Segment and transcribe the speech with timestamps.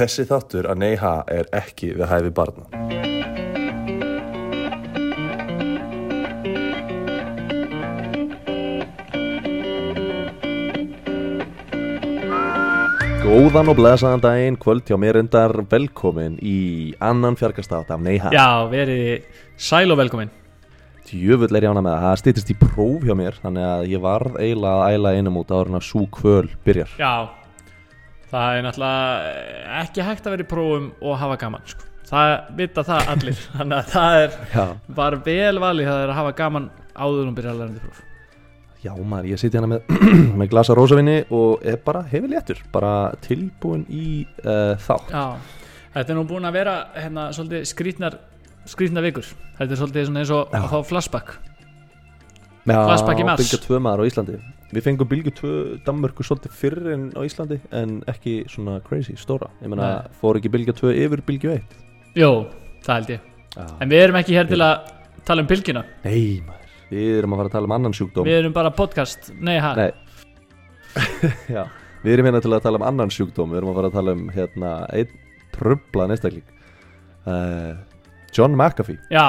[0.00, 2.62] Þessi þáttur að neyha er ekki við hæfi barna.
[13.20, 18.32] Góðan og blessaðan daginn, kvöld hjá mér endar velkomin í annan fjarkastátt af neyha.
[18.32, 19.28] Já, verið
[19.60, 20.32] sæl og velkomin
[21.10, 24.02] Djöfull er ég ána með það, það stýttist í próf hjá mér, þannig að ég
[24.04, 26.92] varð eiginlega að æla einum út áður en að sú kvöl byrjar.
[27.00, 27.12] Já,
[28.30, 31.88] það er náttúrulega ekki hægt að vera í prófum og hafa gaman sko.
[32.10, 34.64] Það vita það allir Þannig að það er Já,
[34.96, 38.06] bara vel valið það er að hafa gaman áður um byrja að læra próf
[38.80, 39.90] já maður, ég sitja hérna með,
[40.40, 45.12] með glasa rósavinni og er bara hefur léttur, bara tilbúin í uh, þátt.
[45.12, 45.36] Já,
[45.98, 48.16] þetta er nú búin að vera hérna svolítið skrítnar
[48.70, 51.36] skrítnar vikur Þetta er svolítið eins og að fá flashback
[52.68, 53.40] Já, Flashback í mars.
[53.40, 54.38] Bylgja 2 maður á Íslandi.
[54.70, 55.52] Við fengum Bylgja 2
[55.86, 59.48] Danmörku svolítið fyrr en á Íslandi en ekki svona crazy, stóra.
[59.64, 60.18] Ég meina, Nei.
[60.20, 61.74] fór ekki Bylgja 2 yfir Bylgja 1?
[62.20, 62.30] Jó,
[62.86, 63.66] það held ég Já.
[63.82, 64.90] En við erum ekki hér til að
[65.26, 68.28] tala um bylgina Nei maður, við erum að fara að tala um annan sjúkdóm.
[68.28, 69.90] Við erum bara podcast Nei, ha Nei.
[71.56, 71.64] Já,
[72.04, 74.14] við erum hérna til að tala um annan sjúkdóm Við erum að fara að tala
[74.14, 75.16] um hérna einn
[75.54, 76.46] trubla einstakling
[77.26, 77.74] uh,
[78.34, 79.26] John McAfee Já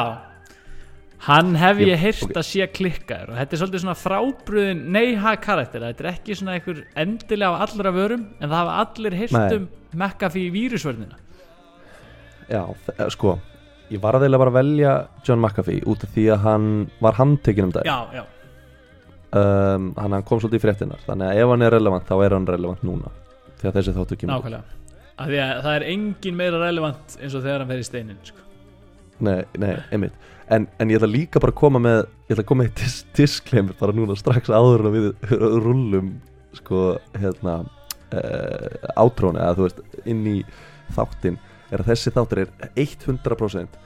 [1.22, 2.34] Hann hef ég heyrt ok.
[2.40, 6.56] að sé klikkaður og þetta er svolítið svona frábröðin neyha karakter, þetta er ekki svona
[6.58, 11.20] einhver endilega á allra vörum en það hafa allir heyrt um McAfee vírusvörnina.
[12.50, 12.64] Já,
[12.98, 13.38] eh, sko
[13.92, 14.92] Ég var að bara að velja
[15.28, 16.68] John McAfee út af því að hann
[17.04, 18.24] var handtekinn um dag Já, já,
[19.36, 22.36] um, hann, hann kom svolítið í fréttinar Þannig að ef hann er relevant þá er
[22.38, 23.12] hann relevant núna
[23.62, 24.78] Því að þessi þáttu kemur nákvæmlega.
[25.22, 28.22] Af því að það er engin meira relevant eins og þegar hann fer í steinin
[28.26, 28.46] sko.
[29.22, 30.16] Nei, nei, einmitt
[30.52, 32.98] en, en ég ætla líka bara að koma með Ég ætla að koma með dis
[33.18, 36.12] disclaimer bara núna strax áður en við rullum
[36.58, 40.38] Sko, hérna uh, Átróni, eða þú veist Inn í
[40.98, 41.40] þáttin
[41.72, 43.80] Er að þessi þáttur er 100%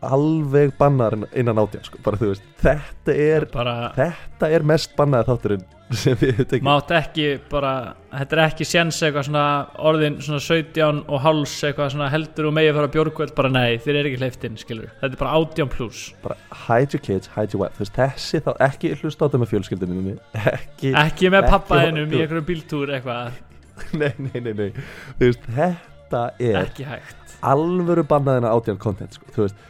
[0.00, 1.98] Alveg bannar innan átján sko.
[2.00, 5.66] Bara þú veist, þetta er bara Þetta er mest bannaði þátturinn
[6.00, 6.62] sem við höfum tekið.
[6.66, 7.70] Mátt ekki bara,
[8.12, 9.44] þetta er ekki séns eitthvað svona
[9.90, 13.98] orðin svona 17 og háls eitthvað svona heldur og megi fara björgvöld bara nei, þér
[13.98, 16.36] er ekki hleyft inn, skilur þetta er bara 18 plus bara
[16.68, 17.88] hide your kids, hide your wife.
[17.90, 20.14] Þessi þá, ekki hlusta á þetta með fjölskyldinu
[20.54, 23.40] ekki, ekki með Ekki pappa horfa- einum í einhverjum bíltúr eitthvað,
[24.00, 24.70] nei, nei, nei, nei.
[25.18, 27.34] Veist, þetta er ekki hægt.
[27.42, 29.26] alvöru bannaðina átján content sko.
[29.34, 29.66] Þú veist,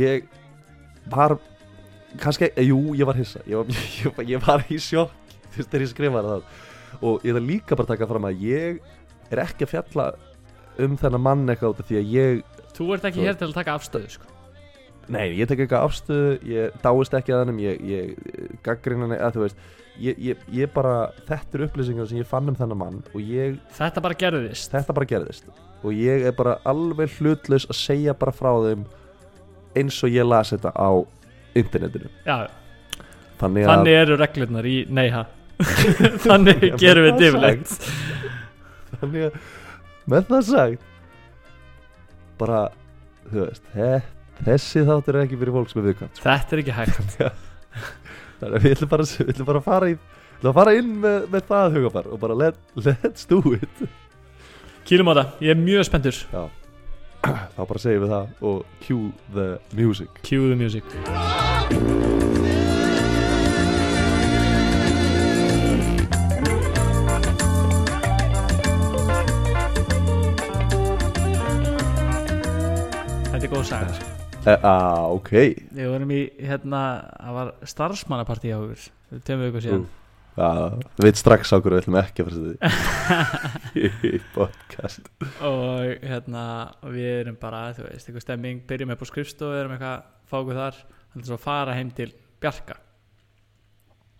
[0.00, 0.26] ég
[1.14, 1.36] var
[2.18, 3.42] kannski, jú, ég var hissa.
[3.46, 3.70] Ég var,
[4.02, 5.14] ég, ég var í sjokk
[5.56, 6.42] veist, þegar ég skrifaði það.
[7.00, 8.80] Og ég ætla líka bara að taka fram að ég
[9.30, 10.06] er ekki að fjalla
[10.80, 12.42] um þennan mann eitthvað út af því að ég
[12.80, 14.26] Þú ert ekki Þú- hér til að taka afstöðu sko.
[15.10, 19.34] Nei, ég tek eitthvað afstöðu, ég dáist ekki að hannum, ég, ég gaggrina hann, að
[19.34, 19.56] þú veist,
[19.98, 20.92] ég, ég, ég bara,
[21.26, 24.70] þetta eru upplýsingar sem ég fann um þennan mann og ég, Þetta bara gerðist.
[24.70, 25.50] Þetta bara gerðist.
[25.82, 28.86] Og ég er bara alveg hlutlaus að segja bara frá þeim
[29.80, 30.88] eins og ég las þetta á
[31.58, 32.08] internetinu.
[32.26, 32.46] Já,
[33.40, 35.26] Þannig að, þannig eru reglurnar í neyha
[36.26, 37.76] Þannig gerum við það difilegt
[39.00, 39.36] þannig að,
[40.10, 40.86] með það sagt,
[42.40, 42.62] bara,
[43.28, 43.90] þú veist, he,
[44.44, 46.22] þessi þáttur er ekki fyrir fólk sem er viðkvæmt.
[46.24, 47.16] Þetta er ekki hægt.
[48.40, 50.00] Þannig að við ætlum bara, við ætlum bara að fara í
[50.40, 53.82] Við ætlum að fara inn með, með það hugafar og bara let, let's do it.
[54.88, 56.20] Kýlum á það, ég er mjög spenntur.
[56.32, 56.46] Já.
[57.58, 60.22] Þá bara segjum við það og cue the music.
[60.24, 62.09] Cue the music
[73.60, 73.92] góð saga.
[73.92, 74.06] Sko.
[74.48, 75.30] uh, ah, Ok.
[75.76, 76.82] Við vorum í, hérna,
[77.12, 79.82] það var starfsmannapartí á okkur Fyrir tveimur vikur síðan.
[80.40, 83.80] Uh, Við veit strax á hverju við ætlum ekki að fara því.
[84.14, 85.10] Í podcast.
[85.44, 86.44] Og hérna
[86.86, 90.60] við erum bara, þú veist, eitthvað stemming byrjum upp á skrifstofu, erum eitthvað fá okkur
[90.62, 90.80] þar,
[91.18, 92.08] svo að fara heim til
[92.40, 92.78] Bjarka.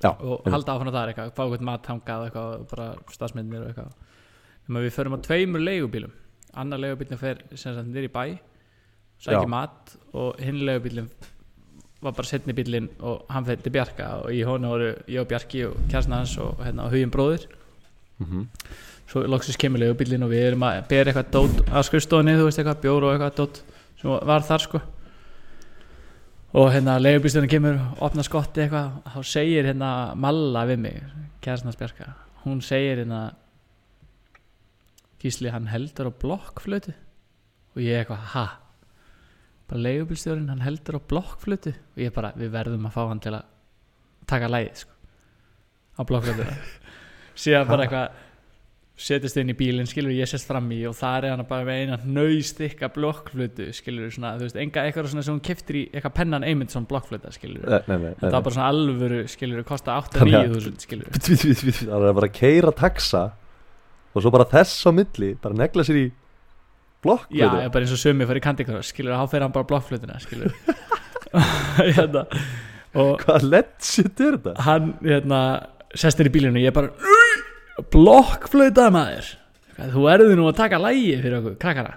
[0.02, 0.52] Já, og einmitt.
[0.56, 3.96] halda áfram þar eitthvað, fá okkur mat hangað eitthvað, og bara stafsmyndir og eitthvað.
[4.60, 6.14] Nefnum að við förum á tveimur leigubílum.
[6.60, 8.24] Annar leigubílinn fer sem sagt í bæ
[9.20, 9.52] sækir Já.
[9.52, 11.10] mat og hinn leigubílinn
[12.00, 15.28] var bara setni bílinn og hann fer til Bjarka og í honu voru ég og
[15.28, 17.44] Bjarki og kjærsna hans og hérna hugin bróðir.
[18.18, 18.48] Mm
[19.10, 22.60] svo loksins kemur leigubílinn og við erum að bera eitthvað dót að skrifstofunni, þú veist
[22.60, 23.60] eitthvað, bjór og eitthvað dót
[23.98, 24.80] sem var þar sko.
[26.60, 31.02] Og hérna leigubílstjóðin kemur og opnar skotti eitthvað, þá segir hérna Malla við mig,
[31.42, 32.12] kærastnars Bjarka.
[32.44, 33.22] Hún segir hérna
[35.20, 38.46] Gísli, hann heldur á blokkflötu og ég eitthvað, ha
[39.70, 43.36] bara leigubílstjóðin, hann heldur á blokkflötu og ég bara, við verðum að fá hann til
[43.38, 43.46] að
[44.30, 44.96] taka lægið sko
[45.96, 46.48] á blokkflötu.
[47.40, 48.26] Síðan bara eitthvað
[49.00, 51.78] setjast inn í bílinn, skilur ég sest fram í og það er hann bara með
[51.86, 56.16] eina nöystikka blokkflutu, skilur svona, þú veist, enga eitthvað svona sem hún keftir í eitthvað
[56.18, 60.36] pennan Eymundsson blokkfluta, skilur Nei, nei, nei, þetta var bara svona alvöru, skilur, kosta Þannig
[60.36, 63.22] að- 8-9 þúsund, skilur Það er bara að keira taxa
[64.10, 66.06] Og svo bara þess á milli Bara negla sér í
[67.04, 70.18] blokk já, ég bara eins og sumi fyrir Crush, skilur, þá fer hann bara blokkflutuna,
[70.20, 70.52] skilur
[71.96, 72.24] hérna,
[72.98, 74.54] og Hvað legit er þetta?
[74.66, 75.40] hann, hérna,
[75.94, 76.90] sest inn í bílinu og ég bara
[77.94, 79.28] blokkflöta maður.
[79.80, 81.94] Þú erðu nú að taka lægi fyrir okkur krakkara.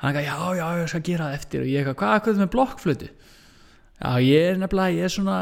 [0.00, 1.64] Hann eitthvað, já, já, ég skal gera það eftir.
[1.64, 5.36] Og ég eitthvað, hvað er hvað með blokkflötu já, ég er nefnilega, ég er svona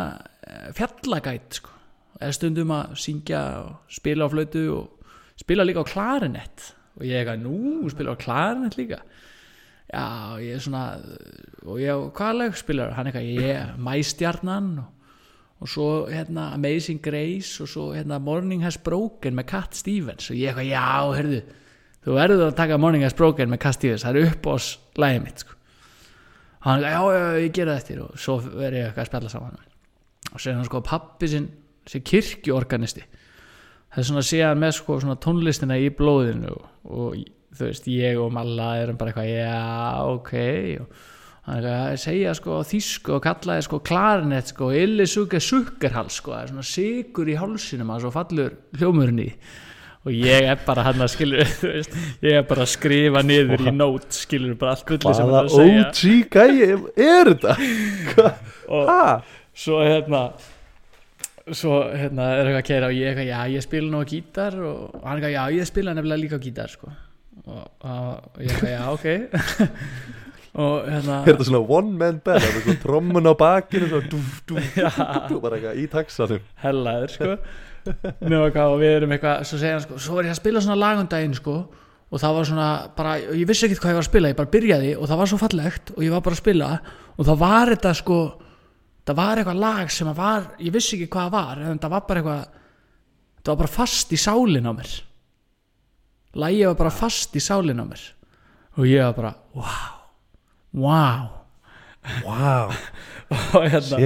[0.45, 1.77] eh, fjallagæt, sko.
[2.21, 6.67] Er stundum að syngja og spila á flötu og spila líka á klarinett
[7.01, 9.01] og ég eitthvað, nú, spila á klarinett líka?
[9.91, 10.07] Já,
[10.39, 10.85] ég er svona
[11.67, 13.11] og ég, hvað lag spilar hann?
[13.11, 14.97] Eitthvað, ég, Mæstjarnan og
[15.61, 20.31] og svo hérna Amazing Grace og svo hérna Morning Has Broken með Cat Stevens.
[20.33, 20.85] Og ég eitthvað já,
[21.19, 21.41] heyrðu
[22.05, 25.25] þú verður að taka Morning Has Broken með Cat Stevens það er upp ás lægið
[25.27, 25.57] mitt sko.
[26.61, 29.33] og hann eitthvað, já, já, ég gera þetta og svo verður ég eitthvað að spjalla
[29.35, 29.61] saman
[30.31, 31.51] og sér hann sko pappi sinn
[31.89, 33.05] sem kirkjuorganisti
[33.91, 37.15] það er svona að hann með sko svona tónlistina í blóðinu og,
[37.57, 39.63] þú veist, ég og Malla erum bara eitthvað, já,
[40.15, 40.35] ok.
[40.85, 46.21] Og hann er að segja sko á þýsku og kallaði sko klarinett sko illisuga sukkerhals
[46.21, 46.37] sko.
[46.37, 49.29] Það er svona sigur í hálsinum að svo fallur hljómurinn í.
[50.01, 53.73] Og ég er bara hann að skilur veist, ég er bara að skrifa niður í
[53.77, 55.83] nót skilur bara allt gulli sem Hvaða hann er að segja.
[55.91, 57.57] OG gæi er þetta?
[58.79, 59.03] Og Ha?
[59.61, 60.23] svo hérna
[61.57, 64.97] svo hérna er eitthvað að keira og ég já ég spila nú á gítar og
[65.05, 66.93] hann eitthvað já ég spila nefnilega líka á gítar sko.
[67.47, 69.07] Og, og ég eitthvað já ok.
[70.59, 72.43] Og hérna Er þetta svona one man band?
[72.43, 74.01] Svona trommun á bakinu
[74.51, 76.41] Bara eitthvað í taxanum.
[76.59, 77.37] Hellaður sko.
[77.87, 80.81] Hvað og við erum eitthvað svo segja hann sko, svo var ég að spila svona
[80.81, 81.57] lagundaginn sko.
[82.11, 84.51] Og það var svona bara, ég vissi ekkert hvað ég var að spila ég bara
[84.51, 86.71] byrjaði og það var svo fallegt og ég var bara að spila.
[87.15, 88.19] Og það var þetta sko
[89.07, 91.95] það var eitthvað lag sem að var ég vissi ekki hvað það var en það
[91.95, 92.45] var bara eitthvað
[93.41, 94.95] það var bara fast í sálin á mér.
[96.41, 98.03] Lagið var bara fast í sálin á mér.
[98.79, 99.91] Og ég var bara wow
[100.73, 101.29] wow
[102.25, 102.71] Wow,
[103.59, 103.99] og hérna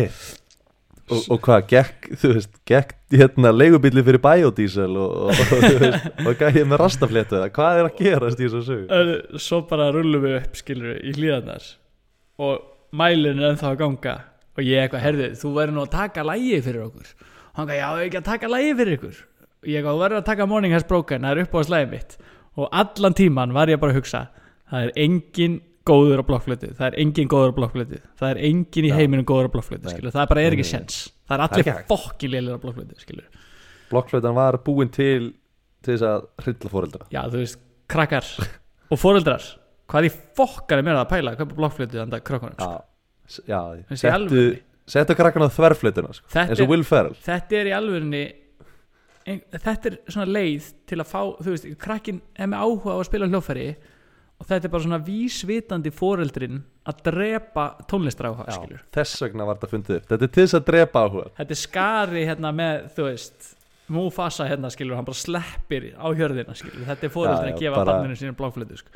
[1.12, 6.06] Og, og hvað, gekk, þú veist, gekk hérna leigubíli fyrir biodiesel og, og, þú veist,
[6.26, 8.86] og gæði með rastaflétu eða hvað er að gerast í þessu sögu?
[8.88, 11.66] Ö, svo bara rullum við upp skilur í hlíðarnar.
[12.40, 12.64] Og
[12.96, 14.14] mælinn er ennþá að ganga
[14.54, 17.12] og ég eitthvað, herðu, þú verður nú að taka lægi fyrir okkur.
[17.24, 19.20] Og hann eitthvað, já, ekki að taka lægi fyrir ykkur.
[19.64, 21.90] Og ég eitthvað, þú verður að taka Morning Has Broken það er upp á slæði
[21.94, 22.16] mitt.
[22.54, 24.26] Og allan tíman var ég bara að hugsa
[24.70, 25.56] það er engin
[25.88, 29.50] góður á blokkflötu það er engin góður á blokkflötu það er engin í heiminum góður
[29.50, 31.90] á blokkflötu það bara er ekki sens það er er allir ekki hægt.
[31.90, 33.26] fokkin lélir á blokkflötu
[33.90, 35.34] Blokkflötan var búin til
[35.84, 37.60] til þess að hrilla fóreldra já, þú veist,
[37.92, 38.30] krakkar
[38.88, 39.44] og foreldrar
[39.92, 42.00] hvað í fokkar er mér að pæla að kaupa blokkflötu
[43.48, 43.60] Já,
[43.96, 44.44] settu,
[44.90, 46.28] settu krakkan á þverflötuna sko.
[46.44, 47.16] Eins og Will Ferrell.
[47.24, 48.24] Þetta er í alvörinni
[49.24, 52.98] ein, þetta er svona leið til að fá þú veist, krakkin er með áhuga á
[52.98, 53.66] að spila hljófæri
[54.34, 59.48] og þetta er bara svona vísvitandi foreldrin að drepa tónlistar áhuga Já, skilur þess vegna
[59.48, 60.08] var þetta fundið upp.
[60.10, 61.28] Þetta er til þess að drepa áhuga.
[61.38, 63.52] Þetta er skari hérna með þú veist
[63.92, 67.92] Mufasa hérna skilur hann bara sleppir á hjörðina skilur þetta er já, að gefa bara-
[67.98, 68.90] barninu sínu bláflötu sko.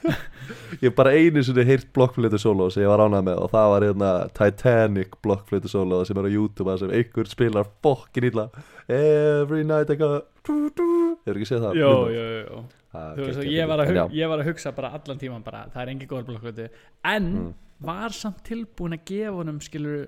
[0.82, 3.68] ég hef bara einu sinni heyrt blokkflötu solo sem ég var ánað með og það
[3.72, 8.48] var hérna Titanic blokkflötu solo sem er á YouTube þar sem einhver spilar fokkin illa
[8.88, 10.10] Every night I go
[10.46, 11.78] Hefur ekki séð það?
[11.80, 12.60] jó, jó, jó.
[12.96, 15.42] Það Þú veist, geggjað ég, var að En ég var að hugsa bara allan tíman
[15.46, 16.68] bara, það er engin góður blokkflötu
[17.14, 17.54] en Mm.
[17.86, 20.06] var samt tilbúin að gefa honum skilur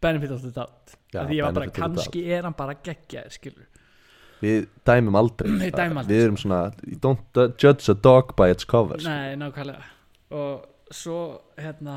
[0.00, 0.94] benefit of the doubt.
[1.12, 3.66] Já, Já, því ég var bara, kannski er hann bara geggjaði skilur
[4.40, 6.60] Við dæmum aldrei Við dæmum aldrei, Við erum svona
[7.04, 9.00] Don't judge a dog by its cover.
[9.04, 9.82] Nei, nákvæmlega.
[10.32, 11.18] Og svo
[11.60, 11.96] hérna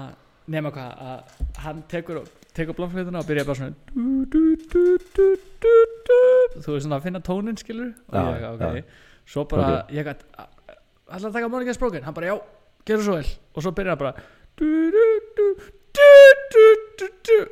[0.52, 4.42] nema hvað að hann tekur tekur blokkflötuna og byrja bara svona du, du,
[4.74, 4.82] du,
[5.16, 5.28] du,
[5.64, 5.72] du,
[6.10, 6.18] du,
[6.60, 8.92] þú veist svona að finna tónin skilur og Já, ég ok,
[9.34, 12.36] svo bara ég gætt ætla að taka morgingast brókin, hann bara já.
[12.84, 13.32] Gerðu svo vel.
[13.56, 14.14] Og svo byrja hann bara
[14.60, 15.06] du, du,
[15.38, 15.48] du,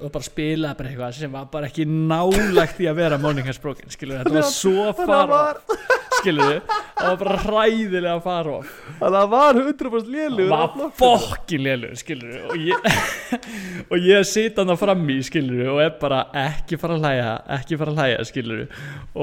[0.02, 3.94] og bara spilaði bara eitthvað sem var bara ekki nálægt í að vera morningast brókin
[3.94, 6.62] skilur, þetta var svo Það skilur
[7.02, 8.72] það var bara hræðilega fara of.
[9.02, 12.88] Það var 100% lélugur var fokkin lélur skilur og ég
[14.12, 17.94] ég sit hann á frammi skilur og er bara ekki fara að hlæja ekki fara
[17.94, 18.64] að hlæja skilur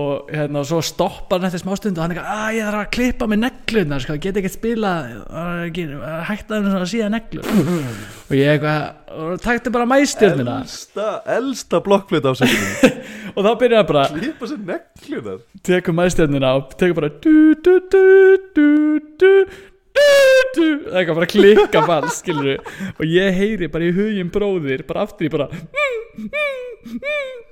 [0.02, 2.82] og hérna og svo stoppar hann eftir smástund og hann er eitthvað að ég þarf
[2.82, 4.94] að klippa með neglunar sko, get ekki spila
[6.28, 7.52] hægt að hann að síða neglur.
[8.28, 12.97] Og ég eitthvað taktu bara mæstjörnina Elsta, elsta blokkflötu ásækjum og
[13.38, 17.74] og þá byrjar hann bara Klippa sér neklunar tekur maðurstjörnina og tekur bara du, du,
[17.92, 18.04] du,
[18.56, 18.68] du,
[19.22, 19.32] du,
[19.98, 22.58] eitthvað bara klikka ball skilur
[22.94, 25.48] og ég heyri bara í hugin bróðir bara aftur í bara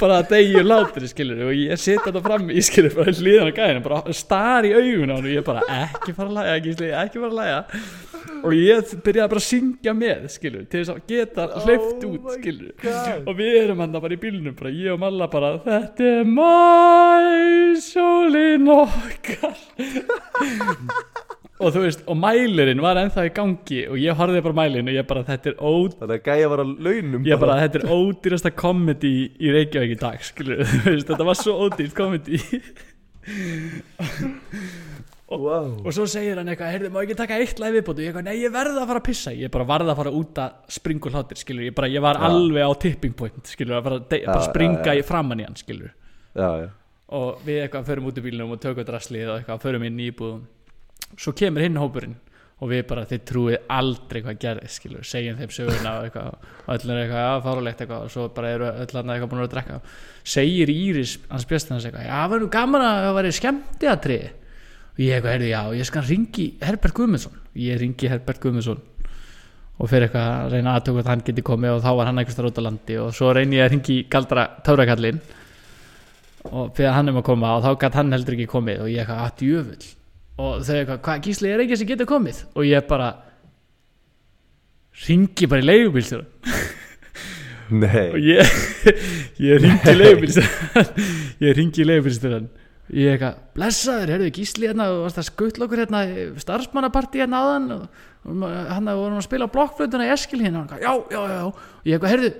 [0.00, 3.56] bara að degju látri skilur og ég set þetta fram í skilur bara hlýðan á
[3.58, 6.90] gæðinu bara star í augun á hann og ég bara ekki fara að læga ekki,
[7.04, 7.60] ekki fara að læga
[8.46, 12.26] og ég byrjaði bara að syngja með skilur til þess að geta hleyft Oh út
[12.26, 13.22] my skilur God.
[13.26, 17.80] og við erum hann bara í bílnum bara ég og Malla bara þetta er mæ
[17.82, 19.56] sólin okkar.
[21.56, 24.96] Og þú veist og mælirinn var ennþá í gangi og ég horfði bara mælirinn og
[24.96, 27.88] ég bara þetta er ó Þannig að gæja var að launum ég bara þetta er
[27.96, 30.62] ódýrasta komedi í Reykjavík í dag skilur
[31.08, 32.40] þetta var svo ódýrt komedi
[35.32, 35.72] wow.
[35.86, 38.00] og svo segir hann eitthvað heyrðu má ekki taka eitt læg viðbót?
[38.00, 39.34] Og ég eitthvað nei ég verða að fara að pissa.
[39.34, 42.26] Ég bara varða að fara út að springa hlátir skilur ég bara ég var Já.
[42.30, 45.58] alveg á tipping point skilur að bara, de, Já, bara springa í framann í hann
[45.58, 45.94] skilur
[47.06, 50.08] og við eitthvað förum út í bílunum og tökum draslið og eitthvað förum inn í
[50.10, 50.40] íbúðum
[51.14, 52.16] svo kemur hinn hópurinn
[52.56, 56.92] og við bara þið trúið aldrei hvað gerði skilur, segjum þeim söguna og eitthvað öll
[56.94, 58.06] er eitthvað, já, fárulegt eitthvað.
[58.06, 59.78] Og svo bara eru öll hann eitthvað búin að drekka.
[60.24, 63.90] Segir Íris, hans bjöstin hans eitthvað já, það var nú gaman að það væri skemmti
[63.92, 64.26] að trið
[64.96, 68.80] og ég eitthvað, heyrðu, já, ég skal ringi Herbert Guðmundsson, ég ringi Herbert Guðmundsson
[69.76, 72.38] og fyrir eitthvað að reyna aðtöku að hann geti komið og þá var hann eitthvað
[72.38, 72.96] starf út á landi.
[73.02, 75.20] Og svo reyni ég að ringi galdra tárakallinn
[76.48, 78.80] og fyrir hann um að koma og þá gætt hann heldur ekki komið.
[78.86, 79.90] Og ég eitthvað að djöfull
[80.36, 82.42] og þau eitthvað, hvað gísli er ekki sem getur komið?
[82.56, 83.10] Og ég bara
[85.06, 86.24] ringi bara í leigubílstjóra
[88.14, 88.54] og ég
[89.42, 90.84] ég ringi í leigubílstjóra
[91.46, 92.42] ég ringi í leigubílstjóra
[92.94, 97.40] ég eitthvað, blessaður, heyrðu gísli hérna og varst að skuttla okkur hérna í starfsmannapartí hérna
[97.42, 100.62] áðan og hann vorum að spila blokkflötuna í Eskil hérna.
[100.62, 101.42] Og hann, já, já, já, já.
[101.46, 102.30] Og ég eitthvað, heyrðu,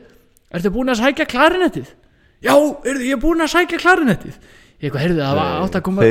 [0.59, 1.91] ertu búin að sækja klarinettið
[2.47, 4.39] já, heyrðu, ég er búin að sækja klarinettið
[4.77, 6.05] ég eitthvað, heyrðu, það var átt að koma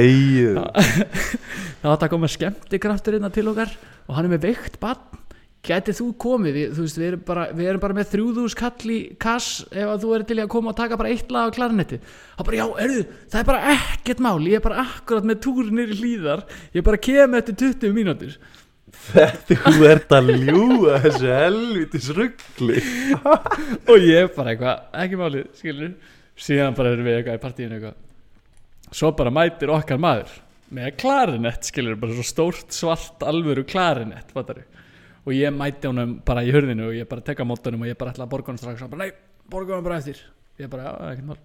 [1.81, 3.75] það átt að koma skemmtikraftur hérna til okkar
[4.07, 5.22] og hann er með veikt barn.
[5.65, 8.91] Gætið þú komið, við, þú veist, við erum bara, við erum bara með þrjúðús kall
[8.93, 11.55] í kass ef að þú er til að koma og taka bara eitt lag á
[11.55, 14.36] klarinetti það bara, já, erðu, það er bara ekkert mál.
[14.45, 16.45] Ég er bara akkurat með túrinir í hlýðar
[16.77, 18.38] ég bara kem eftir 20 mínútur.
[19.07, 22.86] Þetta þú ert að ljúga þessu helvitis ruggli
[23.89, 25.95] og ég bara eitthvað, ekki málið, skilur
[26.45, 28.04] síðan bara erum við eitthvað í partíinu eitthvað
[28.95, 30.31] svo bara mætir okkar maður
[30.75, 34.63] með klarinett, skilur, bara svo stórt svart alvöru klarinett, fattar
[35.25, 38.13] og ég mæti honum bara í hurðinu og ég bara tekka mótunum og ég bara
[38.13, 38.77] ætla að borga honum strax.
[38.77, 40.21] Og hann bara, nei, borga honum bara eftir.
[40.61, 41.39] Ég bara, já, ekkert mál.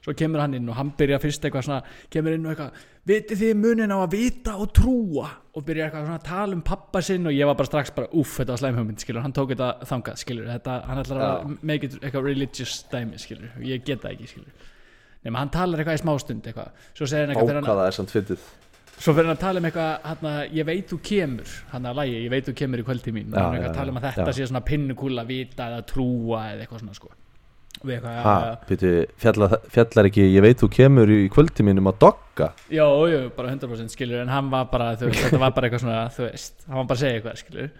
[0.00, 3.42] Svo kemur hann inn og hann byrja fyrst eitthvað svona kemur inn og eitthvað, vitið
[3.42, 5.26] þið munin á að vita og trúa?
[5.52, 8.08] Og byrja eitthvað svona að tala um pappa sinn og ég var bara strax bara,
[8.16, 11.90] uff, þetta var slæmhugmynd, skilur hann tók þetta þangað, skilur, þetta, hann ætlar að make
[11.90, 14.68] it eitthvað religious dæmi, skilur ég get það ekki, skilur
[15.26, 16.74] nema hann talar eitthvað í smástund eitthvað.
[16.96, 18.50] Svo segir hann eitthvað Ákvaða er samt fyndið.
[19.00, 22.02] Svo fyrir hann að tala um eitthvað hann að ég veit þú kemur hann að
[22.02, 23.32] lægi, ég veit þú kemur í kvöldi mín.
[23.32, 24.36] Já, hann eitthvað að tala um að þetta já.
[24.36, 27.12] sé svona pinnukúla vita eða trúa eða eitthvað svona sko.
[27.80, 28.32] Og Ha,
[28.68, 32.50] býtu, fjallar, fjallar ekki Ég veit þú kemur í kvöldi mínum að dogga?
[32.68, 35.84] Já, já, bara 100% skilur en hann var bara, þú veist, þetta var bara eitthvað
[35.86, 37.70] svona þú veist, hann var bara að segja eitthvað skilur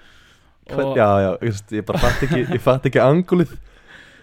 [0.70, 3.52] Hvern, Já, já, just, ég bara fatt ekki Ég ekki angulið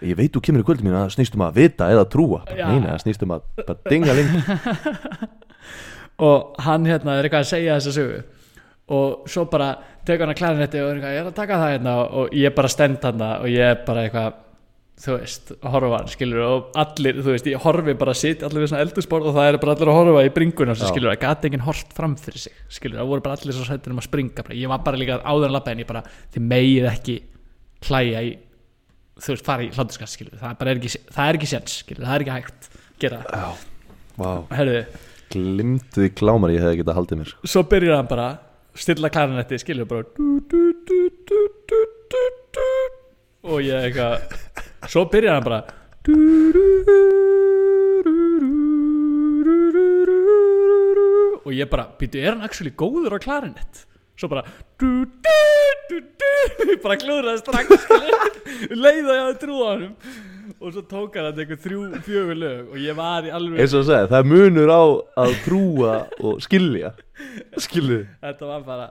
[0.04, 2.42] Ég veit þú kemur í kvöldi mínu að snýst um að vita eða trúa.
[2.54, 4.34] Neina, það snýst um að bara dinga ling
[6.28, 8.20] og hann hérna er eitthvað að segja þessa sögu
[8.88, 9.72] og svo bara
[10.06, 12.54] tekur hann að klarinetti og er eitthvað, ég er að taka það hérna og ég
[12.56, 14.44] bara stend hann og ég er bara eitthvað
[14.98, 18.48] þú veist, að horfa hann, skilur og allir, þú veist, ég horfi bara að sitja
[18.48, 21.20] allir við svona eldursport og það er bara allir að horfa í bringuna skilur, það
[21.22, 24.08] gati enginn hort fram fyrir sig skilur, það voru bara allir svo sættir um að
[24.08, 24.58] springa bara.
[24.58, 26.02] ég var bara líka áður en labba en ég bara
[26.34, 27.16] þið megið ekki
[27.86, 28.32] hlæja í
[29.18, 32.16] þú veist, fara í hlátuskast, skilur það er ekki, það er ekki sens, skilur, það
[32.16, 32.68] er ekki hægt
[33.02, 33.64] gera það
[34.18, 34.44] wow.
[35.32, 38.28] glimtuði klámar ég hefði getað haldið mér svo byrjar hann bara
[38.78, 40.98] stilla klarinetti, skilur, bara du, du, du,
[43.48, 45.60] og ég eitthvað svo byrjar hann bara
[51.48, 53.87] og ég bara, býtu, er hann actually góður á klarinett?
[54.18, 54.42] Svo bara
[54.80, 54.90] du,
[55.90, 57.86] du, du, bara klúðraði strax
[58.74, 59.94] leiða ég að trúa honum.
[60.58, 63.74] Og svo tók hann þetta einhver þrjú, fjögur lög og ég var í alveg eins
[63.76, 64.82] og að segja, það munur á
[65.22, 66.94] að trúa og skilja.
[67.60, 68.88] Skilju, þetta var bara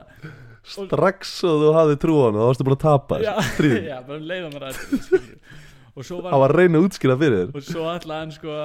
[0.68, 3.34] strax og þú hafði trúan og þá varstu búin að tapa já,
[3.90, 4.80] já, bara leiða mér að
[5.98, 7.52] og svo var var að reyna að útskýra fyrir þér.
[7.58, 8.56] Og svo ætlaði hann sko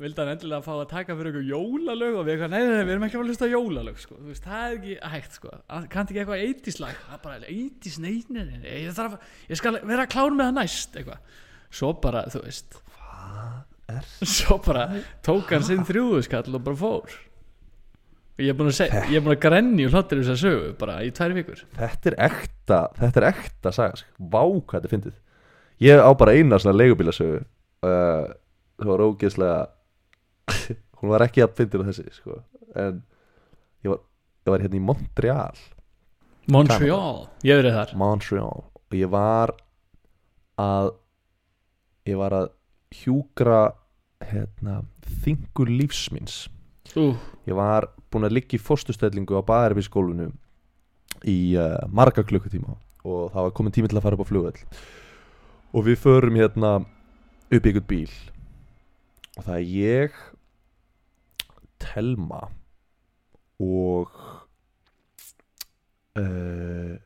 [0.00, 2.84] vildi hann endilega fá að taka fyrir eitthvað jólalög og við eitthvað, nei, nei, nei,
[2.88, 4.18] við erum ekki að að hlusta jólalög sko.
[4.18, 5.54] þú veist, það er ekki hægt sko.
[5.92, 9.50] Kannti ekki eitthvað 80s lag það er bara 80s, nei, nei, nei, ég, þarf, að-
[9.52, 11.34] ég skal vera klár með það næst eitthvað.
[11.80, 12.78] Svo bara, þú veist.
[13.90, 14.84] Er svo bara
[15.26, 17.16] tók hann sinn þrjúðu skall og bara fór.
[18.40, 20.38] Og ég er búin að segja ég er búin að grenni og hlottir þess að
[20.44, 21.64] sögu bara í tvær vikur.
[21.76, 24.14] Þetta er ekta Þetta er ekta saga sko.
[24.32, 25.16] Vá hvað þetta fyndið.
[25.84, 28.30] Ég á bara eina svona leigubílasögu uh,
[28.80, 29.58] Það var ógeðslega
[31.00, 32.40] Hún var ekki að fyndið á þessi sko.
[32.76, 33.02] En
[33.84, 34.02] ég var,
[34.46, 35.60] ég var hérna í Montreal.
[36.50, 37.94] Montreal, ég verið þar.
[38.00, 38.64] Montreal.
[38.90, 39.54] Og ég var
[40.60, 40.96] að
[42.08, 42.46] Ég var að
[42.96, 43.74] hjúkra
[44.24, 44.80] hérna,
[45.22, 46.46] Þingur lífsmins
[46.96, 47.12] Ú,
[47.46, 50.30] Ég var búinn að liggja í fóstustellingu á Baðarbyskólinu
[51.28, 52.74] í uh, marga klukkutíma.
[53.06, 54.64] Og það var komin tími til að fara upp á flugvöll.
[55.76, 58.16] Og við förum hérna upp í ykkur bíl.
[59.36, 60.18] Og það er ég
[61.80, 62.40] Telma
[63.60, 64.10] og
[66.20, 66.96] uh,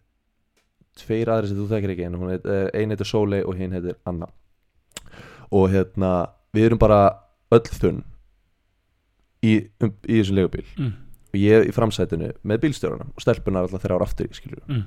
[0.99, 3.75] tveir aðri sem þú þekkir ekki en hún heit, uh, ein heitir Sóley og hinn
[3.75, 4.31] heitir Anna.
[5.54, 6.14] Og hérna
[6.54, 7.00] við erum bara
[7.54, 8.02] öll þunn
[9.45, 10.93] í, um, í þessum legubíl mm,
[11.33, 14.85] og ég er í framsætinu með bílstjórunum og stelpunar alltaf þeirra ára aftur mm.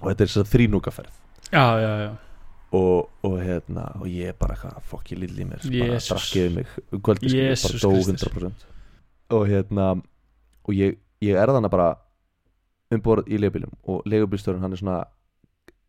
[0.00, 1.18] og þetta er þess að þrínúkaferð
[1.52, 2.31] Já, já, já
[2.72, 6.08] og, og hérna og ég bara eitthvað fokk ég lill í mér bara Jesus.
[6.08, 6.76] drakk yfir mig.
[6.92, 8.32] Kvöldi skilur, Jesus bara dó Kristus.
[8.32, 8.68] 100%
[9.32, 9.90] og hérna
[10.62, 11.92] og ég, ég er þannig bara
[12.92, 14.98] umborð í legubílum og legubílstjórun hann er svona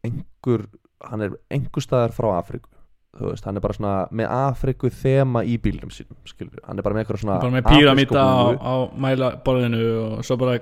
[0.03, 0.67] einhver,
[1.03, 2.71] hann er einhver staðar frá Afriku
[3.13, 6.85] þú veist, hann er bara svona með Afriku þema í bílnum sínum skilur, hann er
[6.85, 10.57] bara með eitthvað svona Bara með píramíta á, á mæla borðinu og svo bara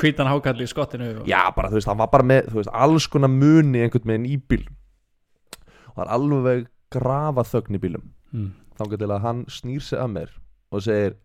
[0.00, 1.26] hvítan hákalli í skottinu og...
[1.28, 4.38] Já, bara þú veist, hann var bara með veist, alls konar muni einhvern veginn í
[4.40, 4.78] bílum
[6.00, 8.50] er alveg grafa þögn í bílum mm.
[8.78, 10.34] þá til að hann snýr sig að mér
[10.72, 11.18] og segir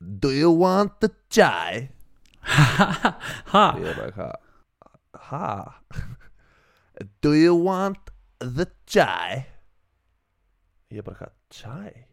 [0.00, 1.90] Do you want the chai?
[3.52, 3.64] Ha?
[3.76, 4.30] Ég er bara
[5.28, 5.82] Ha?
[7.22, 9.44] Do you want the chai?
[10.90, 12.06] Ég er bara eitthvað Chai?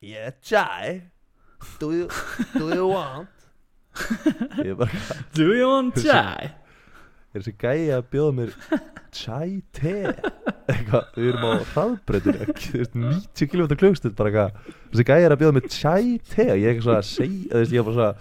[0.00, 1.10] Yeah, chai
[1.80, 2.08] Do you,
[2.54, 3.48] do you want?
[4.64, 6.52] Ég er bara eitthvað Do you want chai?
[7.30, 8.54] Er þessi gæi að bjóða mér
[9.14, 9.96] chai te?
[10.70, 11.52] Eitthvað, við erum á
[12.74, 16.46] veist, 90 km klukstund bara eitthvað, þessi gæi er að bjóða mér chai te?
[16.50, 18.14] Og ég er eitthvað svona að segja, veist, ég er bara svona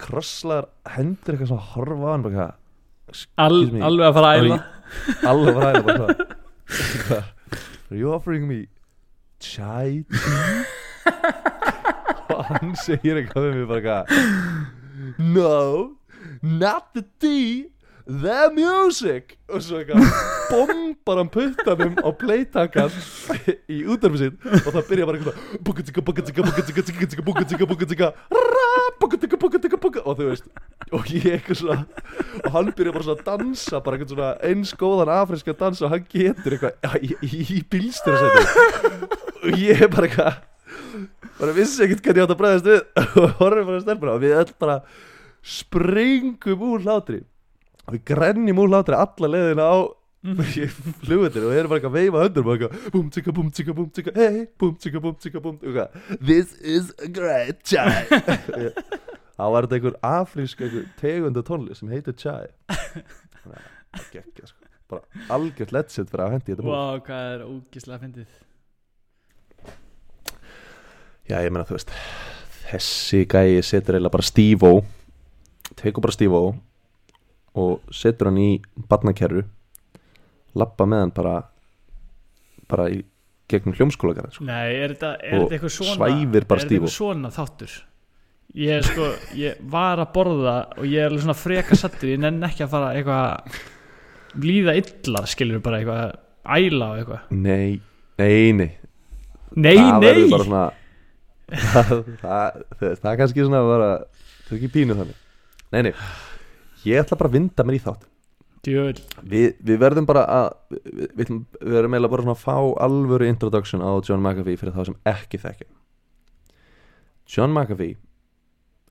[0.00, 2.54] krosslar hendur eitthvað svona að horfa á hann bara eitthvað,
[3.90, 4.58] alveg að fara að æla.
[5.28, 6.16] Alveg var hægna bara svona
[6.74, 7.28] eitthvað,
[7.90, 8.64] are you offering me
[9.44, 10.64] chai tea
[12.32, 15.96] og hann segir eitthvað við mig bara eitthvað no,
[16.40, 17.73] not the tea
[18.06, 19.36] the music!
[19.48, 20.04] Og svo eitthvað
[20.50, 22.92] bombar hann puttanum á playtakan
[23.72, 26.44] í útdarfi sitt og það byrja bara eitthvað bukatika, bukatika,
[27.24, 30.48] bukatika, bukatika ra, bukatika, bukatika, bukatika og þú veist
[30.92, 31.78] og ég eitthvað svona
[32.44, 35.94] og hann byrja bara svona að dansa bara eitthvað svona eins góðan afrinska dansa og
[35.94, 38.42] hann getur eitthvað í, bílstyrasæti
[39.44, 40.42] og ég bara eitthvað
[41.40, 42.80] bara vissi ekkert hvernig ég átt að bregðast við
[43.24, 44.82] og horfum bara að stelpuna og við öll bara
[45.44, 47.24] springum úr hlátri
[47.92, 49.76] við grennjum úr hlátri alla leiðina á
[51.04, 53.90] flugvöldinu og erum bara eitthvað að veifa höndur og eitthvað búm tjika búm tjika búm
[53.92, 54.46] tjika hey
[54.80, 58.06] tjika búm tjika búm og eitthvað this is a great chai.
[59.36, 60.60] Þá var þetta einhver afrísk
[61.00, 62.46] tegunda tónli sem heitir chai.
[62.70, 64.60] Að það gekkja sko.
[64.90, 68.34] Bara algjört legend fyrir að hendi þetta múl Vá, hvað er ógíslega fyndið.
[71.24, 71.92] Já, ég meina, þú veist
[72.68, 74.72] Þessi gæi setur eiginlega bara Steve-O
[75.80, 76.50] Tekur bara Steve-O
[77.54, 78.50] Og setur hann í
[78.90, 79.44] Barnakerru
[80.58, 81.34] Lappa með hann bara
[82.70, 83.02] Bara í
[83.50, 84.46] gegnum hljómskólagarð sko.
[84.48, 87.74] Nei, þetta, Og þetta eitthvað svona svæfir bara Er þetta eitthvað svona þáttur?
[88.54, 92.44] Ég sko, ég var að borða og ég er alveg svona freka sattur ég nenn
[92.46, 93.56] ekki að fara eitthvað
[94.44, 96.04] líða illa, skilur bara eitthvað
[96.54, 97.32] æla og eitthvað.
[97.34, 97.80] Nei,
[98.20, 98.70] nei, nei.
[99.54, 100.22] Nei, Það nei!
[100.30, 100.62] svona
[101.74, 101.90] það,
[102.22, 103.90] það, það, það kannski svona bara,
[104.44, 105.18] Það er ekki pínu þannig.
[105.74, 105.92] Nei, nei
[106.84, 108.10] Ég ætla bara að vinda mér í þátt
[108.64, 109.00] Djöfull.
[109.28, 113.28] Við, við verðum bara að við, við, við verðum eiginlega bara svona að fá alvöru
[113.28, 115.68] introduction á John McAfee fyrir þá sem ekki þekkja
[117.34, 117.98] John McAfee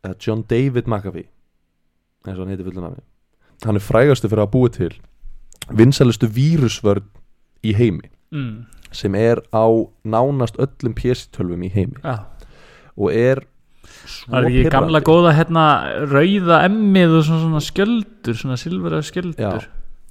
[0.03, 1.29] eða John David McAfee
[2.27, 3.03] eins og hann heitir fullu nafni
[3.65, 4.91] hann er frægastu fyrir að búa til
[5.71, 7.07] vinsælustu vírusvörn
[7.63, 8.65] í heimi mm.
[8.91, 9.65] sem er á
[10.03, 12.27] nánast öllum PS12 í heimi Já.
[12.97, 13.43] og er
[14.03, 15.09] Það er ekki gamla pirrandi.
[15.09, 15.65] góða hérna
[16.11, 19.67] rauða emmið og svona, svona skjöldur svona silfra skjöldur.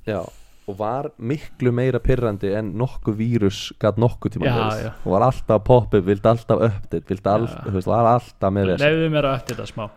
[0.09, 0.21] Já,
[0.69, 4.55] og var miklu meira pyrrandi en nokkuð vírus gæt nokkuð tíma Já,
[4.87, 4.93] já.
[5.05, 7.59] og var alltaf upp, vildi alltaf update vildi all, Já.
[7.67, 9.89] þú veist, var alltaf með þess Leifðu mér að ötti þetta smá.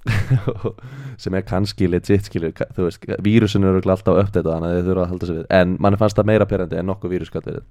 [1.20, 4.78] Sem er kannski legit skilur, ka- þú veist, vírusin eru alltaf að update þannig að
[4.78, 5.46] þið þurfa að halda sig við.
[5.60, 7.66] En mann fannst það meira pyrrandi en nokkuð vírus gæt verið.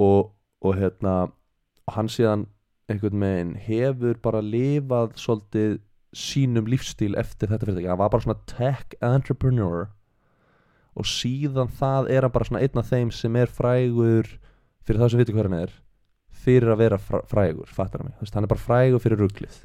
[0.00, 0.30] Og,
[0.64, 1.14] og hérna
[1.84, 2.46] og hann síðan
[2.90, 5.78] einhvern veginn hefur bara lifað svolítið
[6.14, 7.90] sínum lífstíl eftir þetta fyrirtæki.
[7.90, 9.88] Hann var bara svona tech entrepreneur
[10.94, 14.28] og síðan það er hann bara svona einn af þeim sem er frægur
[14.86, 15.74] fyrir það sem viti hver hann er
[16.44, 18.16] fyrir að vera fræ- frægur, fattar hann mig?
[18.22, 19.58] Veist, hann er bara frægur fyrir rugglið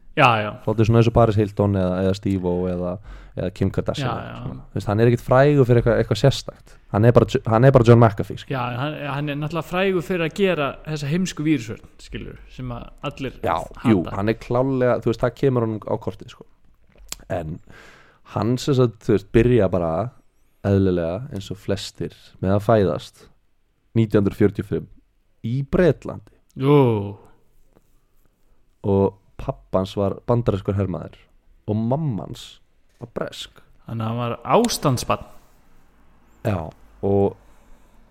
[0.66, 2.94] svolítið svona eins og Paris Hilton eða, eða Steve-O eða,
[3.38, 6.76] eða Kim Kardashian veist, hann er ekkit frægur fyrir eitthvað, eitthvað sérstakt.
[6.90, 10.26] Hann er, bara, hann er bara John McAfee já hann, hann er náttúrulega frægur fyrir
[10.26, 13.90] að gera þessa heimsku vírusvörn skilur, sem að allir já, hata.
[13.94, 16.46] jú, hann er klálega þú veist, það kemur hann á kortið sko.
[17.30, 17.60] en
[18.34, 19.94] hann sem sagt, þú veist, byrja bara
[20.66, 23.28] eðlilega eins og flestir með að fæðast
[23.96, 24.88] 1945
[25.48, 26.78] í Bretlandi jú,
[28.84, 31.18] og pappans var bandaræskur hermaður
[31.70, 32.48] og mammans
[33.00, 33.62] var bresk.
[33.86, 35.28] Þannig að hann var ástandsbann
[36.48, 36.70] Já,
[37.04, 37.36] og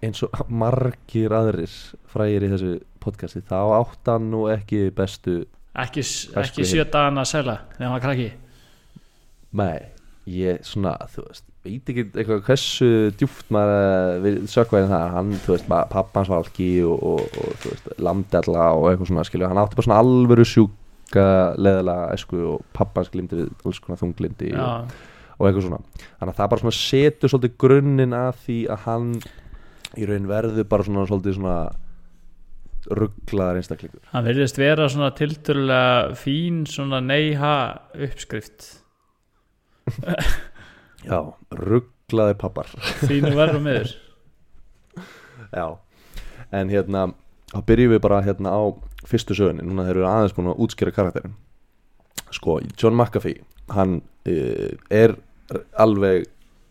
[0.04, 1.72] eins og margir aðrir
[2.10, 5.40] frægir í þessu podcasti þá átt hann nú ekki bestu
[5.78, 8.28] ekki, Fersku ekki sjö dagana að selja þegar hann var krakki.
[9.58, 9.78] Nei,
[10.28, 12.88] ég svona, þú veist veit ekki eitthvað hversu
[13.18, 17.56] djúpt maður við sökvæðin það hann, þú veist, pappa hans var alki og, og, og
[17.62, 21.26] þú veist, lamdella og eitthvað svona skilju, hann átti bara svona alvöru sjúka
[21.58, 24.68] leðilega esku og pappa hans glimti við alls konar þunglindi já,
[25.38, 25.82] og eitthvað svona.
[26.20, 29.12] Þannig að það bara svona setur svolítið grunninn að því að hann
[29.98, 31.58] í raun verður bara svona svolítið svona
[32.88, 34.02] rugglaðar einstaklingur.
[34.12, 37.54] Hann verðist vera svona tilturlega fín svona neyha
[37.98, 38.68] uppskrift
[41.08, 41.18] já,
[41.54, 42.70] rugglaðir pappar.
[43.04, 43.94] Þínu verður miður.
[45.52, 45.66] Já,
[46.52, 47.08] en hérna
[47.52, 48.62] þá byrjum við bara hérna á
[49.08, 51.36] fyrstu sögunni, núna þeir eru aðeins búin að útskýra karakterin
[52.34, 55.16] sko, John McAfee hann uh, er
[55.80, 56.28] alveg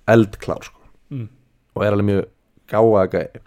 [0.10, 0.82] eldklár sko.
[1.10, 1.30] Mm.
[1.76, 2.26] og er alveg mjög
[2.68, 3.42] gáða gæi.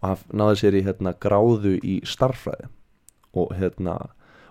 [0.00, 2.70] Og hann náði sér í hérna, gráðu í starffræði
[3.34, 3.96] og hérna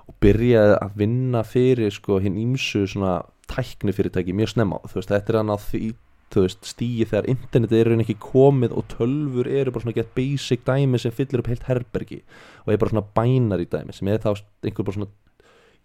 [0.03, 5.33] og byrjaði að vinna fyrir sko hinn ímsu svona tækni fyrirtæki mjög snemma veist þetta
[5.33, 5.93] er hann á því
[6.33, 10.63] stíi þegar internetið er í raun ekki komið og tölfur eru bara svona gett basic
[10.65, 12.23] dæmi sem fyllir upp heilt herbergi
[12.65, 14.31] og er bara svona bænari dæmi sem er þá
[14.65, 15.11] einhver bara svona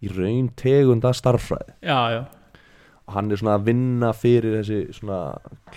[0.01, 2.21] í raun tegunda starffræði já, já,
[3.05, 5.21] og hann er svona að vinna fyrir þessi svona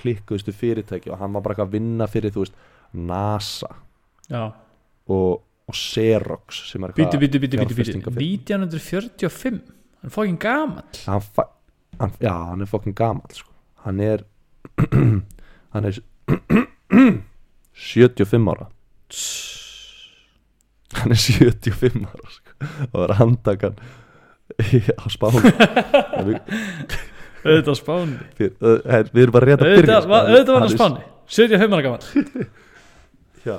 [0.00, 2.56] klikkuðustu fyrirtæki og hann var bara eitthvað að vinna fyrir þú veist
[2.96, 3.74] NASA
[4.32, 8.30] og, og Xerox sem er fjárfestingafyrirtæki.
[8.40, 9.60] 1945
[10.00, 11.02] hann er fókin gamall.
[11.06, 11.50] Hann, fa-
[12.00, 13.50] hann, já, hann er fokkin gamall sko.
[13.84, 14.24] hann er
[15.74, 15.98] hann er
[17.72, 18.68] 75 ára
[21.00, 22.50] hann er 75 ára sko.
[22.92, 23.76] og var handtakan
[24.70, 25.40] í- á spánu
[27.42, 30.12] auðvitað á spáni við, við erum bara rétt að byrja auðvitað sko.
[30.12, 31.00] var- hann á er- spáni
[31.32, 32.04] 75 ára gamall
[33.42, 33.56] Já,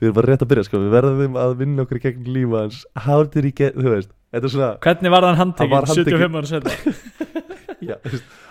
[0.00, 0.78] við erum bara rétt að byrja sko.
[0.82, 4.48] Við verðum að vinna okkur gegn lífa hans How did he get, þú veist Þetta
[4.48, 6.32] er svona, hvernig var hann Hann var handtekinn handtekinn.
[6.32, 6.72] 75 ára setna
[7.90, 7.96] já,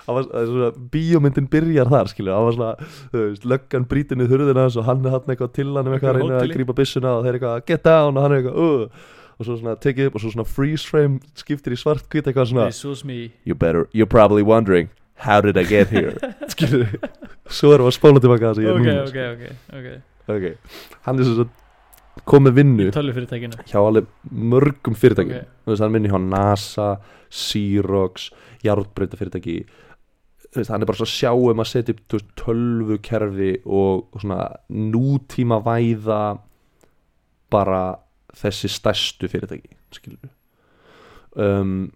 [0.02, 4.66] Það er svona, bíómyndin byrjar þar skilju, það var svona, þú veist, löggan brítinu hurðina
[4.66, 7.14] hans og hann er hann eitthvað til hann um eitthvað að reyna að grípa byssuna
[7.18, 9.06] og þeir eitthvað get down og hann er eitthvað uh,
[9.42, 12.52] og svo svona tekið upp og svo svona freeze frame skiptir í svart hvít eitthvað
[12.52, 12.68] svona
[13.48, 14.90] you better, you're probably wondering
[15.22, 16.18] how did I get here?
[16.54, 16.88] Skilju,
[17.46, 19.44] svo erum við að spóla tilbaka það sem ég er núna ok, ok,
[19.80, 19.90] ok.
[20.32, 21.48] Ok, hann er svo
[22.32, 25.42] komið vinnu hjá alveg mörgum fyrirtækjum.
[25.44, 25.56] Ok.
[25.66, 26.90] þú veist, hann vinni hjá NASA
[27.32, 28.30] Xerox,
[28.66, 29.58] jarðbreyta fyrirtæki
[30.52, 33.52] þú veist, hann er bara svo að sjá um að setja upp veist, tölvu kerfi
[33.66, 36.22] og, og svona nútíma væða
[37.52, 37.84] bara
[38.42, 40.32] þessi stærstu fyrirtæki skilur
[41.36, 41.92] um,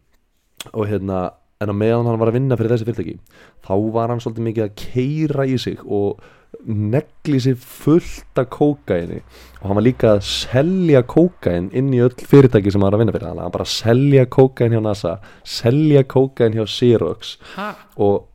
[0.73, 1.25] og hérna
[1.63, 3.19] en á meðan hann var að vinna fyrir þessi fyrirtæki
[3.65, 6.23] þá var hann svolítið mikið að keira í sig og
[6.65, 9.21] negli sig fullt af kókaini
[9.61, 13.03] og hann var líka að selja kókain inn í öll fyrirtæki sem hann var að
[13.03, 13.27] vinna fyrir.
[13.31, 15.17] Að hann bara að selja kókain hjá NASA
[15.55, 18.29] selja kókain hjá Xerox ha, og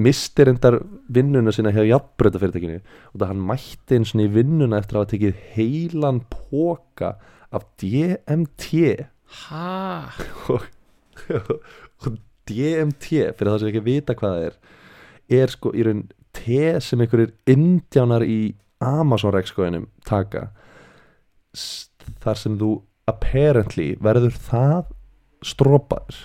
[0.00, 0.80] misti reyndar
[1.12, 5.04] vinnuna sína hjá jafnbreyta fyrirtækinu og það hann mætti eins og í vinnuna eftir að
[5.04, 7.14] hafa tekið heilan póka
[7.50, 8.84] af DMT
[9.44, 10.10] ha?
[11.30, 11.58] Og,
[12.06, 12.14] og
[12.48, 14.54] DMT fyrir það sem ekki vita hvað það er
[15.30, 20.48] er sko í raun te sem einhverjir indjánar í Amazon rekskóinum taka
[22.22, 22.74] þar sem þú
[23.10, 24.92] apparently verður það
[25.44, 26.20] strópaður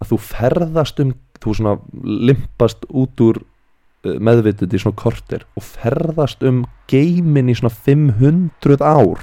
[0.00, 5.64] að þú ferðast um þú svona limpast út úr uh, meðvitund í svona korter og
[5.66, 9.22] ferðast um geimin í svona 500 ár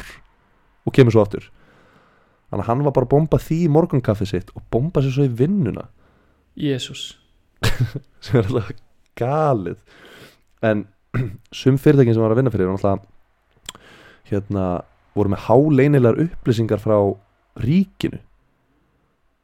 [0.84, 1.50] og kemur svo aftur.
[2.52, 5.28] Þannig að hann var bara að bomba því í morgunkaffi sitt og bomba sér svo
[5.28, 5.88] í vinnuna.
[6.60, 7.16] Jésús
[8.24, 8.74] sem er alltaf
[9.18, 9.80] galið
[10.64, 10.86] en
[11.60, 12.72] sum fyrirtækin sem var að vinna fyrir
[14.30, 14.68] hérna
[15.14, 16.98] voru með háleinilegar upplýsingar frá
[17.62, 18.20] ríkinu.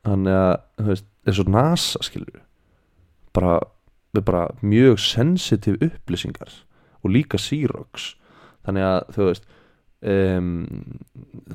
[0.07, 2.39] Þannig að þú veist, eins og NASA skilur
[3.35, 3.59] bara,
[4.15, 6.53] bara mjög sensitiv upplýsingar
[7.03, 8.13] og líka Xerox.
[8.65, 9.49] Þannig að þú veist
[10.01, 10.53] um,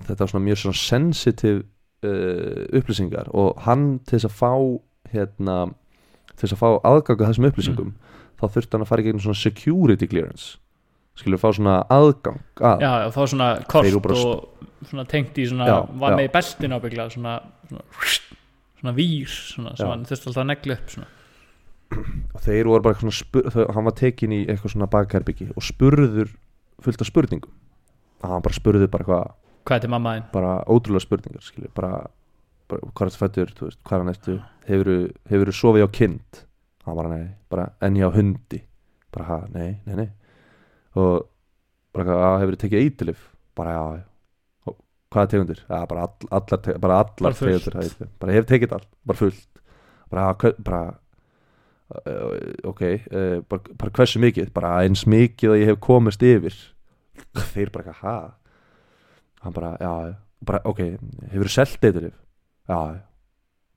[0.05, 1.63] þetta var svona mjög svona sensitiv
[2.07, 4.53] uh, upplýsingar og hann til þess að fá
[5.15, 5.59] hérna,
[6.35, 7.95] til þess að fá aðganga þessum upplýsingum
[8.45, 10.55] þá þurfti hann að fara í gegnum svona security clearance.
[11.19, 12.83] Skilur fá svona aðgang að.
[12.83, 16.75] Já, já, þá svona kort og svona tengt í svona Já, var með í beltin
[16.75, 17.35] ábyggla svona,
[17.69, 17.85] svona,
[18.81, 21.11] svona vír svona, sem hann þurfti alltaf að negla upp svona.
[22.35, 25.65] og þeir voru bara svona spur, þau, hann var tekin í eitthvað svona bakherbyggi og
[25.65, 26.35] spurður
[26.85, 27.55] fullt af spurningum.
[28.25, 29.33] Og hann bara spurði bara eitthvað
[29.65, 30.27] hvað er til mamma þín?
[30.35, 32.03] bara ótrúlega spurningar skilur, bara,
[32.69, 34.91] bara hvað er þetta fættur þú hvað er hann eftir, hefur
[35.31, 36.43] hefur sofið á kind
[36.85, 38.61] hann bara nei, bara en hjá hundi.
[39.15, 40.09] Bara ha, nei, nei, nei.
[41.01, 41.29] Og
[41.95, 44.75] bara hvað, hefur tekið eitilif bara já, já.
[45.15, 49.61] Hvaða tegundir, já, bara, all, allar, bara allar tegundir, bara hef tekið allt, bara fullt.
[50.11, 50.81] Bara, hver, bara
[51.95, 52.33] uh,
[52.73, 54.51] ok, uh, bara, bara hversu mikið?
[54.57, 56.59] Bara eins mikið að ég hef komist yfir.
[57.55, 58.19] Þeir bara ha?
[59.45, 60.15] Hann bara, já, já.
[60.51, 60.83] bara, ok,
[61.31, 62.15] hefur þú selt eitilif
[62.69, 63.14] já, já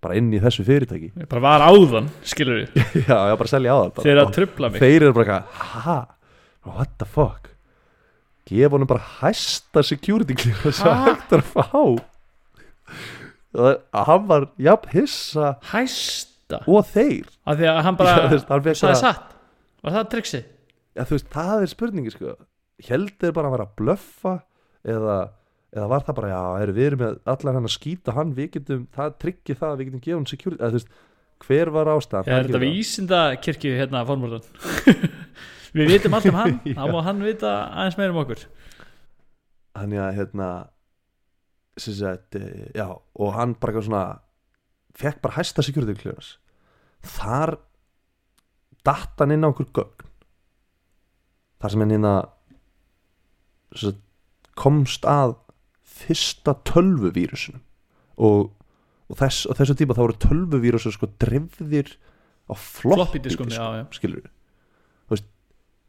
[0.08, 1.12] bara inn í þessu fyrirtæki.
[1.20, 4.72] Ég bara var áðan, skilur við já, já, bara selja á það þeir að trubla
[4.74, 4.82] mig.
[4.84, 6.00] Þeir eru bara eitthvað, ha?
[6.68, 7.52] What the fuck?
[8.48, 11.82] Gefa honum bara hæsta security clearance sem hægt er að fá.
[13.58, 15.54] Og hann var jafn hissa.
[15.72, 16.62] Hæsta?
[16.70, 17.26] Og þeir.
[17.48, 19.34] Af því að hann Já, bara þú veist, hann sagði bara- satt.
[19.84, 20.40] Var það triksi?
[20.98, 22.36] já, veist, það er spurningi sko.
[22.88, 24.34] Held þeir bara að vera að blöffa
[24.88, 25.18] eða,
[25.78, 28.50] eða var það bara já, er, við erum með allar hann að skýta hann við
[28.56, 31.04] getum, það tryggir það að við getum gefa hann security, eða þú veist,
[31.46, 32.32] hver var ástæðan?
[32.34, 34.48] Er þetta vísinda kirkju hérna formúlan
[35.78, 38.48] við vitum allt um hann þá má hann vita aðeins meira um okkur.
[39.78, 40.50] Þannig að hérna
[41.78, 44.04] sem sagt, eh, já, og hann bara svona
[44.98, 46.40] fekk bara hæsta security clearance
[47.06, 47.60] þar
[48.88, 50.08] datt hann inn á einhver gögn.
[51.62, 52.16] Þar sem hann hérna
[54.58, 55.36] komst að
[55.98, 57.62] fyrsta tölvuvírusinu.
[58.18, 58.50] Og,
[59.08, 61.94] og, þess, og þessu tíma þá voru tölvuvírusur sko drefðir
[62.48, 63.52] á floppy diskum,
[63.94, 64.32] skilur við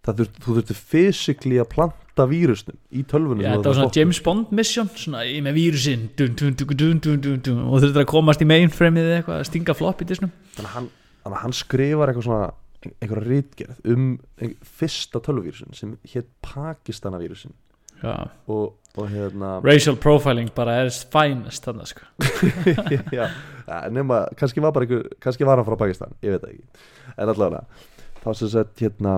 [0.08, 3.94] það þurft, þú þurfti physically að planta vírusnum í tölvunum Já, þú var svona.
[3.98, 7.82] James Bond mission svona í með vírusinn dun, dun, dun, dun, dun, dun, dun, og
[7.82, 10.32] þurfti að komast í mainframeið eða eitthvað að stinga floppy disknum.
[10.56, 12.50] Þannig að hann, hann skrifar eitthvað svona
[12.88, 14.10] einhverja rítgerð um
[14.78, 17.56] fyrsta tölvuvírusin sem hétt Pakistanavírusin
[18.06, 22.06] og hérna racial profiling bara er finest þannig sko.
[23.18, 23.28] já,
[23.94, 26.88] nema, kannski var bara einhver kannski var hann frá Pakistan, ég veit það ekki.
[27.16, 27.62] En allavega,
[28.24, 29.14] þá sem sagt hérna,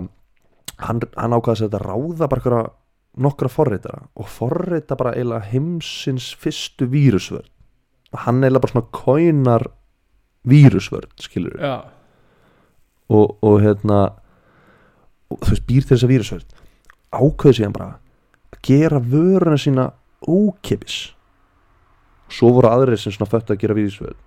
[0.82, 2.64] hann, hann ákvaða að þetta ráða bara
[3.20, 4.04] nokkra forritara.
[4.18, 7.48] Og forrita bara eiginlega heimsins fyrstu vírusvörn.
[8.26, 9.66] Hann eiginlega bara svona kóinar
[10.48, 11.74] vírusvörn, skilur Já,
[13.10, 13.98] og, og hérna
[15.30, 16.46] og þú veist, býr til þessa vírusvörn.
[17.10, 17.98] Ákveður síðan bara að
[18.66, 19.90] gera vöruna sína
[20.28, 21.14] ókipis
[22.30, 24.18] svo voru aðrir sem svona föttu að gera vírusvörn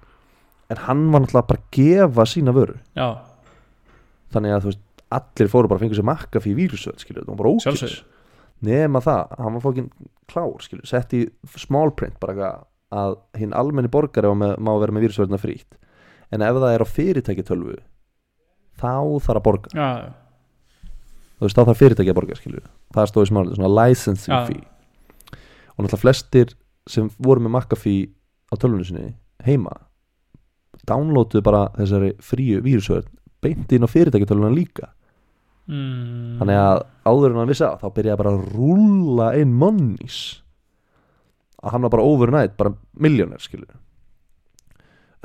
[0.73, 2.79] en hann var náttúrulega bara að gefa sína vöru.
[2.97, 3.19] Já,
[4.33, 7.41] þannig að veist, allir fóru bara að fengu sér makka fyrir vírusvörn, skilur, það var
[7.43, 7.99] bara ókipis
[8.63, 9.89] nema það, hann var fókin
[10.31, 11.23] klár skilur, sett í
[11.59, 12.49] small print bara
[12.93, 15.77] að hinn almenni borgari með, má vera með vírusvörna frýtt
[16.33, 17.77] en ef það er á fyrirtæki tölvu
[18.79, 19.73] þá þarf að borga.
[19.75, 19.89] Já,
[21.43, 24.45] þú veist þá þarf fyrirtæki að borga skilur það stóði smálega, svona licensing Já.
[24.47, 24.63] fee.
[25.73, 26.53] Og náttúrulega flestir
[26.89, 28.07] sem voru með McAfee
[28.47, 29.75] á tölvunni sinni heima
[30.87, 33.09] downloaduðu bara þessari fríu vírusvörn
[33.43, 34.93] beint inn á fyrirtæki tölvunna líka.
[35.67, 40.17] Mm, þannig að áður en hann vissi að þá byrjaði bara að rúlla inn monies.
[41.63, 43.71] Að hann var bara overnight bara miljónir skilur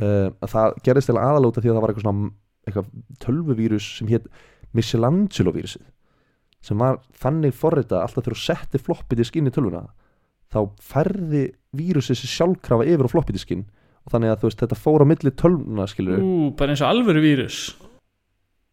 [0.03, 2.31] uh, það gerðist til aðalóta því að það var eitthvað svona
[2.69, 2.91] eitthvað
[3.25, 4.29] tölvuvírus sem hétt
[4.77, 5.87] Michelangelo vírusið
[6.65, 9.87] sem var þannig forrita alltaf þegar þú setti floppy disk inn í tölvuna
[10.53, 11.45] þá færði
[11.77, 13.67] vírusið sér sjálfkrafa yfir á floppy diskinn.
[14.07, 17.21] Og þannig að veist þetta fór á milli tölvuna skilur Ú, bara eins og alvöru
[17.21, 17.59] vírus.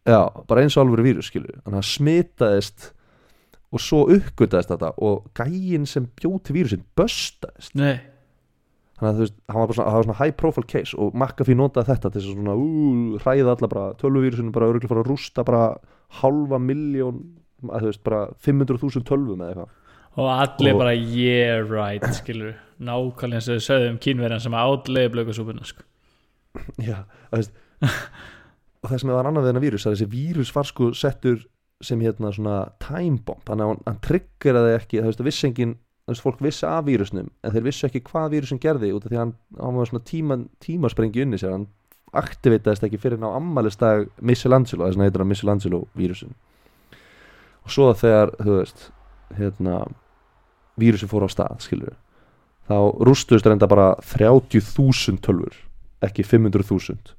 [0.06, 2.90] Já, bara eins og alvöru vírus skilur Þannig að smitaðist
[3.74, 7.74] og svo uppgötaðist þetta og gæinn sem bjóð til vírusin böstaðist.
[7.76, 7.98] Nei,
[8.96, 11.16] þannig að þú veist, hann var bara svona, það var svona high profile case og
[11.18, 12.68] McAfee notaði þetta til þess að svona ú,
[13.20, 15.64] hræða alla bara, tölvuvírusinu bara örgulega fara að rústa bara
[16.22, 17.20] halva miljón
[17.64, 19.74] að þú veist, bara 500.000 tölvum eða eitthvað.
[20.16, 22.54] Og allir Og- bara yeah right, skilur.
[22.80, 25.82] Nákvæmlega eins og við sögðum kínverjan sem átleiði blökusúpuna sko.
[26.80, 27.52] Já, það veist
[28.82, 31.42] og það sem var annað við þennan vírus þessi vírus var sko settur
[31.84, 33.42] sem hérna svona time bomb.
[33.44, 35.74] Þannig að hann, hann triggeraði ekki, það veist að viss engin
[36.06, 39.18] þess fólk vissi af vírusnum en þeir vissu ekki hvað vírusin gerði út af því
[39.18, 41.66] hann, hann var svona tíma, tímasprengi unni sér, hann
[42.16, 46.36] aktivitaðist ekki fyrir ná ammælistag Michelangelo, þess að heitir hann Michelangelo vírusin
[47.66, 48.88] og svo þegar, þú veist
[49.36, 49.80] hérna
[50.78, 51.96] vírusin fór á stað, skilur
[52.66, 52.76] þá
[53.06, 55.58] rústuðist reynda bara 30.000 tölfur
[56.06, 57.14] ekki 500.000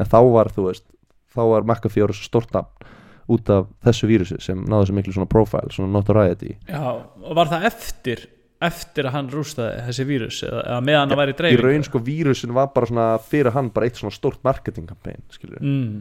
[0.00, 0.86] en þá var, þú veist
[1.30, 2.90] þá var McAfee ára svo stort nafn
[3.30, 6.56] út af þessu vírusi sem náðu þessu miklu svona profile, svona notoriety.
[6.66, 8.24] Já, og var það eftir
[8.60, 11.84] eftir að hann rústaði þessi vírus eða, eða meðan hann var í í dreifing raun
[11.86, 15.22] sko vírusin var bara svona fyrir hann bara eitt svona stort marketingkampæn
[15.64, 15.94] mm.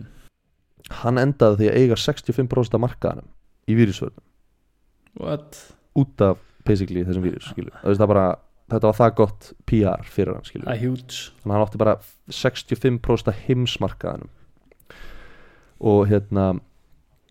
[1.04, 3.30] hann endaði því að eiga 65% af markaðanum
[3.70, 4.26] í vírusvörnum.
[5.20, 5.60] What?
[5.98, 8.26] út af basically þessum vírus skilur það það bara
[8.70, 11.32] þetta var það gott PR fyrir hann skilur er huge.
[11.42, 11.96] Þannig að hann átti bara
[12.40, 14.34] 65% af heimsmarkaðanum
[15.90, 16.46] og hérna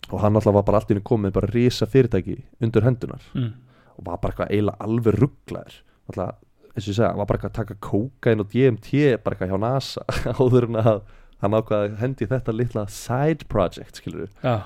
[0.09, 3.53] og hann alltaf var bara allt í henni komið bara risa fyrirtæki undir hendunar mm.
[3.98, 6.35] og var bara eitthvað eiginlega alveg rugglaður alltaf,
[6.72, 9.62] eins og ég segja, var bara eitthvað að taka kókain og DMT bara eitthvað hjá
[9.62, 10.07] NASA
[10.40, 11.01] áður en að
[11.38, 14.64] hann ákvaði að hendi þetta litla side project skilur Já,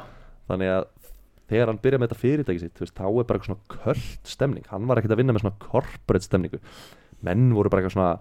[0.48, 0.86] þannig að
[1.52, 4.68] þegar hann byrjaði með þetta fyrirtæki sitt veist, þá er bara eitthvað svona köld stemning.
[4.72, 6.62] Hann var ekkert að vinna með svona corporate stemningu.
[7.22, 8.12] Menn voru bara eitthvað svona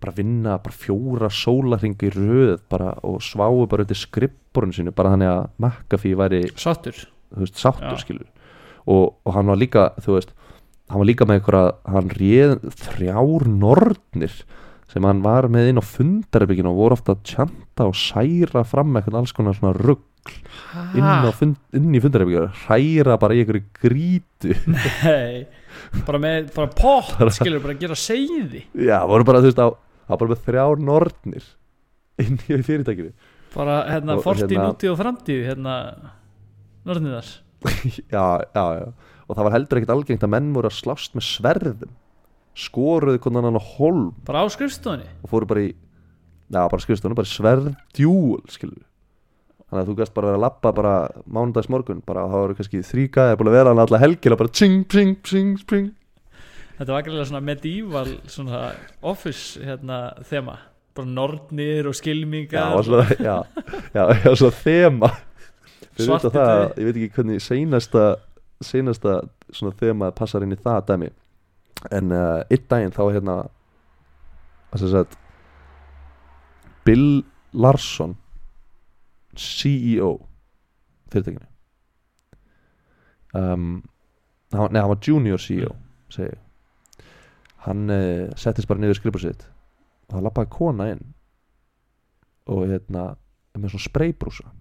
[0.00, 5.14] bara vinna bara fjóra sólarringi í röð bara og sváu bara undir skrippborun sínu bara
[5.14, 7.06] þannig að McAfee væri sáttur?
[7.32, 7.62] þú veist,
[8.02, 8.26] skilur
[8.86, 10.34] og, og hann var líka, þú veist
[10.90, 14.36] hann var líka með einhverja, hann réð þrjár nornir
[14.92, 18.94] sem hann var með inn á fundarbygginu og voru ofta að tjanta og særa fram
[18.94, 20.04] eitthvað alls konar svona rugg
[20.96, 24.54] inn, á fund, inn í fundarbygginu hræra bara í einhverju grítu.
[25.06, 25.46] Nei,
[26.06, 28.64] bara með bara pott Bara- skilur bara gera seiði.
[28.74, 31.48] Já, voru bara, þú veist, á, á bara með þrjár nornir
[32.22, 33.12] inn í fyrirtækinu.
[33.56, 35.76] Bara hérna fortíð, hérna- nútíð og framtíð hérna
[36.86, 37.28] norðniðar
[38.14, 38.88] já, já, já.
[39.26, 41.94] Og það var heldur ekkert algengt að menn voru að slást með sverðum.
[42.56, 45.08] Skoruðu konan hann á holm bara á skrifstofunni?
[45.24, 48.85] Og fóru bara í já, bara skrifstónu, bara sverðdjúl skilur
[49.66, 52.58] þannig að þú gæst bara að vera að lappa bara mánudags morgun bara það voru
[52.58, 55.94] kannski þrý gæði búin að vera hann alla helgina bara tsing, tsing, tsing, tsing
[56.76, 58.62] þetta var greiðlega svona medieval svona
[59.06, 60.58] office hérna þema.
[60.96, 63.36] Bara nornir og já, skilmingar og svona, já,
[63.96, 65.12] já, já, svona þema.
[65.96, 68.06] Svarti þetta ég veit ekki hvernig seinasta
[68.64, 69.20] seinasta
[69.52, 71.12] svona þema passar inn í það dæmi.
[71.92, 73.38] En uh, einn daginn þá hérna
[74.72, 75.18] að sem sagt
[76.84, 77.24] Bill
[77.56, 78.16] Larsson
[79.36, 80.12] CEO
[81.12, 81.46] fyrirtækinu.
[83.36, 83.82] Um,
[84.52, 85.74] nei, hann var junior CEO
[86.12, 86.36] segi
[87.66, 89.46] hann uh, settist bara niður skrifur sitt
[90.06, 91.02] og það lappaði kona inn
[92.46, 93.08] og hérna
[93.56, 94.52] með svona spraybrúsa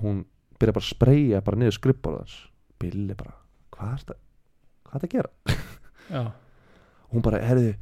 [0.00, 0.22] hún
[0.58, 2.36] byrja bara að spraya bara niður skrifborðans
[2.78, 3.34] Billy bara,
[3.74, 4.18] hvað er þetta
[4.88, 5.56] hvað er þetta að gera?
[6.14, 6.22] já,
[7.12, 7.72] hún bara, herðu,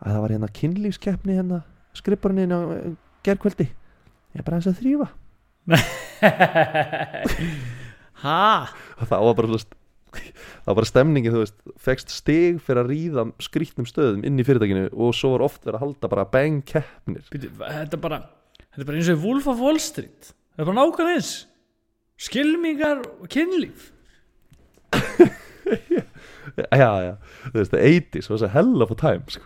[0.00, 1.60] að það var hérna kynlífskeppni hérna
[1.96, 2.60] skrifborðinni á
[3.26, 3.68] gerkvöldi
[4.36, 5.08] ég er bara aðeins að þrýfa
[8.22, 8.68] ha?
[9.00, 13.24] Og það var bara það var bara stemningin, þú veist fekst stig fyrir að ríða
[13.44, 17.26] skrýtnum stöðum inn í fyrirtækinu og svo var oft verið að halda bara bang keppnir.
[17.32, 18.20] Þetta er bara
[18.70, 20.30] þetta er bara eins og Wolf of Wall Street.
[20.54, 21.32] Þetta er bara nákvæmlega eins.
[22.26, 23.90] Skilmingar og kynlíf.
[26.56, 27.10] Já, já,
[27.50, 29.42] þú veist, the 80s was a hell of a time sko.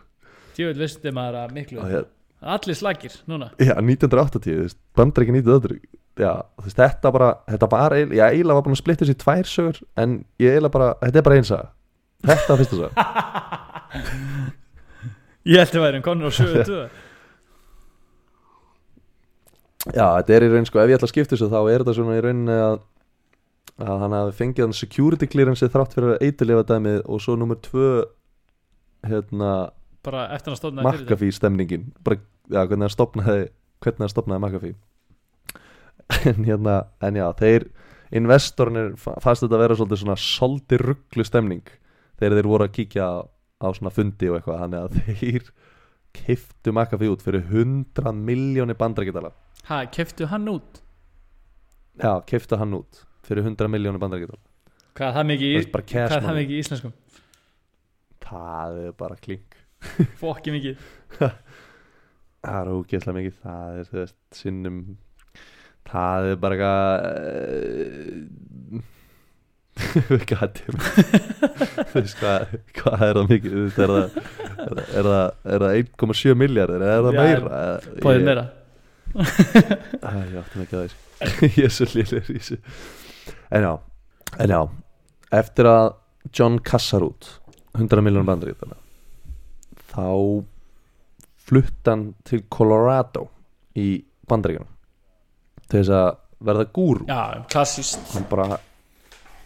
[0.55, 2.05] djúvel veistu maður að miklu hérna,
[2.43, 3.51] allir slagir núna.
[3.61, 5.81] Já, 1980, þú veist, bandar ekki 1980
[6.21, 6.33] Já,
[6.65, 9.79] veist, þetta bara Þetta var, eiginlega- ég eiginlega var búin að splitta þessi tvær sögur
[9.97, 10.09] En
[10.41, 11.65] ég eiginlega bara, þetta er bara eins að
[12.27, 12.91] Þetta er fyrsta sög
[15.51, 16.83] ég held að væri en konur á sögu tvö.
[19.97, 21.95] Já, þetta er í raun, sko, ef ég ætla að skipta þessu Þá er þetta
[21.97, 22.77] svona í rauninni að
[23.81, 27.57] Að hann hafi fengið hann security clearance Þrátt fyrir að eiturlefa dæmið Og svo nummer
[27.65, 27.87] tvö
[29.09, 29.53] Hérna,
[30.07, 31.89] bara eftir að stofna McAfee stemningin.
[32.07, 33.51] Bara, já, hvernig hann stopnaði
[34.13, 34.77] stopnaði McAfee
[36.31, 37.69] En hérna, en já, þeir
[38.19, 41.69] investornir fa- fannst þetta að vera svolítið svona soldi rugglu stemning
[42.19, 44.65] þegar þeir voru að kíkja á, svona fundi og eitthvað.
[44.65, 45.51] Þannig að þeir
[46.21, 49.31] kiftu McAfee út fyrir 100 miljónir bandarækjadala
[49.71, 50.81] ha, keftu hann út?
[52.01, 54.43] Já, kiftu hann út fyrir 100 miljónir bandarækjadala
[54.99, 55.29] hvað það
[56.41, 56.95] mikið í íslenskum?
[58.25, 59.60] Það er bara klink
[60.21, 60.77] fokki mikið.
[62.41, 63.35] Það er ógeðslega mikið.
[63.45, 64.79] Það er veist sinnum
[65.91, 68.01] það er bara eitthvað
[70.31, 70.65] gæti
[71.91, 73.55] þú veist hvað, hvað er það mikið?
[73.57, 74.17] Veist, er það,
[74.61, 77.61] er það, er það, er það 1,7 miljardar eða er það meira?
[78.05, 78.45] bóðið Ég- meira.
[79.11, 80.99] Æ, ég áttum ekki að þessu.
[81.57, 82.59] Ég er svo lillur í þessu.
[83.51, 83.73] En já,
[84.45, 84.61] en já.
[85.41, 85.89] Eftir að
[86.37, 87.33] John Kassarút
[87.79, 88.77] 100 miljónum bandaríkjana
[89.91, 90.09] þá
[91.51, 93.27] flutt hann til Colorado
[93.79, 94.69] í bandaríkjana
[95.71, 96.11] til þess að
[96.41, 97.07] verða gúrú.
[97.09, 98.59] Já, klassíst hann bara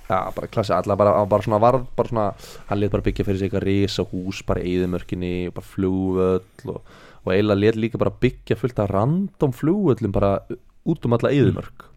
[0.08, 2.26] já, bara klassi, allar bara, hann bara svona varð bara svona,
[2.68, 7.32] hann let bara byggja fyrir sig eitthvað risa hús bara eðimörkinni, bara flugvöll og, og
[7.32, 10.36] eiginlega let líka bara byggja fullt af random flugvöllum bara
[10.84, 11.88] út um alla eðimörk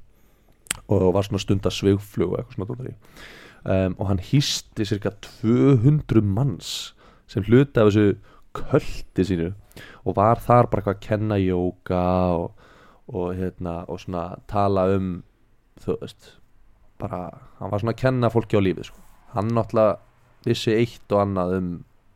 [0.88, 2.94] og var svona stunda svigflug og eitthvað svona
[3.68, 5.12] um, og hann hýsti cirka
[5.44, 6.94] 200 manns
[7.28, 8.16] sem hluti af þessu
[8.58, 9.52] költi sínu
[10.06, 12.04] og var þar bara eitthvað að kenna jóka
[12.38, 12.66] og,
[13.14, 15.12] og hérna og svona tala um
[15.84, 16.34] þú veist
[17.02, 17.22] bara,
[17.60, 19.02] hann var svona að kenna fólki á lífið sko.
[19.36, 19.98] hann náttúrulega
[20.48, 21.72] vissi eitt og annað um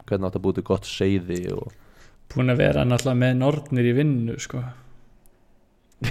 [0.08, 1.78] hvernig átt að búti gott seiði og
[2.32, 4.62] Búin að vera náttúrulega með nornir í vinnu sko.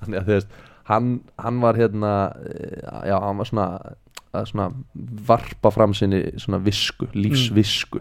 [0.00, 1.10] þannig að þú veist hann,
[1.42, 2.12] hann var hérna
[2.46, 2.78] eh,
[3.10, 3.66] já, hann var svona
[4.32, 4.68] að svona
[5.28, 8.00] varpa fram sinni svona visku, lífsvisku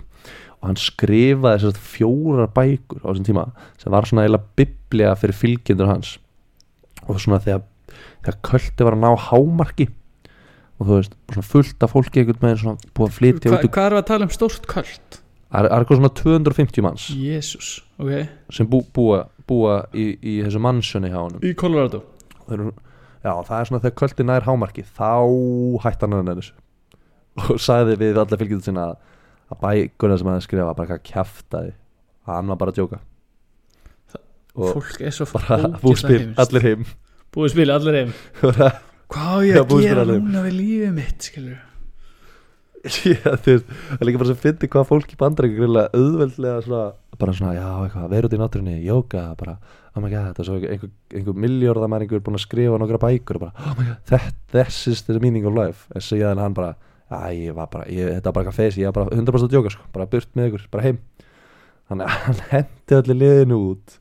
[0.62, 3.48] og hann skrifaði þessar fjórar bækur á þessum tíma
[3.82, 6.16] sem var svona eiginlega biblía fyrir fylgjendur hans.
[7.10, 7.66] Og svona þegar,
[8.22, 9.90] þegar köldi var að ná hámarki
[10.82, 13.90] og þú veist, svona fullt af fólki einhvern veginn svona búið að flytja Hva, Hvað
[13.90, 14.34] er að tala um?
[14.34, 15.22] Stórt kvöld?
[15.52, 18.12] það er það eitthvað svona 250 manns Jésús, ok.
[18.56, 21.44] sem bú, búa, búa í, í þessu mannsjöni hjá honum.
[21.44, 22.04] Í Colorado?
[22.52, 22.72] Eru,
[23.20, 25.12] já, það er svona þegar kvöldi nær hámarki þá
[25.84, 26.56] hætti hann þessu.
[27.48, 28.96] Og sagði við alla fylgjöndu sinna að,
[29.52, 31.74] að bækurna sem hann skrifa bara eitthvað kjaftaði
[32.28, 33.02] að hann var bara að djóka.
[34.52, 36.40] Og Fólk er svo bara búspil, heimskt.
[36.44, 36.88] allir heim.
[37.32, 38.16] Búið spil, allir heim.
[39.12, 41.60] Hvað á ég að búið spil gera núna við lífið mitt skilur
[43.06, 46.86] já, veist, það er líka bara sem fyndi hvað fólk í bandaríkju greinlega auðveldlega svona,
[47.22, 49.54] bara svona, já, eitthvað, veru út í náttúrunni jóka, bara,
[49.94, 53.68] oh my god og svo einhver, einhver miljórðamæringur búin að skrifa nokkra bækur og bara,
[53.68, 56.74] oh my god, that, this is the meaning of life en síðan hann bara,
[57.12, 59.58] já, ég var bara ég, þetta var bara eitthvað feys, ég var bara 100% að
[59.60, 61.02] jóka sko, bara burt með ykkur, bara heim.
[61.92, 63.98] Þannig að hann hendi allir liðinu út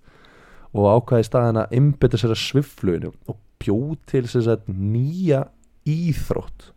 [0.70, 5.44] og ákvaði staðin að innbytta sér að svifluginu og bjóð til sér að nýja
[5.90, 6.70] íþrótt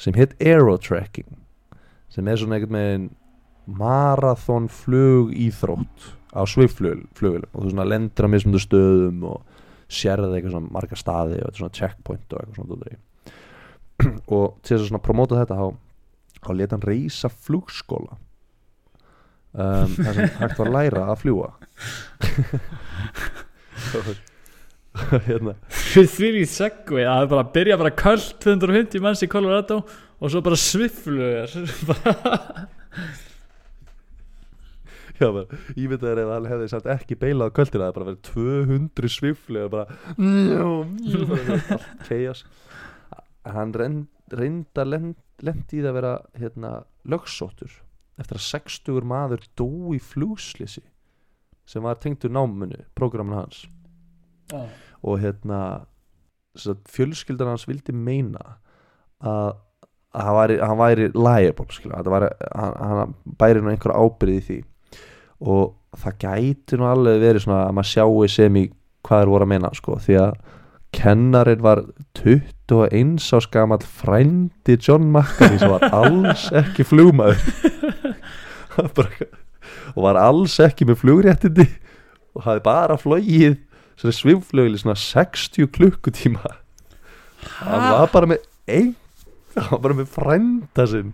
[0.00, 1.36] sem hétt aerotracking
[2.10, 3.08] sem er svona einhvern veginn
[3.78, 10.56] marathon flug íþrótt á sviflugilum og þú svona lendur á mismundu stöðum og sérði eitthvað
[10.56, 13.00] svona marga staði og er svona checkpoint og eitthvað svona dóttir í.
[14.36, 15.66] og til þess að promóta þetta þá,
[16.40, 18.18] þá leta hann reysa flugskóla.
[19.54, 21.50] Um, þar sem hægt var að læra að fljúa
[25.28, 25.54] hérna.
[25.70, 29.76] Því í segvi að það er bara að byrja bara köld 250 manns í Colorado
[30.18, 31.54] og svo bara sviflugar
[31.86, 32.14] bara
[35.14, 35.46] Já, bara,
[35.78, 38.22] ég veit að ef hann hefði samt ekki beilað á kvöldina það er bara verið
[38.32, 39.86] 200 svifli og bara
[40.18, 42.42] njó, njó, bara allt chaos
[43.44, 46.72] hann reynd, reynda lend, lendi í það að vera hérna,
[47.08, 47.72] lögsóttur
[48.20, 50.84] eftir að 60 maður dó í flugslisi
[51.68, 53.64] sem var tengdur námunu prógraminu hans.
[54.52, 54.68] Já.
[55.00, 55.86] og hérna
[56.92, 58.58] fjölskyldan hans vildi meina
[59.24, 59.54] að
[60.14, 64.58] að hann væri, hann væri liable væri, hann, hann bæri nú einhver ábyrði í því.
[65.50, 68.64] Og það gæti nú alveg verið svona að maður sjáu sem í
[69.04, 70.36] hvað er voru að meina sko, því að
[70.94, 71.82] kennarinn var
[72.20, 77.40] 21 á skamall frændi John McCarthy sem var alls ekki flugmaður.
[79.94, 81.66] Og var alls ekki með flugréttindi
[82.34, 83.58] og hafði bara flogið
[83.94, 86.54] svona sviflögli svona 60 klukkutíma.
[87.60, 88.94] Hann var bara með ein
[89.54, 91.12] hann var bara með frænda sinn.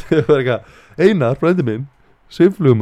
[1.00, 1.88] Einar frændi minn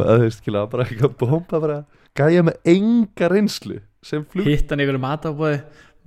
[0.05, 1.79] að skilja bara eitthvað bomba bara
[2.19, 4.73] gæja með enga reynslu sem flug Hitt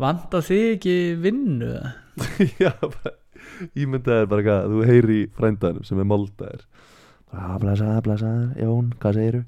[0.02, 1.74] matabóði Vanda þig ekki vinnu?
[2.64, 3.16] Já bara
[3.78, 6.64] ímyndaðir bara hvað þú heyri frændanum sem er moldaðir
[7.32, 9.42] að blasa, blasa, Jón, hvað segiru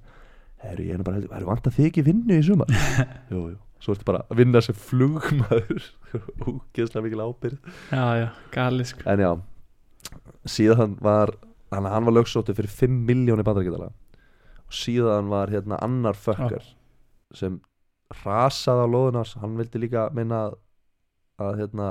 [0.63, 2.69] Herru, ég er bara, herru, vant að þið ekki vinnu í sumar?
[3.33, 5.89] Jú, jú, svo ertu bara að vinna sem flugmaður.
[6.47, 7.57] Úgeðslega mikil ábyrð
[7.91, 9.03] Já, já, galið sko.
[9.11, 9.31] En já,
[10.47, 11.33] síðan var
[11.73, 13.89] hann, hann var lögsóttu fyrir 5 miljónir bandarækjadala
[14.63, 16.63] og síðan var hérna annar fökkar
[17.35, 17.59] sem
[18.23, 20.57] rasaði á lóðunars hann vildi líka minna að,
[21.43, 21.89] að hérna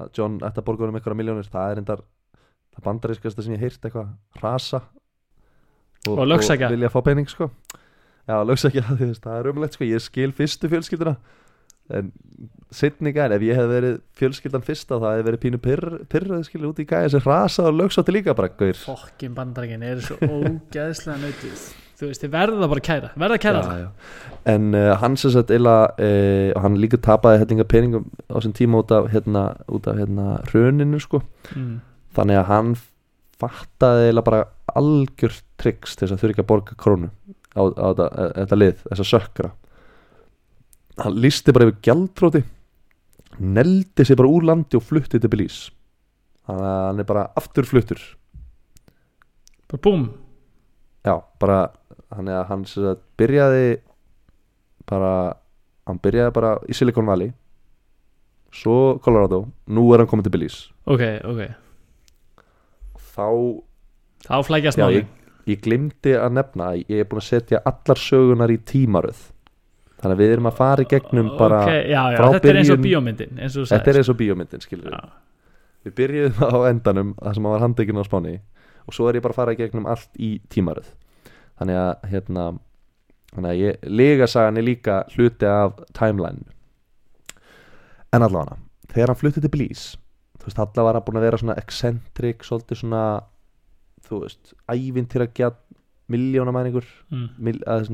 [0.00, 2.02] að John ætti að borga um einhverja miljónir það er endar
[2.74, 4.14] það bandarískasta sem ég heyrt eitthvað.
[4.40, 4.82] Rasa.
[6.08, 6.70] Og lögsækja.
[6.72, 7.50] vilja fá pening sko.
[8.28, 8.86] Já, lögsækja,
[9.24, 9.88] það er umlegt sko.
[9.88, 11.16] Ég skil fyrstu fjölskylduna.
[11.90, 12.12] En
[12.70, 16.70] setni gæn, ef ég hef verið fjölskyldan fyrsta það hef verið pínu pyrr, pyrrað skilur
[16.70, 17.16] út í gæði.
[17.16, 21.64] Sem rasaði og lögsótti líka bara Fokkin bandarækin eru svo ógeðslega nöytið
[22.00, 23.88] Þú veist, þið verða bara að kæra Verða að kæra já, já.
[24.54, 28.54] en uh, hann sem sagt illa, uh, og hann líka tapaði hellinga peningum á þessum
[28.56, 31.20] tíma út af hérna, út af hérna hruninu sko.
[31.52, 31.80] Mm.
[32.16, 32.70] þannig að hann
[33.40, 34.44] fattaði eða bara
[34.80, 37.10] algjör tricks til þess að þurfa ekki að borga krónu
[37.52, 39.52] á, á þetta, e- þetta lið, þessa sökkra.
[41.00, 42.42] Hann listi bara yfir gjaldróti
[43.40, 45.70] neldi sig bara úr landi og flutti til Belize.
[46.48, 48.00] Þannig að hann er bara aftur fluttur
[49.70, 50.08] bara búm.
[51.06, 51.70] Já, bara
[52.16, 53.80] hann, hann sem sagt byrjaði
[54.90, 55.12] bara
[55.86, 57.32] hann byrjaði bara í Silicon Valley
[58.52, 60.62] svo Colorado nú er hann komið til Belize.
[60.90, 61.42] Ok, ok,
[63.14, 63.26] þá,
[64.26, 65.10] þá flækjast máli ég,
[65.54, 69.20] ég glimti að nefna að ég er búin að setja allar sögunar í tímaröð.
[70.00, 72.70] Þannig að við erum að fara í gegnum bara ok, já, já, þetta er eins
[72.72, 73.98] og byrjun- bíómyndin eins og þetta er sagðir.
[74.00, 75.00] eins og bíómyndin skilur Já.
[75.84, 78.32] við byrjuðum á endanum það sem hann var handekinn á spáni
[78.88, 80.88] og svo er ég bara að fara í gegnum allt í tímaröð
[81.60, 82.46] þannig að hérna
[83.30, 86.46] þannig að ég, legasagan er líka hluti af timeline
[88.10, 88.58] en allavega
[88.90, 89.98] þegar hann flutti til Belize
[90.40, 93.04] þú veist, allavega var hann búin að vera svona eccentric, svolítið svona
[94.08, 95.60] þú veist, ævintýra gæt
[96.10, 97.26] miljónamæningur mm.
[97.38, 97.90] mil, að,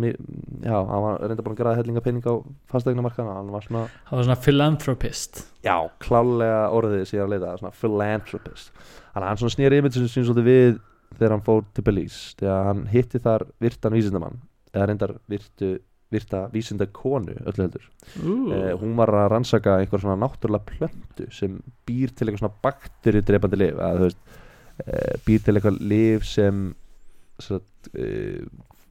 [0.64, 2.34] já, hann var reynda búin að græða hellinga pening á
[2.72, 5.42] fastegnamarkaðna, hann var svona það var svona philanthropist.
[5.66, 8.70] Já, klálega orðið síðan að leita svona philanthropist.
[9.12, 10.78] Þannig að hann svona snýri yfir sem sín svolítið við
[11.18, 14.40] þegar hann fór til Belize þegar hann hitti þar virtan vísindamann
[14.72, 15.70] eða reyndar virtu,
[16.12, 17.86] virta vísinda konu öllu heldur
[18.20, 21.58] Ú, eh, hún var að rannsaka einhver svona náttúrulega plöntu sem
[21.88, 24.36] býr til eitthvað svona bakteríudrepandi lif að þú veist
[24.84, 26.68] eh, býr til eitthvað lif sem
[27.42, 28.44] satt, eh,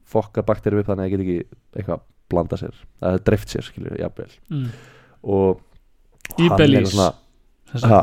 [0.06, 3.66] fokkar bakteríu upp þannig að það get ekki eitthvað blanda sér, að það dreift sér
[3.66, 4.68] skilur, jafnvel mm.
[5.34, 5.62] og
[6.42, 6.48] í
[6.90, 7.86] sagt.
[7.86, 8.00] ha,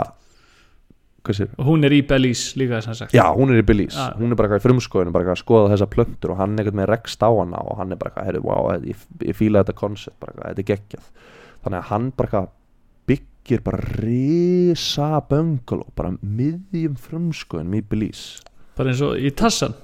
[1.23, 3.13] og hún er í Belize líka sem sagt.
[3.15, 4.17] Já, hún er í Belize, Já.
[4.19, 6.89] hún er bara í frumskoðinu bara að skoða þessa plöntur og hann er eitthvað með
[6.91, 10.49] rekst á hana og hann er bara heyrðu, wow, ég, ég fíla þetta koncept, bara
[10.49, 11.07] þetta er geggjað.
[11.63, 12.41] Þannig að hann bara
[13.07, 18.43] byggir bara risa bönguló, bara miðjum frumskoðinum í Belize.
[18.75, 19.77] Bara eins og í Tassan.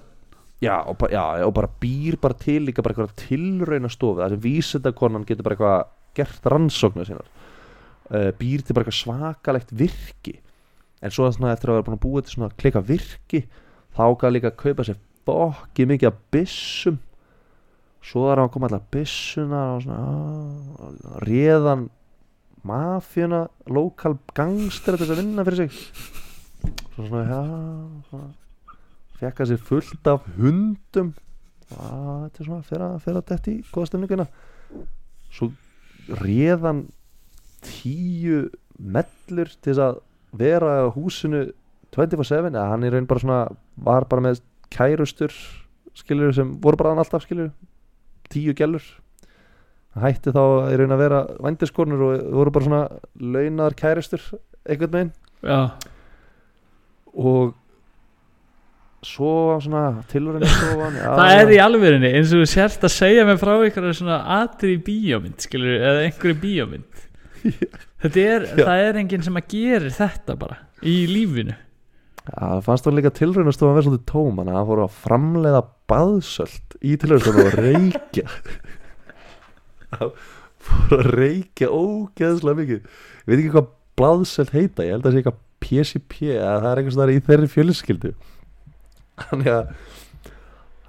[0.60, 4.44] Já og, já, og bara býr bara til líka bara eitthvað tilrauna stofu það sem
[4.44, 7.32] vísindakonan getur bara eitthvað gert rannsóknu sínar.
[8.10, 10.40] Uh, býr til bara eitthvað svakalegt virki
[11.00, 13.46] en svo svona eftir að vera búin að búa svona klika virki
[13.96, 17.00] þá gæði líka að kaupa sér bokki mikið af byssum.
[18.04, 20.14] Svo þar að koma alltaf byssuna og svona á,
[21.28, 21.88] réðan
[22.68, 25.82] mafjuna lokal gangster til þess að vinna fyrir sig.
[26.96, 27.42] Svo svona já
[28.10, 28.30] svona
[29.20, 31.12] fekk að sér fullt af hundum.
[31.70, 34.30] Að þetta er svona fyrir að, fyrir að detti í góða stemninguna
[35.30, 35.52] svo
[36.24, 36.88] réðan
[37.66, 38.48] tíu
[38.80, 40.00] mellur til þess að
[40.36, 41.48] vera á húsinu
[41.96, 43.40] 24-7 eða hann í raun bara svona
[43.76, 44.42] var bara með
[44.74, 45.34] kærustur
[45.98, 47.50] skilur sem voru bara hann alltaf skilur
[48.30, 48.84] tíu gælur
[49.96, 52.84] hann hætti þá í raun að vera vændiskornur og voru bara svona
[53.18, 54.22] launaðar kærustur
[54.70, 55.12] einhvern veginn.
[55.40, 55.72] Já,
[57.16, 57.56] og
[59.08, 63.54] svo svona tilurinn það er í alvörinni eins og þú sért að segja mig frá
[63.64, 67.06] ykkur svona atri bíómynd skilur, eða einhverju bíómynd
[68.04, 68.64] þetta er, Já.
[68.64, 71.56] það er enginn sem að gerir þetta bara í lífinu.
[72.30, 75.62] Það fannst þú líka tilraunastofan að vera svolítið tóm þannig að hann fór að framleiða
[75.90, 78.26] baðsöld í tilraunastofan og reykja.
[79.96, 80.12] Hann
[80.70, 82.82] fór að reykja ógeðslega mikið.
[82.84, 86.70] Ég veit ekki hvað baðsöld heita ég held að það sé eitthvað PCP eða það
[86.70, 88.12] er einhvers þar í þeirri fjölskyldu.
[89.20, 89.74] Þannig að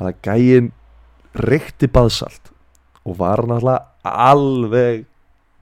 [0.00, 0.70] þannig að gæinn
[1.50, 2.50] reykti baðsalt
[3.06, 5.06] og var náttúrulega alveg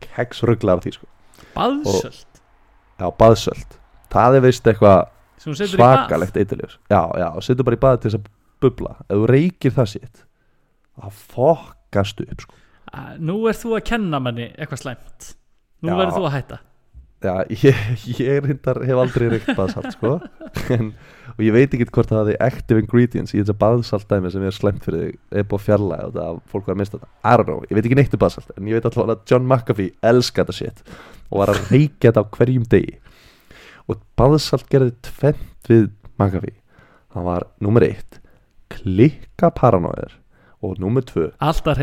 [0.04, 1.08] keksruglar því sko.
[1.54, 2.42] Baðsöld?
[2.98, 3.78] Já, baðsöld.
[4.12, 5.00] Það er veist eitthvað
[5.38, 8.30] svakalegt eiturljós já, já, setur bara í baði til þess að
[8.64, 8.94] bubla.
[9.06, 10.22] Ef þú reykir það sitt
[10.98, 12.56] það fokkast upp sko.
[13.22, 15.28] Nú er þú að kenna manni eitthvað slæmt.
[15.84, 16.58] Nú verður þú að hætta
[17.24, 17.78] já, ég,
[18.18, 20.14] ég reyndar hef aldrei reykt baðsalt sko.
[20.74, 20.92] en,
[21.34, 24.46] og ég veit ekki hvort það er active ingredients í þess að baðsalt dæmi sem
[24.46, 27.10] er slemt fyrir þig er búið fjarlæg og það að fólk var að mista þetta
[27.32, 29.48] I don't know, ég veit ekki neitt um baðsalt en ég veit alltaf að John
[29.48, 30.82] McAfee elska þetta shit
[31.28, 32.96] og var að reykja þetta á hverjum degi.
[33.88, 35.84] Og baðsalt gerði tvent við
[36.16, 36.56] McAfee.
[37.14, 38.20] Hann var nummer eitt
[38.72, 40.18] klikka paranóður
[40.64, 41.30] og nummer tvö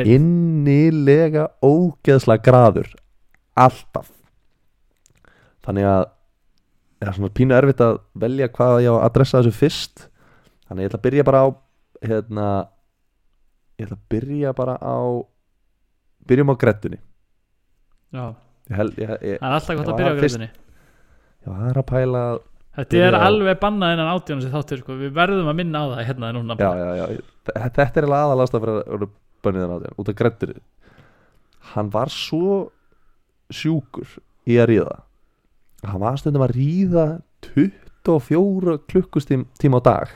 [0.03, 2.91] innilega ógeðslega graður.
[3.55, 4.11] Alltaf
[5.65, 6.03] þannig að
[7.01, 10.05] það er svona pínu erfitt að velja hvað ég á að adressa þessu fyrst.
[10.65, 11.47] Þannig að ég ætla að byrja bara á
[12.05, 12.47] hérna
[13.79, 14.97] ég ætla að byrja bara á
[16.25, 16.99] byrjum á grettunni.
[18.15, 18.25] Já,
[18.71, 20.51] ég held, ég, ég, það er alltaf gott Já, að byrja á fyrst- greiðinni
[21.45, 22.21] ég var að pæla
[22.75, 24.95] þetta er alveg bannað innan átjónu sem þáttur sko.
[24.99, 27.19] við verðum að minna á það hérna núna já, já, já,
[27.51, 29.09] þetta er aðalast að vera
[29.45, 30.63] bönniðan á því út af grettunni.
[31.75, 32.71] Hann var svo
[33.53, 34.07] sjúkur
[34.49, 34.95] í að ríða
[35.91, 37.05] hann var stundum að ríða
[37.53, 40.13] 24 klukkustím tíma á dag.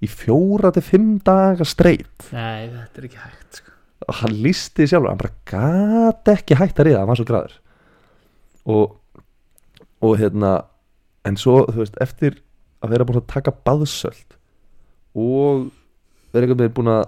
[0.00, 3.72] Í fjóra til fimm daga streit Nei, þetta er ekki hægt sko.
[4.08, 7.58] og hann listi sjálfur, hann bara gat ekki hægt að riða, hann var svo græður
[8.70, 8.96] og
[10.00, 10.54] og hérna
[11.28, 12.38] en svo, þú veist, eftir
[12.80, 14.38] að vera búin að taka baðsöld
[15.12, 15.66] og
[16.32, 17.02] vera einhvern veginn búin að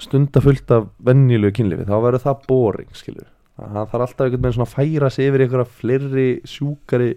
[0.00, 3.28] stunda fullt af venjulegu kynlífi, þá verður það boring skilur,
[3.62, 7.10] hann þarf alltaf einhvern veginn svona að færa sig yfir einhverja fleiri sjúkari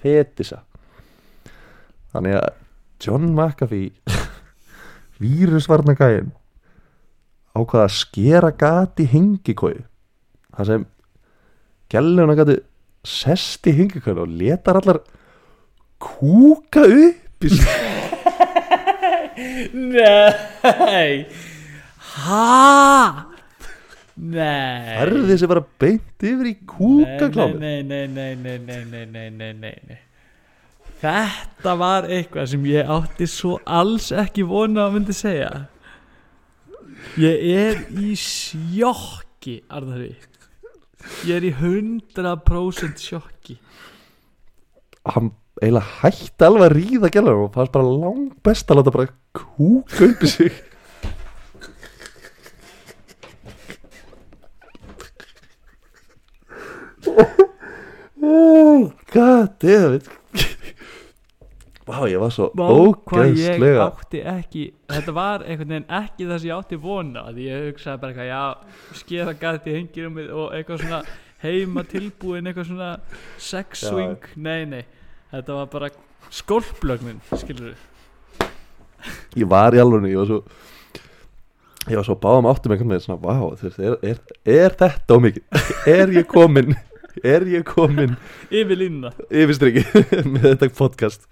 [0.00, 0.62] fetisa.
[2.14, 2.48] Þannig að
[3.04, 3.92] John McAfee
[5.22, 6.32] vírusvarna gæinn
[7.54, 9.84] ákvaða að skera gati hengikói
[10.54, 10.86] það sem
[11.92, 12.56] gæluna gati
[13.06, 15.02] sest í hengikói og letar allar
[16.02, 17.52] kúka upp í
[19.74, 21.26] Nei.
[22.14, 23.33] Hæ?
[24.14, 29.30] Nei Færði þessi bara beint yfir í kúkaklámi nei nei nei, nei nei nei nei
[29.30, 30.02] nei nei nei
[31.04, 35.50] Þetta var eitthvað sem ég átti svo alls ekki vona að myndi segja
[37.20, 40.14] Ég er í sjokki Arðari
[41.28, 43.58] Ég er í 100% sjokki
[45.04, 48.94] Hann eiginlega hætti alveg að ríða gæla og það er bara langt best að láta
[48.94, 50.62] bara kúka upp í sig
[59.14, 60.08] God damn it
[61.84, 62.68] Vá, ég var svo Vá,
[63.04, 67.48] hvað ég átti ekki Þetta var einhvern veginn ekki það sem ég átti vona Því
[67.50, 71.00] ég hugsaði bara eitthvað Já, skera gæti hengir um og eitthvað svona
[71.44, 72.90] heima tilbúin eitthvað svona
[73.36, 73.90] sex Já.
[73.92, 74.82] swing Nei, nei,
[75.34, 75.92] þetta var bara
[76.32, 77.76] skólplögnin, skilur
[79.36, 80.40] Ég var í alveg, ég var svo
[81.84, 85.18] Ég var svo báðum áttum einhvern veginn svona, vá, þú veist, er, er, er þetta
[85.18, 85.64] ómikið?
[85.92, 86.72] Er ég komin
[87.22, 88.16] Er ég komin
[88.50, 89.12] Yfir línuna.
[89.30, 89.84] yfirstriki
[90.32, 91.28] með þetta podcast?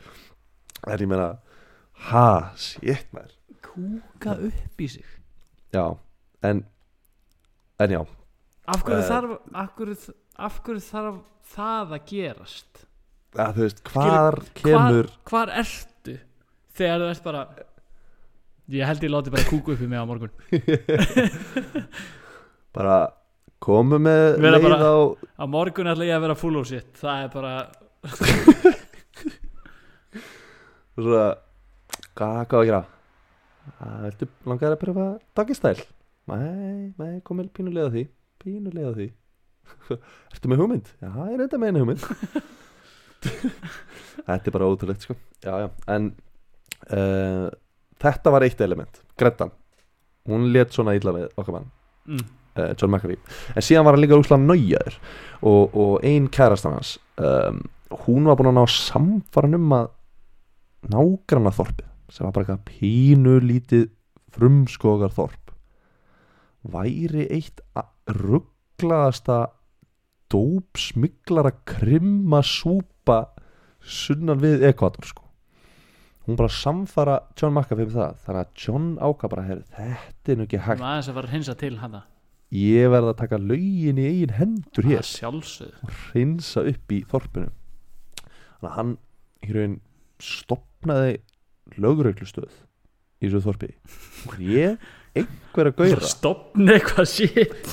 [0.87, 1.33] En ég meina
[2.11, 3.33] Ha, shit maður.
[3.63, 5.05] Kúka upp í sig.
[5.75, 5.97] Já,
[6.43, 6.65] en
[7.81, 8.03] En já,
[8.69, 9.09] Af hverju Eh.
[9.09, 9.97] þarf af hverju,
[10.39, 11.17] af hverju þarf
[11.57, 12.85] það að gerast?
[13.35, 16.19] Að, þú veist, hvar kemur hvar, hvar ertu
[16.77, 17.43] þegar þú ert bara
[18.73, 20.31] ég held ég láti bara kúku upp í mig á morgun.
[22.73, 23.13] Bara
[23.63, 24.95] komu með leið bara- á
[25.39, 26.89] á morgun ætla ég að vera full of shit.
[26.99, 27.53] Það er bara
[30.97, 31.27] svona,
[32.17, 32.83] hvað, hvað að gera?
[33.79, 35.05] Að, Viltu langar að pröfa
[35.39, 35.77] doggy-stæl
[36.33, 38.03] Nei, nei, komið pínulega því
[38.43, 39.07] Pínulega því.
[40.35, 40.89] Ertu með hugmynd?
[41.03, 42.03] Já, ég er þetta með einu hugmynd.
[44.27, 45.15] Þetta er bara ótrúlegt sko.
[45.47, 46.09] Já, já, en
[46.91, 47.47] uh,
[48.03, 48.99] Þetta var eitt element.
[49.19, 49.53] Grettan,
[50.27, 51.69] hún let svona illa við okkar mann.
[52.11, 52.25] Mm,
[52.57, 53.21] uh, John McAfee.
[53.57, 54.99] En síðan var hann líka úslega nájaður
[55.43, 57.63] og, og ein kærastan hans um,
[58.07, 59.91] hún var búin að ná samfaran um að
[60.93, 63.89] nágranna þorpið sem var bara eitthvað pínu lítið
[64.33, 65.53] frumskogar þorp
[66.73, 67.63] væri eitt
[68.11, 69.39] rugglaðasta
[70.33, 73.25] dóp smiglara krimma súpa
[73.83, 75.27] sunnan við ekvator sko.
[76.23, 80.37] Hún bara samfara John McAfee með það þannig að John ákvað bara "Heyrðu, þetta er
[80.39, 80.81] nú ekki hægt.
[80.81, 82.05] Aðeins að fara hinsa til hana
[82.53, 85.07] ég verð að taka lögin í eigin hendur hér.
[85.83, 87.53] Og hreinsa upp í þorpinu.
[88.61, 88.97] Þannig að hann
[89.43, 89.79] í raun
[90.23, 91.15] stopnaði
[91.81, 92.53] lögreglustöð
[93.23, 93.71] í þessu þorpi.
[94.29, 94.85] Og ég
[95.17, 97.73] einhver að gauðra stopna eitthvað shit.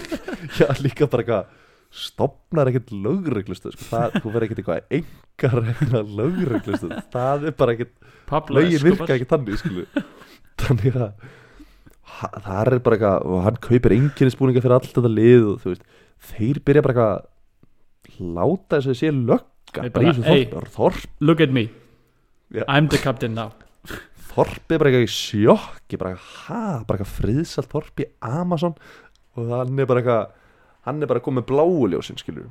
[0.58, 1.56] Já líka bara eitthvað
[1.90, 3.88] stopnar ekkert lögreglustöð sko.
[3.90, 6.96] það, þú verður ekkert eitthvað engar regna lögreglustöð.
[7.14, 9.86] Það er bara ekkert lögin virka ekki þannig skilu.
[10.60, 11.24] þannig að
[12.18, 15.72] það er bara eitthvað og hann kaupir enginn spúninga fyrir allt þetta lið og þú
[15.72, 15.84] veist,
[16.30, 20.70] þeir byrja bara eitthvað að láta þess að sé lögga bara bara, þessu "Hey." þorp,
[20.76, 21.68] þorp look at me.
[22.50, 22.64] Já.
[22.66, 23.52] I'm the captain now.
[24.30, 28.74] Þorpið bara eitthvað í sjokki bara, ha, bara eitthvað friðsalt þorp í Amazon
[29.36, 30.30] og hann er bara eitthvað
[30.86, 32.48] hann er bara komið bláuljósin skilur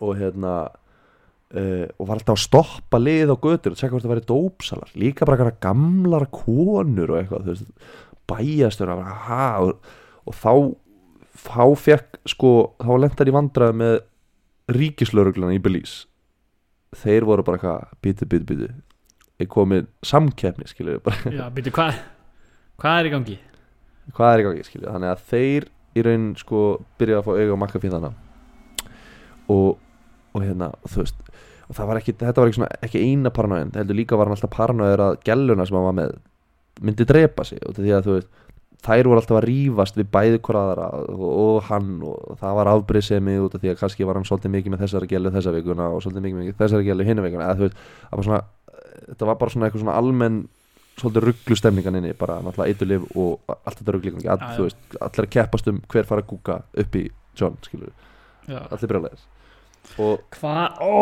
[0.00, 4.12] og hérna uh, og var alltaf að stoppa lið á götur og tjekka hvort það
[4.14, 4.90] væri dópsalar.
[4.98, 7.70] Líka bara eitthvað gamlar konur og eitthvað þú veist,
[8.28, 9.78] bæjastur og,
[10.24, 10.52] og, þá
[11.38, 12.52] þá fekk sko
[12.82, 13.96] þá lentar í vandræði með
[14.74, 16.04] ríkislauruglana í Belize.
[16.98, 18.68] Þeir voru bara eitthvað bítu, bítu, bítu
[19.38, 22.00] er komið samkeppni skilur bara já, byrju, hvað
[22.78, 23.36] hvað er í gangi?
[24.16, 25.68] Hvað er í gangi skilju þannig að þeir
[25.98, 26.62] í raun sko
[27.00, 28.08] byrja að fá á makka fyrir
[29.48, 29.78] og,
[30.34, 31.22] og hérna þú veist
[31.68, 34.28] og það var ekki, þetta var ekki, svona, ekki eina paranoiðin það heldur líka var
[34.28, 36.14] hann alltaf paranoiður að gelluna sem hann var með
[36.84, 38.28] myndi drepa sig því að þú veist
[38.84, 43.34] þær voru alltaf að rífast við bæði hvoraðara og, og hann og það var afbrýðsemi
[43.42, 46.04] út af því að kannski var hann svolítið mikið með þessari gellu þessa vikuna og
[46.04, 48.40] svolítið mikið með þessari gellu hinna vikuna eða þú veist, það var svona,
[49.08, 50.38] þetta var bara svona eitthvað svona almenn
[50.98, 55.26] svolítið rugglu stemningan inni bara náttúrulega eiturlif og allt þetta rugglingan all, þú veist, allir
[55.26, 57.04] að keppast um hver fara að kúka upp í
[57.38, 57.90] John skilur
[58.46, 58.94] allir
[59.98, 60.94] og Hvað, ó,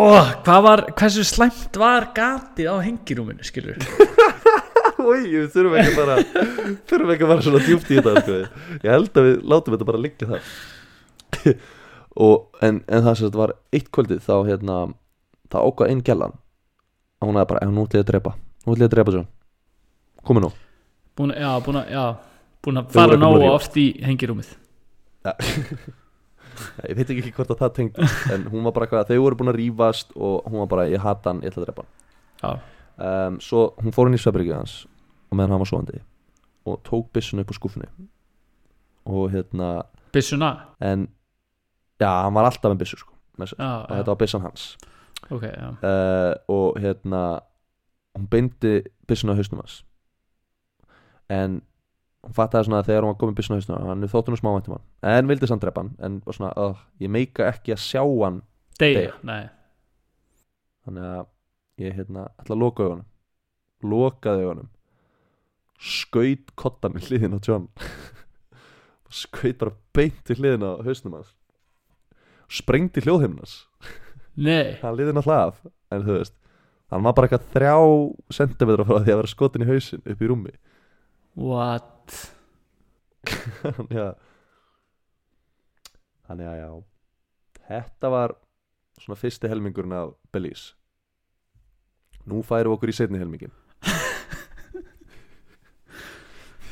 [0.47, 3.81] hvað var, hversu slæmt var gatið á hengirúminu, skilur
[5.07, 6.17] Ói, við þurfum ekki að bara
[6.91, 8.39] þurfum ekki að vera svona djúpt í þetta sko.
[8.83, 10.51] ég held að við látum þetta bara liggja það
[12.27, 12.37] og,
[12.67, 14.79] en, en það sem þetta var eitt kvöldið þá hérna
[15.53, 16.37] það ákvað einn gælan
[17.21, 18.33] að hún hefði bara, "Eh, nú ætla ég að drepa.
[18.67, 19.29] Nú ætla ég að drepa John.
[20.27, 20.51] Komi nú.
[21.17, 22.05] Búin, já, búin að, já,
[22.67, 24.51] búin að fara búin að oft í hengirúmið.
[26.89, 27.99] Ég veit ekki hvort að það tengd
[28.33, 31.03] en hún var bara eitthvað, þau voru búin að rífast og hún var bara, ég
[31.05, 31.85] hata hann, ég ætla að drepa
[32.41, 32.51] Já,
[33.01, 34.77] hann um, svo hún fór inn í svefbryggju hans
[35.37, 36.01] og meðan hann var svoandi
[36.67, 37.89] og tók byssuna upp á skúfunni
[39.07, 39.69] og hérna
[40.13, 40.51] byssuna?
[40.81, 41.07] en
[42.01, 44.43] já, hann var alltaf með byssu sko, með sér, Já, og já, þetta var byssan
[44.47, 44.65] hans.
[45.31, 45.69] Ok, já.
[45.83, 47.21] Uh, og hérna
[48.17, 48.73] hún beindi
[49.09, 49.77] byssuna á hausnum hans.
[51.31, 51.61] En
[52.27, 54.51] hún fattaði svona að þegar hún var komin byssuna á hausnum hann þótt hún smá
[54.57, 54.87] væntum hann.
[55.03, 58.43] En vildi samt drepa hann en var svona, uh, ég meika ekki að sjá hann
[58.81, 59.15] Deyja, Deyja.
[59.23, 59.49] nei.
[60.87, 61.27] Þannig að
[61.87, 63.07] ég hérna ætla að loka augunum.
[63.87, 64.69] Lokaði augunum
[65.83, 67.69] skaut kottan í hliðin á John.
[69.13, 71.33] Skaut bara beint í hliðin á hausnum hans.
[72.47, 73.65] Sprengdi hljóðhimnas
[74.37, 75.61] Nei, hann liði náttúrulega af
[75.95, 76.35] en þú veist,
[76.93, 77.77] hann var bara eitthvað þrjá
[78.37, 80.53] sentimetra frá því að vera skotin í hausin upp í rúmi.
[81.37, 82.19] What?
[83.63, 84.13] Þannig að
[86.27, 86.71] þannig að já.
[87.67, 88.37] Þetta var
[89.01, 90.75] svona fyrsti helmingurinn af Belize.
[92.27, 93.55] Nú færum við okkur í setni helmingin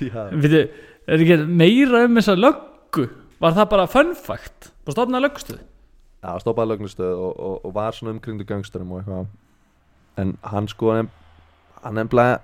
[0.00, 3.08] Við er ekki meira um þessa löggu?
[3.42, 4.72] Var það bara fun fact?
[4.84, 5.62] Bara stofnaði löggustuð
[6.24, 9.26] Já, stoppaði lögnistöð og, og, og var svona umkringdu gangsturum og eitthvað.
[10.22, 12.38] En hann sko hann nefnilega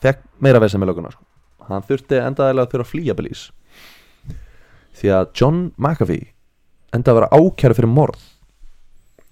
[0.00, 1.26] fekk meira vesið með löguna sko.
[1.68, 3.52] hann þurfti endaðilega að þurfa að flýja Belize.
[4.96, 6.30] Því að John McAfee
[6.96, 8.22] endaði að vera ákæru fyrir morð.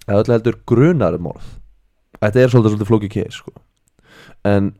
[0.05, 1.49] Eða öllu heldur grunar um morð.
[2.19, 3.55] Þetta er svolítið svolítið flókið keis sko.
[4.45, 4.75] en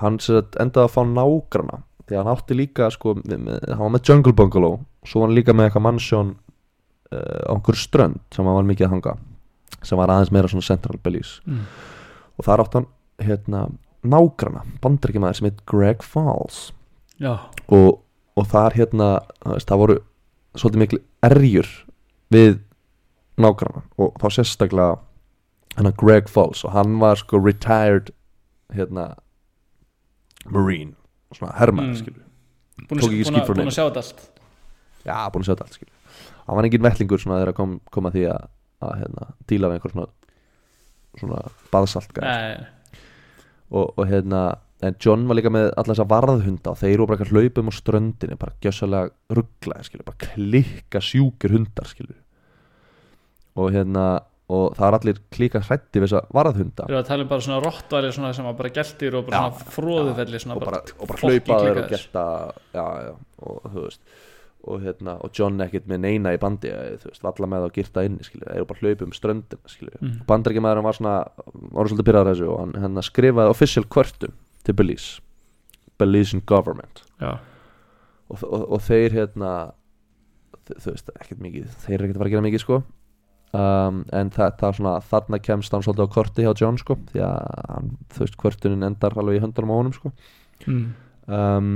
[0.00, 4.80] hann endaði að fá nágrana því hann átti líka sko, hann var með Jungle Bungalow
[5.06, 8.88] svo var hann líka með eitthvað mannsjón uh, á einhverju strönd sem hann var mikið
[8.88, 9.16] að hanga
[9.84, 11.40] sem var aðeins meira svona Central Belize.
[11.44, 11.64] Mm.
[12.38, 12.90] og þar átti hann
[13.24, 13.66] hérna
[14.04, 16.66] nágrana, bandaríkjamaður sem heit Greg Falls.
[17.72, 18.00] Og,
[18.36, 19.08] og þar hérna
[19.46, 19.98] veist, það voru
[20.54, 21.70] svolítið miklu erjur
[22.34, 22.58] við
[23.40, 23.84] nágrana.
[23.98, 28.12] Og þá sérstaklega Greg Falls og hann var sko retired
[28.74, 29.14] hérna
[30.50, 30.92] Marine
[31.34, 31.98] svona herrmann Mm.
[32.02, 32.22] skilur
[32.88, 33.70] búin Tók að, ekki búin að, frá búin neinum.
[33.72, 34.20] að sjá þetta allt.
[35.04, 35.92] Já, búin að sjá þetta allt skilur
[36.44, 38.44] hann var engin vettlingur svona þegar kom, kom að því að,
[38.84, 40.08] að hérna, díla við einhver svona
[41.14, 41.40] svona
[41.70, 42.18] baðsalt
[43.70, 44.42] og, og hérna
[44.84, 47.72] en John var líka með alla þessa varðhunda og þeir eru bara eitthvað hlaupum á
[47.78, 52.18] ströndinni bara gjössalega rugglaði bara klikka sjúkir hundar skilur
[53.56, 54.04] og hérna
[54.52, 56.84] og það er allir klíka hrætti við þessa varðhunda.
[56.84, 59.72] Við erum að tala um bara svona rottvæli svona sem bara geltir og bara svona
[59.78, 62.24] fróðufelli svona og bara, og bara fokki hlaupa þér og geta
[62.76, 63.14] já, já,
[63.48, 64.02] og þú veist
[64.64, 67.72] og, hérna, og John ekkert með neina í bandi eh, þú veist, valla með þá
[67.76, 70.14] girta inni skilur þeir eru bara hlaupum um ströndina skilur Mm.
[70.28, 71.14] bandarækjamaðurinn var svona
[71.76, 74.32] var svolítið pyrraður þessu og hann, hann skrifaði official kvörtum
[74.64, 75.20] til Belize
[76.00, 77.02] Belizean government.
[77.20, 77.36] Já,
[78.28, 79.50] og, og, og þeir hérna
[80.66, 82.78] þ- þú veist, ekkert mikið þeir eru ekkert að fara að gera mikið sko
[83.54, 87.22] um, en það, það svona, þarna kemst hann svolítið á korti hjá John sko því
[87.26, 87.38] að
[87.70, 90.12] hann, þú veist, kvörtunin endar alveg í höndunum á honum sko.
[90.64, 90.84] Mm.
[91.28, 91.72] um,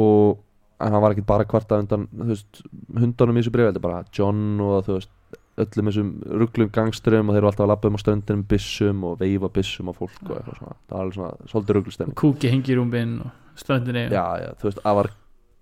[0.00, 0.40] og
[0.80, 2.62] en hann var ekkert bara að kvarta undan veist,
[2.96, 5.16] hundunum í þessu er bara John og þú veist
[5.60, 6.10] öllum þessum
[6.40, 9.90] rugglum gangsturum og þeir eru alltaf að labba um á ströndinum byssum og veifa byssum
[9.90, 10.76] á fólk og eitthvað svona.
[10.86, 14.70] Það var alveg svona svolítið rugglustefning kúki hengi í rúmbin og ströndinni já, já, þú
[14.70, 15.10] veist, það var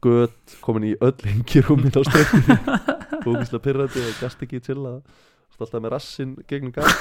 [0.07, 2.59] gött komin í öll hengirúmin á ströndinni
[3.25, 4.99] fókuslega pyrrandi og gast ekki til að
[5.59, 6.89] alltaf með rassinn gegnum gat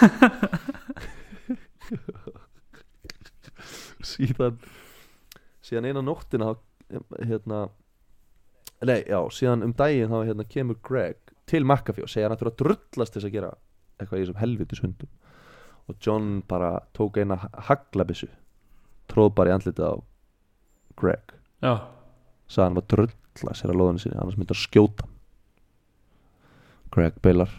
[4.11, 4.55] síðan
[5.65, 6.47] síðan eina nóttina
[6.89, 7.59] hérna
[8.81, 12.41] nei, já, síðan um daginn þá hérna kemur Greg til McAfee og segja hann að
[12.41, 13.51] þurfa að drullast þess að gera
[13.97, 15.11] eitthvað í þessum helvitis hundum
[15.87, 17.37] og John bara tók eina
[17.69, 18.29] haglabissu
[19.11, 19.93] tróð bara í andlitið á
[20.97, 21.35] Greg.
[21.63, 21.73] Já,
[22.49, 25.07] sagði hann var drulla sér að loðinu sinni annars myndi að skjóta.
[26.93, 27.51] Greg beilar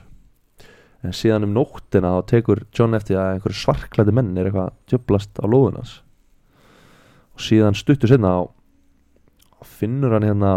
[1.07, 5.39] en síðan um nóttina þá tekur John eftir að einhverju svarklæði menn er eitthvað djöblast
[5.39, 6.01] á lóðunas
[7.37, 8.41] og síðan stuttur sinna á
[9.63, 10.53] finnur hann hérna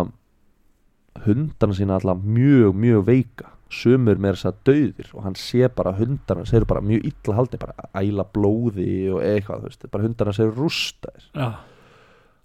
[1.26, 3.51] hundana sína alltaf mjög mjög veika.
[3.72, 7.36] Sumur með þess að döðir og hann sé bara hundarna þeir eru bara mjög illa
[7.38, 11.28] haldni bara æla blóði og eitthvað veist, bara hundarna þeir eru rústaðir.
[11.38, 11.47] Já,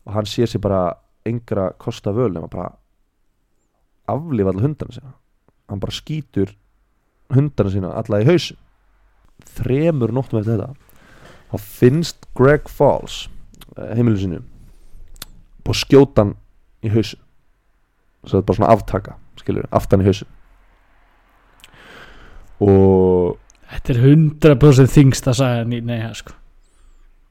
[0.07, 0.83] og hann sé sér bara
[1.27, 2.69] engra kosta völ nema bara
[4.07, 5.17] aflifa alla hundarna sína
[5.71, 6.53] hann bara skýtur
[7.35, 8.59] hundarna sína alla í hausin
[9.57, 10.75] þremur nóttum eftir þetta.
[11.51, 13.27] Þá finnst Greg Falls
[13.77, 14.43] heimilu sinu
[15.67, 16.37] og skjóta hann
[16.87, 17.21] í hausin
[18.27, 20.31] svo þetta er bara svona aftaka skilur, aftan í hausin
[22.63, 23.37] og
[23.73, 26.33] þetta er 100% þingst að sagja ný, nei, sko.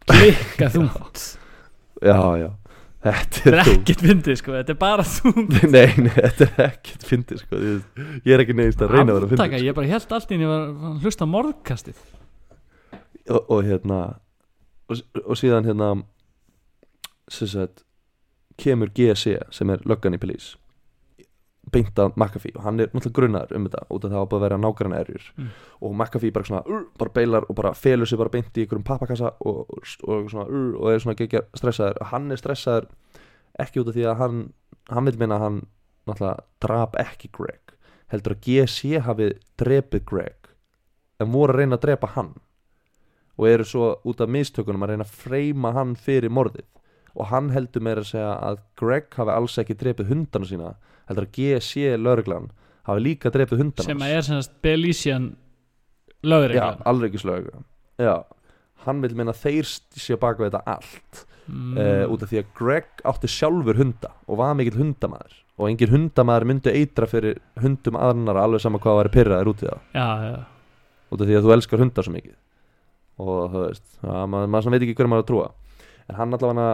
[0.06, 1.24] Klikka þungt
[2.10, 2.50] já, já
[3.06, 3.76] þetta er er þú.
[3.76, 7.62] ekkert fyndið, sko, þetta er bara þungt nei, nei, þetta er ekkert fyndið sko.
[7.62, 10.38] ég, ég er ekki neðist að reyna að vera fyndið ég bara held allt í
[10.38, 12.04] henni var var að hlusta á morðkastið.
[13.26, 14.02] Og, og hérna
[14.90, 15.90] og, og síðan hérna
[17.32, 17.86] sem sagt
[18.62, 20.54] kemur GSE sem er löggan í Pelís
[21.74, 22.56] beint að McAfee.
[22.56, 24.98] Og hann er náttúrulega grunnar um þetta út af það á bara að vera nágrann
[24.98, 25.30] erjur.
[25.38, 25.50] Mm.
[25.82, 28.86] og McAfee bara svona uh, bara beilar og bara felur sig bara beint í einhverjum
[28.86, 32.02] pappakassa og, og, og svona uh, og er svona geggja stressaður.
[32.12, 32.90] Hann er stressaður
[33.60, 34.42] ekki út af því að hann
[34.92, 35.62] hann vil minna að hann
[36.06, 37.76] náttúrulega drap ekki Greg
[38.14, 40.52] heldur að GSE hafi drepið Greg
[41.20, 42.34] en voru að reyna að drepa hann.
[43.36, 46.68] Og eru svo út af mistökunum að reyna að freyma hann fyrir morðið
[47.16, 50.74] og hann heldur meira að segja að Greg hafi alls ekki drepið hundana sína
[51.10, 52.50] heldur að GSC lögreglan
[52.90, 57.52] hafi líka drepið hundana sem að er semast Belísian já, lögreglan alveggislög
[58.02, 58.16] já,
[58.86, 61.26] hann vil meina að þeir séu baka þetta allt.
[61.46, 61.76] Mm.
[61.78, 65.36] uh, út af því að Greg átti sjálfur hunda og var mikill hundamaður.
[65.56, 69.70] Og engin hundamaður myndi eitra fyrir hundum annara alveg sama hvað væri pyrraðir út í
[69.70, 69.84] það.
[69.94, 70.34] Já, já,
[71.14, 72.34] út af því að þú elskar hundar svo mikið.
[73.26, 75.46] Og þú veist, ja, maður, maður veit ekki hverju maður að trúa.
[76.10, 76.66] En hann allavega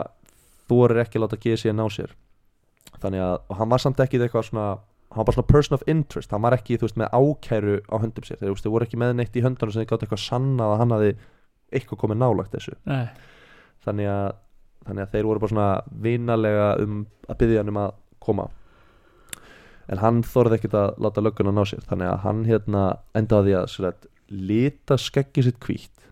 [0.71, 2.15] þorir ekki að láta GSI ná sér.
[3.01, 4.69] Þannig að, hann var samt ekki eitthvað svona
[5.11, 6.31] hann var bara svona person of interest.
[6.31, 8.39] Hann var ekki, þú veist, með ákæru á höndum sér.
[8.39, 10.95] Þeir, þeir voru ekki með neitt í höndunum sem þeir gátt eitthvað sannað að hann
[10.95, 11.11] hafi
[11.75, 12.77] eitthvað komið nálagt þessu.
[13.83, 14.29] Þannig að,
[14.87, 15.69] þannig að þeir voru bara svona
[16.07, 17.91] vinalega um að byggja hann um að
[18.23, 18.47] koma.
[19.91, 21.83] En hann þorði ekkert að láta lögguna ná sér.
[21.89, 22.85] Þannig að hann hérna
[23.19, 26.07] endaði að sér að lita skeggi sitt hvítt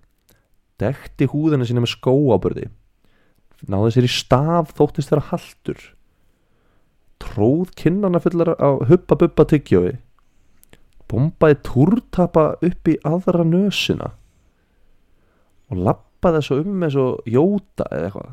[0.79, 2.67] dekti húðina sína með skóábörði
[3.67, 5.79] náði sér í staf þóttist þeirra haltur.
[7.19, 9.97] Tróð kinnana fullar á hubba bubba tyggjói.
[11.09, 14.13] Bombaði túrtapa upp í aðra nösina.
[15.69, 18.31] Og lappaði svo um eins og jóta eða eitthvað.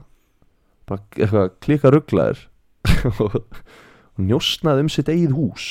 [0.86, 2.46] Bara eitthvað klika rugglaðir.
[3.24, 3.40] Og,
[4.22, 5.66] njósnaði um sitt eigið hús.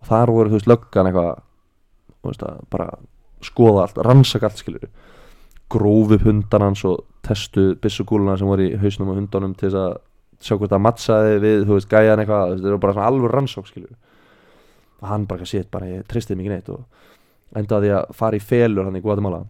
[0.00, 1.32] Og þar voru þú veist löggan eitthvað
[2.26, 2.88] veist bara
[3.44, 4.86] skoða allt, rannsaka allt skilur
[5.72, 9.80] gróf upp hundan hans og testu byssugúluna sem voru í hausnum og hundanum til þess
[9.82, 9.96] að
[10.46, 13.70] sjá hvort það mattsaði við, þú veist, gæjan eitthvað þetta eru bara svona alveg rannsók
[13.70, 13.94] skilur
[15.00, 18.88] og hann bara sétt bara, ég tristið mikið neitt og endaði að fara í felur
[18.88, 19.44] hann í Guatemala.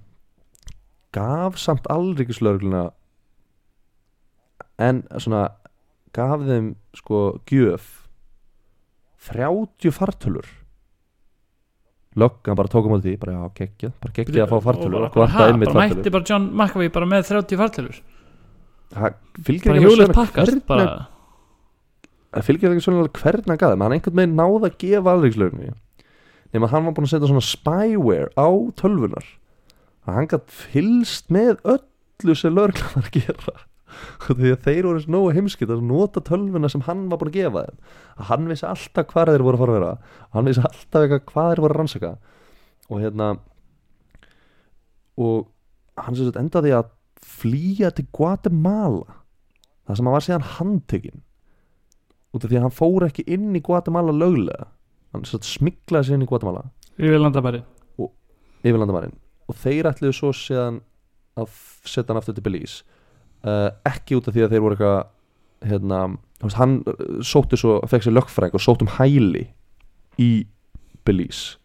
[1.15, 2.89] Gaf samt alríkislörgluna
[4.83, 5.47] en svona
[6.17, 8.07] gaf þeim sko gjöf.
[9.27, 10.47] 30 fartölur
[12.17, 15.49] löggan bara tókum á því bara já geggjað, bara geggjað að fá fartölur og ha,
[15.51, 15.99] einmitt bara fartölur?
[16.01, 17.99] mætti bara John McAfee bara með 30 fartölur.
[18.97, 20.87] Það fylgir bara hjólið pakkast bara,
[22.37, 25.73] það fylgir ekki svona hvernig hann gaði hann einhvern veginn náði að gefa alvegslögnu
[26.55, 28.49] nema hann var búin að setja svona spyware á
[28.81, 29.27] tölvunar
[30.07, 33.57] hann gætt fylst með öllu sem að gera
[34.27, 37.65] því að þeir voru nógu heimskitt að nota tölvuna sem hann var búin að gefa
[37.67, 37.83] þeim.
[38.17, 39.93] Að hann vissi alltaf hvað þeir voru að fara að vera.
[40.29, 42.13] Og hann vissi alltaf eitthvað hvað þeir voru að rannsaka.
[42.87, 43.29] Og hérna
[45.27, 45.47] og
[45.97, 46.91] hann sem sagt endaði að
[47.37, 49.21] flýja til Guatemala.
[49.87, 51.23] Það sem hann var síðan handtekinn.
[52.35, 54.69] Út af því að hann fór ekki inn í Guatemala löglega.
[55.15, 56.67] Hann sem sagt smiklaði sér inn í Guatemala.
[56.97, 57.63] Yfir landabæri
[58.67, 59.17] yfir landamærin.
[59.47, 60.81] Og þeir ætluðu svo síðan
[61.39, 61.51] að
[61.87, 62.96] setja hann aftur til Belize
[63.47, 66.01] uh, ekki út af því að þeir voru eitthvað hérna,
[66.59, 69.47] hann uh, sótti svo, fekk sér lögfræk og sótt um hæli
[70.23, 70.31] í
[71.07, 71.57] Belize.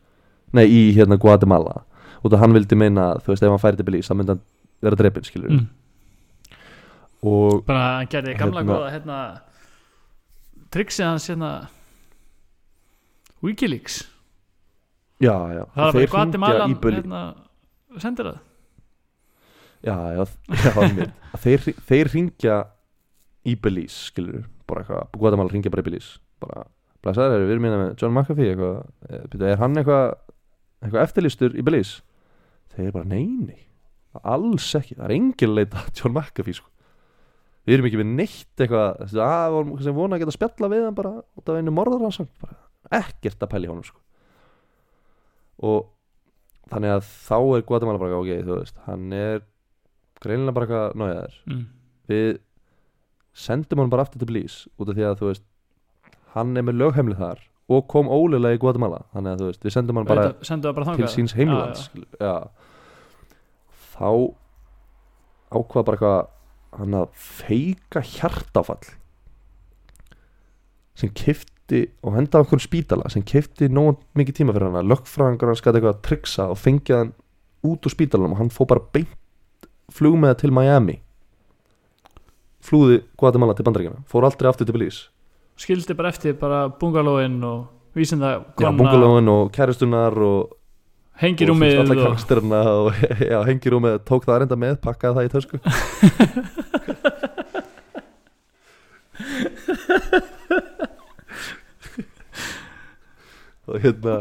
[0.54, 1.82] Nei, í hérna Guatemala.
[2.22, 4.44] Út af hann vildi meina, þú veist, ef hann færi til Belize þá myndi hann
[4.82, 5.66] vera dreipin, skilur mm.
[7.30, 9.20] og bara hann gerði gamla Hérna- góða hérna
[10.74, 11.52] trixið hans hérna
[13.42, 14.04] Wikileaks.
[15.22, 15.64] Já, já,
[15.94, 17.02] þeir hringja í Belize.
[17.02, 17.22] hérna,
[18.02, 18.40] sendir það
[19.86, 21.08] já, já, já
[21.44, 22.60] þeir, þeir ringja
[23.48, 26.20] í Belize, skilur bara eitthvað, Guatemala ringja bara í Belize.
[26.42, 26.66] Bara,
[27.04, 28.54] blæsaður, við erum minna með John McAfee?
[28.54, 28.78] Eitthvað,
[29.10, 30.06] eh, er hann eitthvað
[30.82, 32.02] eitthvað eftirlistur í Belize?
[32.76, 33.68] Þeir bara, nei, nei
[34.28, 36.68] alls ekki, það er engin leita John McAfee, sko.
[37.68, 40.70] Við erum ekki við neitt eitthvað þessi, að, við vorum sem vona að geta spjalla
[40.72, 42.20] við hann bara út af einu morðar hans.
[42.42, 42.58] Bara
[43.02, 44.02] ekkert að pæla í honum, sko.
[45.62, 45.92] Og
[46.72, 49.44] þannig að þá er Guatemala bara ok, þú veist, hann er
[50.22, 51.64] greinilega bara eitthvað nájaður mm.
[52.12, 52.34] við
[53.46, 55.48] sendum hann bara aftur til Blís út af því að þú veist
[56.36, 59.06] hann er með lögheimli þar og kom ólega í Guatemala.
[59.16, 61.86] Þannig að þú veist, við sendum hann bara Auðvitað, sendu það bara til síns heimlands
[62.20, 62.34] já,
[63.94, 64.10] þá
[65.52, 68.84] ákvað bara eitthvað hann að feika hjartafall
[71.00, 74.92] sem kifti og henda á okkur spítala sem kifti nóg mikið tíma fyrir hann að
[74.94, 77.12] lögfræðingur hans gæti eitthvað að tryggsa og fengið hann
[77.68, 79.18] út úr spítalanum og hann fó bara beint
[79.92, 80.98] flug með til Miami.
[82.62, 85.10] Flúði Guatemala til bandaríkjana fór aldrei aftur til Belize.
[85.60, 87.68] Skildi bara eftir bara bungalóin og
[87.98, 90.54] vísinda já, bungalóin og kæristunar og,
[91.22, 91.68] hengir og um og
[92.54, 92.94] og
[93.32, 95.58] já, hengir um með, tók það reynda með pakkaði það í tösku.
[103.72, 104.20] Og hérna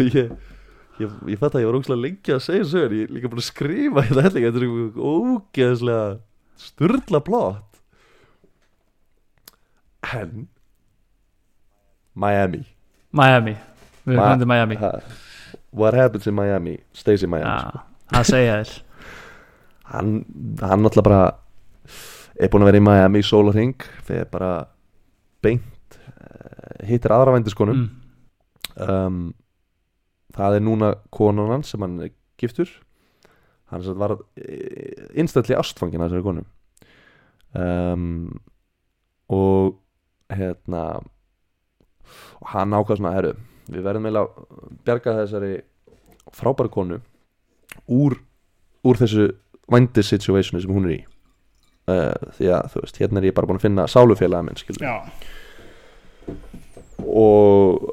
[0.00, 0.30] ég
[1.00, 3.42] ég, ég fatt að ég var ógæslega lengi að segja sögur ég er líka búin
[3.42, 6.04] að skrifa hérna helling þetta er eitthvað ógeðslega
[6.60, 7.80] sturla plott.
[10.14, 10.46] En
[12.14, 12.62] Miami.
[13.12, 13.56] Miami.
[14.04, 14.78] Við erum til Miami.
[14.80, 14.92] Ha,
[15.70, 17.82] What happens in Miami stays in Miami sko.
[18.10, 18.72] það segja þér.
[19.90, 20.10] Hann,
[20.62, 21.22] hann náttúrulega bara
[22.38, 24.50] er búin að vera í Miami í sólarhing þegar bara
[25.42, 27.80] beint uh, hittir aðra vændiskonum.
[27.80, 28.84] Mm.
[28.86, 29.16] um,
[30.36, 31.98] það er núna konan hans sem hann
[32.40, 32.70] giftur.
[33.70, 34.16] Hann sem var
[35.14, 36.44] instantly ástfangin að þessari konu.
[37.54, 38.40] Um,
[39.30, 39.78] og
[40.30, 41.00] hérna
[42.40, 43.34] og hann ákvað svona herru,
[43.70, 45.52] við verðum eiginlega að bjarga þessari
[46.34, 47.00] frábæri konu
[47.90, 48.16] úr,
[48.86, 49.30] úr þessu
[49.70, 51.00] vændis situationi sem hún er í.
[51.90, 54.84] Uh, því að þú veist, hérna er ég bara búin að finna sálufélaga minn skilur
[54.84, 54.96] já,
[57.10, 57.88] og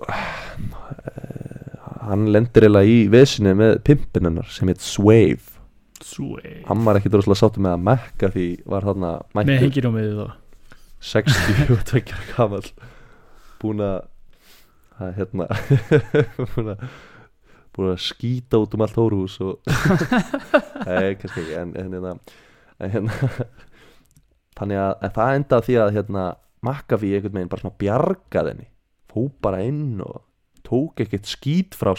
[2.11, 5.55] hann lendir eiginlega í vesinu með pimpin hennar sem heit Swave.
[6.03, 9.89] Sway hann var ekki droslega sáttu með að mekka því var þarna með mættur hengir
[9.89, 10.27] um mig þá
[11.07, 12.71] 62 ára gamall.
[13.61, 13.99] Búin að
[15.17, 15.47] hérna
[16.55, 16.83] búin að
[17.77, 19.59] búin að skýta út um allt hóruhús og
[20.87, 22.13] nei, kannski ekki en, en hérna,
[22.81, 23.31] en, hérna
[24.57, 26.27] þannig að það enda því að hérna
[26.65, 28.67] McAfee einhvern veginn bara svona bjargaði henni.
[29.07, 30.23] Fó bara inn og
[30.67, 31.95] tók ekkert skít frá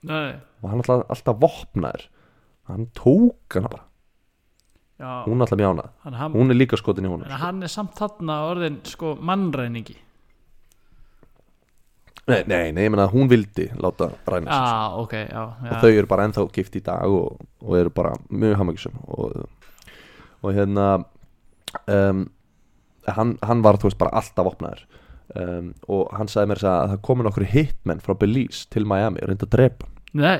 [0.00, 0.32] Nei,
[0.62, 2.06] og hann alltaf, alltaf vopnaður.
[2.70, 3.90] Hann tók hana bara.
[5.00, 7.64] Já, hún er alltaf mjánað, hann, hann, hún er líka skotin í honum en hann
[7.64, 9.94] er samt þarna orðin sko mannræningi
[12.28, 15.70] nei, nei, nei, ég meina að hún vildi láta ræna sig Já, ok, já, já.
[15.70, 19.38] og þau eru bara ennþá gift í dag og, og eru bara mjög hamakjusum og,
[20.44, 20.86] og hérna
[21.96, 22.22] um,
[23.08, 24.84] hann, hann var þú veist bara alltaf opnaður
[25.36, 29.28] um, og hann sagði mér að það komin okkur hitmenn frá Belize til Miami og
[29.30, 29.86] reynda að drepa.
[30.18, 30.38] Nei,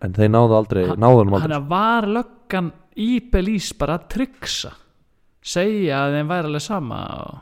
[0.00, 4.72] en þeir náðu aldrei, Hann- náðu hann aldrei var löggan í Belís bara að tryggsa
[5.40, 7.38] segja að þeim væri alveg sama og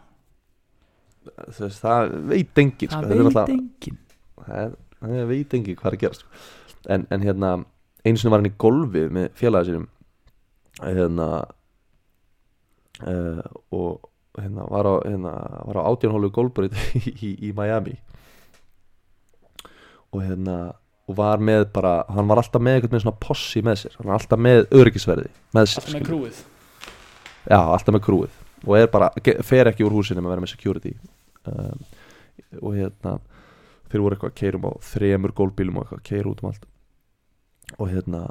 [1.58, 3.00] veist, það veit engin sko.
[3.02, 3.98] það er veit enginn
[4.48, 6.28] það, það veit engin hvað er að gerast sko.
[6.94, 7.50] en, en hérna
[8.06, 9.88] einu sinni var hann í golfi með félagi sínum
[10.82, 11.28] hérna
[13.06, 13.42] uh,
[13.74, 14.07] og
[14.38, 15.32] hérna var á, hérna,
[15.64, 17.96] á átjánhólu golfbreyt í, í, í Miami.
[20.12, 20.58] Og hérna
[21.08, 24.10] og var með bara, hann var alltaf með einhvern veginn svona possi með sér, hann
[24.10, 26.40] var alltaf með öryggisverði með sér, alltaf með krúið
[27.48, 28.34] já, alltaf með krúið
[28.66, 29.08] og er bara,
[29.46, 30.94] fer ekki úr húsinu með að vera með security.
[31.48, 31.84] Um,
[32.60, 33.14] og hérna
[33.88, 36.66] þeir voru eitthvað að keirum á þremur gólbílum og eitthvað, keir út um allt.
[37.78, 38.22] Og hérna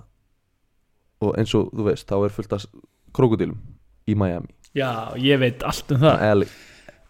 [1.24, 2.68] og eins og þú veist, þá er fullt af
[3.16, 3.62] krokodilum
[4.08, 6.22] í Miami Já, ég veit allt um það.
[6.32, 6.50] Alli-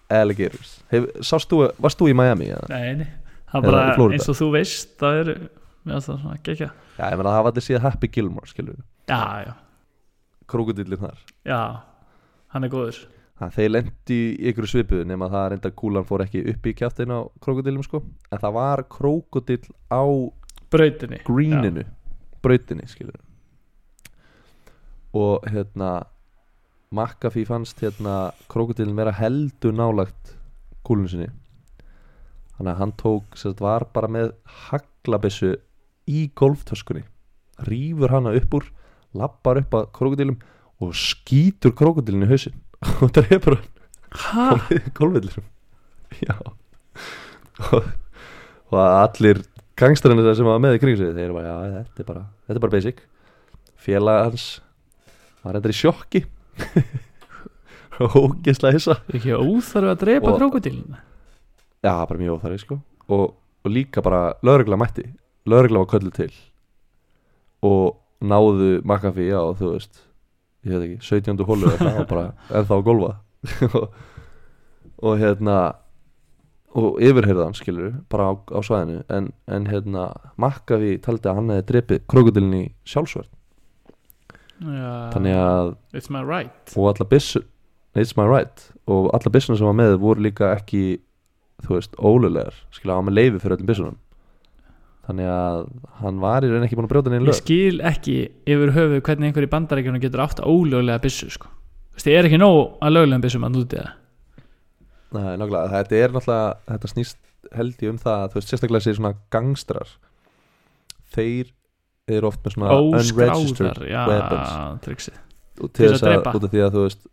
[0.09, 0.75] alligators.
[0.91, 2.45] Hef, sást þú, varst þú í Miami?
[2.55, 2.69] eða?
[2.69, 3.07] Nei, nei,
[3.51, 4.13] það Eða bara í Flórída.
[4.21, 5.31] eins og þú veist það er,
[5.83, 8.77] finnst það svona gekja já, ég meina það hafa allir síðan Happy Gilmore skilur,
[9.07, 9.53] Já, já,
[10.47, 11.17] krokodilin þar.
[11.45, 11.59] Já
[12.53, 13.01] hann er góður.
[13.37, 17.11] Það, þeir lendi í ykkur svipuðu nema það reynda kúlan fór ekki upp í kjáttin
[17.13, 17.99] á krokodilum sko.
[18.31, 20.01] En það var krokodill á
[20.71, 21.19] Brautinni.
[21.27, 21.83] greeninu
[22.41, 23.19] brautinni skilur
[25.13, 25.91] og hérna
[26.93, 30.35] McAfee fannst hérna krokodilin vera heldur nálagt
[30.87, 31.27] kúlun sinni.
[32.55, 34.31] Þannig að hann tók sagt var bara með
[34.69, 35.55] haglabessu
[36.07, 37.03] í golftöskunni
[37.67, 38.69] rýfur hana upp úr
[39.17, 40.37] lappar upp að krokodilum
[40.83, 42.57] og skýtur krokodilin í hausinn
[43.03, 43.73] og drefur hann
[44.17, 44.45] Hæ?
[44.47, 45.47] á miðjum golfvellinum.
[46.23, 46.35] Já.
[47.67, 47.89] Og,
[48.71, 49.41] og allir
[49.77, 52.57] gangstarinn sem var með í kring sig þeir eru bara, já, þetta er bara, þetta
[52.57, 53.03] er bara basic.
[53.77, 54.47] Félag hans
[55.43, 56.23] var reyndar í sjokki
[57.99, 58.97] og ógeðslega hissa.
[59.13, 60.97] Ekki óþarf að drepa Og- krokodilin
[61.85, 62.79] já, bara mjög óþæri sko.
[63.09, 63.25] Og,
[63.63, 65.05] og líka bara lögregla mætti.
[65.47, 66.33] Lögregla var köllu til.
[67.63, 70.01] Og náðu McAfee á þú veist
[70.67, 71.45] ég veit ekki, 17.
[71.47, 72.23] hólu eða eitthvað og bara
[72.59, 73.11] ennþá að golfa
[73.77, 73.85] og,
[75.07, 75.57] og hérna
[76.77, 79.03] og yfirheyrðan skilur bara á, á svæðinu.
[79.13, 83.29] En, en hérna McAfee taldi að hann hefði drepið krokodilin í sjálfsverð
[84.57, 85.75] Já, þannig að
[86.25, 86.73] right.
[86.75, 87.07] Og alla
[88.17, 88.63] my right.
[88.87, 90.99] Og alla byssuna sem var með voru líka ekki
[91.65, 93.97] þú veist, ólulegar skilja, var með leifi fyrir öllum byssunum.
[95.07, 95.61] Þannig að
[96.01, 97.37] hann var í raun ekki búin að brjóta neina Ég lög.
[97.39, 98.17] skil ekki
[98.49, 101.47] yfir höfuð hvernig einhver í bandarækjunum getur átt ólöglega byssu sko.
[101.47, 103.93] Þú veist, ég er ekki nóg að löglega byssum að núti það
[105.07, 107.19] Nei, nákvæmlega, þetta er náttúrulega þetta snýst
[107.55, 109.93] held ég um það að þú veist, sérstaklega þessi svona gangstrar
[111.15, 111.53] þeir
[112.07, 114.81] eru oft með svona unregistered já, weapons.
[114.85, 115.11] triksi
[115.61, 117.07] og Til þess að út af því að þú veist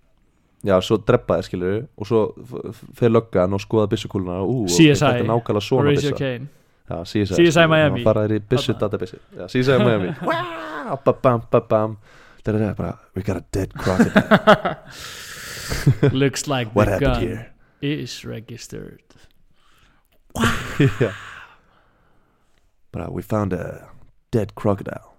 [0.65, 4.51] já, svo drepa þér skilur og svo f- f- fer löggan og skoða byssukúluna og
[4.51, 6.47] ú, þetta er nákvæmlega svona cane.
[6.85, 8.03] Já, CSI, CSI Miami.
[8.03, 8.79] og fara þér í Þarna.
[8.83, 10.11] database já, CSI Miami.
[11.05, 11.97] Babam, babam
[12.45, 14.77] þetta er bara, we got a dead crocodile.
[16.13, 17.53] Looks like what the happened gun here?
[17.81, 19.01] is registered.
[21.01, 21.15] Yeah.
[22.93, 23.89] But uh, we found a
[24.35, 25.15] dead crocodile.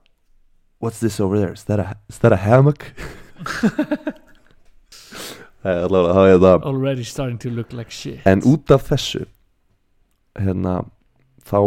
[0.84, 1.54] What's this over there?
[1.54, 2.92] Is that a is that a hammock?
[5.66, 9.24] Eh, allavega, það er það Already starting to look like shit En út af þessu
[10.38, 10.76] hérna
[11.42, 11.58] þá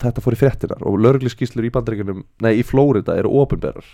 [0.00, 3.86] þetta fór í fréttinar og lögregluskíslur í bandaríkjunum nei, í Flórida eru opinberar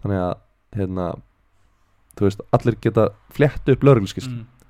[0.00, 0.32] þannig að
[0.78, 1.08] hérna
[2.16, 4.68] þú veist, allir geta flett upp lögregluskíslu mm.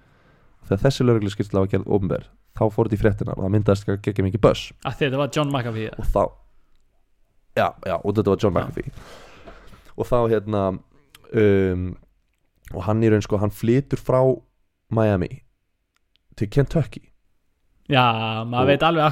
[0.67, 2.27] þegar þessi lögregluskísla var gerð opinber
[2.59, 5.35] þá fór þetta í fréttinar og það myndaðist ekki ekki mikið börs að þetta var
[5.37, 6.23] John McAfee og þá
[7.57, 8.55] já, já, og þetta var John.
[8.55, 8.93] McAfee.
[9.97, 10.63] Og þá hérna
[11.37, 11.87] um,
[12.73, 14.21] og hann í raun sko, hann flytur frá
[14.93, 15.43] Miami
[16.37, 17.03] til Kentucky.
[17.93, 18.07] Já,
[18.49, 19.05] maður Og- veit alveg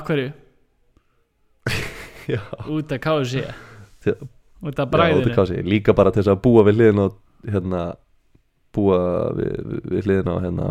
[2.35, 3.01] já, út af
[4.01, 4.17] Til-
[4.63, 7.07] út af bræðinu kási, líka bara til þess að búa við hliðin á
[7.53, 7.81] hérna
[8.77, 8.99] búa
[9.37, 9.55] við,
[9.91, 10.67] við, hliðin á hérna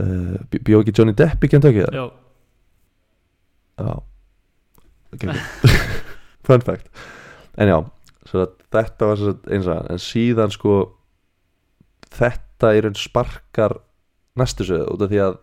[0.00, 2.06] uh, bj- bjó ekki Johnny Depp í Kentucky já,
[3.80, 3.94] Já.
[6.46, 6.88] Fun fact.
[7.60, 7.78] En já,
[8.30, 10.80] þetta var eins og en síðan sko
[12.10, 13.78] þetta í raun sparkar
[14.38, 15.38] næstu sögðu út af því að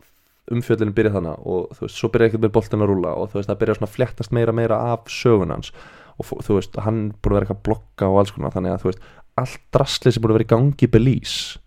[0.56, 3.40] umfjöllinu byrja þannig og þú veist, svo byrja ekkert með boltin að rúla og þú
[3.40, 5.74] veist, það byrja svona að fléttast meira meira af sögun hans
[6.18, 8.76] og þú veist, hann er búin að vera eitthvað að blokka og alls konar þannig
[8.76, 9.08] að þú veist,
[9.44, 11.60] allt drastlið sem búin að vera í gangi Belize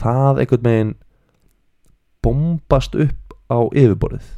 [0.00, 0.94] það einhvern veginn
[2.24, 4.32] bombast upp á yfirborðið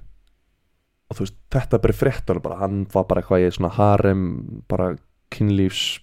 [1.06, 4.22] og þú veist, þetta er bara bara, hann var bara eitthvað í svona harem
[4.68, 4.96] bara
[5.34, 6.00] kynlífs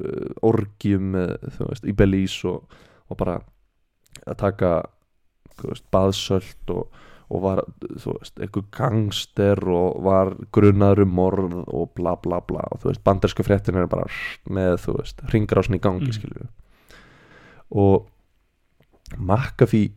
[0.00, 2.80] uh, orgjum uh, þú veist, í Belize og,
[3.10, 3.40] og bara
[4.26, 4.72] að taka
[5.60, 7.62] þú veist, baðsöld og, og var,
[8.02, 12.64] þú veist, einhver gangster og var grunnaður um morð og bla bla bla.
[12.74, 14.08] Og þú veist, bandersku fréttin er bara
[14.50, 16.16] með, þú veist, ringrásin í gangi Mm.
[16.16, 16.48] skilur
[17.70, 18.08] og
[19.18, 19.92] McAfee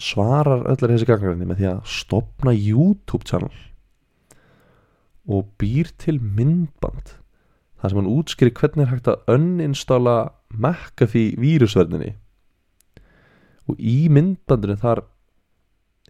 [0.00, 3.52] svarar öllar þessi gangræðinni með því að stopna YouTube channel
[5.24, 7.16] og býr til myndband
[7.80, 10.16] þar sem hann útskýri hvernig er hægt að uninstalla
[10.54, 12.14] McAfee vírusverðinni.
[13.68, 15.02] Og í myndbandinu þar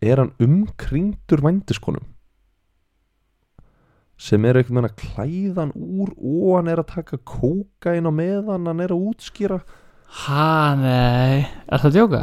[0.03, 2.11] er hann umkringdur vændiskonum
[4.25, 8.13] sem er einhvern veginn að klæða hann úr og hann er að taka kókain á
[8.15, 9.59] meðan hann er að útskýra.
[10.25, 11.43] Ha, nei.
[11.67, 12.21] Er það að djóka?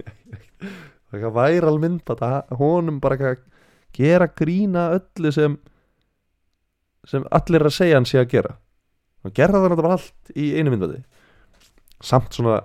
[1.06, 3.36] það er eitthvað væral myndband að honum bara
[3.94, 5.56] gera grína öllu sem
[7.10, 8.56] sem allir er að segja hann sé að gera.
[9.26, 11.02] Og gerða það náttúrulega allt í einu myndbandi.
[12.00, 12.60] Samt svona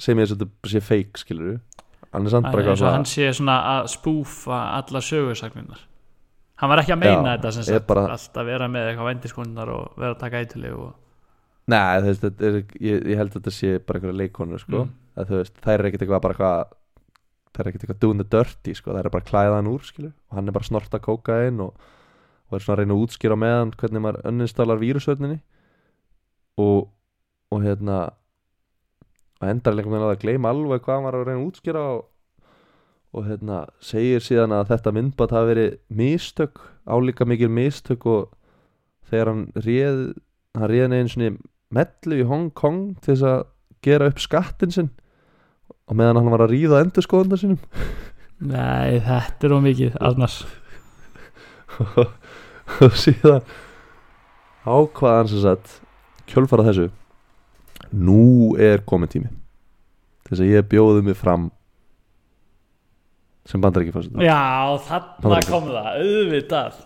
[0.00, 1.58] sem ég að þetta sé fake skilur
[2.12, 5.82] hann er samt bara eitthvað hann sé svona að spúfa alla sögursagninnar
[6.62, 9.72] hann var ekki að meina Já, þetta sem sagt bara- alltaf vera með eitthvað vendiskunnar
[9.74, 10.88] og vera að taka eituli og
[11.68, 14.86] Nei, veist, þetta er, ég, ég held að þetta sé bara eitthvað leikonur sko.
[14.86, 15.24] Mm.
[15.28, 16.70] veist, þær er ekkert eitthvað bara eitthvað
[17.52, 18.94] þær er ekkert eitthvað doing the dirty sko.
[18.96, 21.60] Þær er bara að klæða hann úr skilur og hann er bara að snorta kókain
[21.60, 21.74] og,
[22.48, 25.40] og er svona að reyna að útskýra meðan hvernig maður önninstallar vírusvörninni.
[26.58, 26.88] Og,
[27.52, 27.98] og hérna
[29.38, 32.00] og endar leikum með að gleyma alveg hvað hann var að reyna að útskýra og,
[33.14, 38.32] og hérna segir síðan að þetta myndbætt hafi verið mistök álíka mikil mistök og
[39.08, 40.02] þegar hann réð
[40.58, 41.30] hann réð neginn svona
[41.74, 43.40] mellu í Hong Kong til þess að
[43.84, 44.90] gera upp skattin sinn
[45.88, 47.60] og meðan hann var að ríða endur skoðundar sinum
[48.38, 50.40] nei, þetta er ómikið Arnars.
[51.78, 52.08] og
[53.04, 53.44] síðan
[54.68, 55.78] ákvaða hann sem sagt
[56.28, 56.88] kjölfara þessu
[57.94, 59.30] nú er komin tími
[60.28, 61.48] þess að ég bjóði mig fram
[63.48, 64.36] sem bandar ekki fórst Já,
[64.84, 66.80] þarna kom það, auðvitað.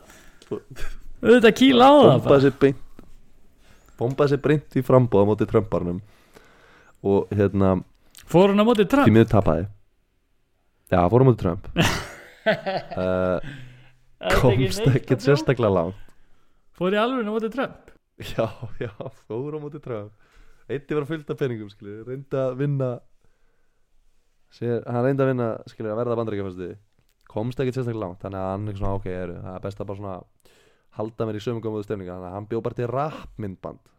[1.23, 2.83] Auðvitað kýla á það bombaði sér beint
[3.99, 5.99] bombaði sér beint í frambóða móti Trumparnum
[7.03, 7.81] og hérna
[8.33, 9.11] Fór hún á því Trump?
[9.13, 9.65] Miður tapaði.
[10.93, 11.67] Já, fórum móti Trump.
[12.47, 13.43] Uh,
[14.41, 16.13] komst ekkert sérstaklega langt.
[16.77, 17.91] Fór í alveg á móti Trump?
[18.23, 18.47] Já,
[18.79, 18.93] já,
[19.27, 20.13] fórum móti Trump.
[20.71, 22.91] Eitti var fullt af peningum skilur, reyndi að vinna
[24.55, 26.71] sér, hann reyndi að vinna skilur, að verða bandaríkjafæsti
[27.33, 29.89] komst ekkert sérstaklega langt þannig að hann er svona ok, eru, það er best að
[29.89, 30.17] bara svona
[30.99, 33.93] halda mér í sömu góðum stefninga þannig að hann bjó bara til rappmyndband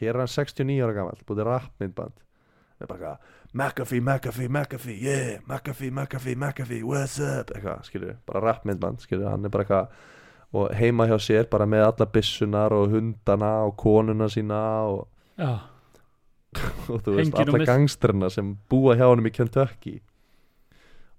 [0.00, 4.48] hér er hann 69 ára gamall búið til rappmyndband það er bara eitthvað McAfee, McAfee,
[4.48, 7.52] McAfee, yeah McAfee, McAfee, McAfee, what's up?
[7.54, 10.06] Eitthvað, skilur bara rappmyndband, skilur hann er bara eitthvað
[10.58, 15.08] og heima hjá sér bara með alla byssunar og hundana og konuna sína og,
[15.38, 15.50] Já,
[16.92, 19.98] og þú veist, alla gangstrina sem búa hjá honum í Kentucky.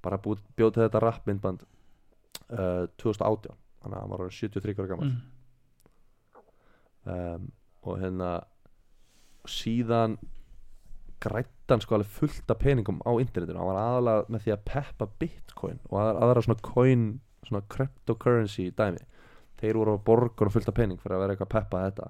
[0.03, 1.65] Bara búið, bjóð til þetta rappmyndband
[2.53, 5.19] uh, 2018 þannig að hann var orðinn 73 ára gammal mm.
[7.13, 7.47] um,
[7.87, 8.31] og hérna
[9.49, 10.17] síðan
[11.23, 15.07] grættan sko alveg fullt af peningum á internetinu, hann var aðalega með því að peppa
[15.21, 17.05] bitcoin og aðra, aðra svona coin
[17.45, 19.03] svona cryptocurrency dæmi.
[19.59, 22.09] Þeir voru að borga hann fullt af pening fyrir að vera eitthvað að peppa þetta.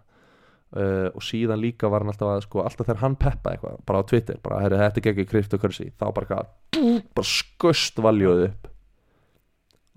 [0.70, 4.02] Uh, og síðan líka var hann alltaf að sko alltaf þegar hann peppa eitthvað, bara
[4.06, 6.42] á Twitter bara herri þetta er ekki cryptocurrency, þá bara
[6.78, 8.68] bara skust valjóð upp.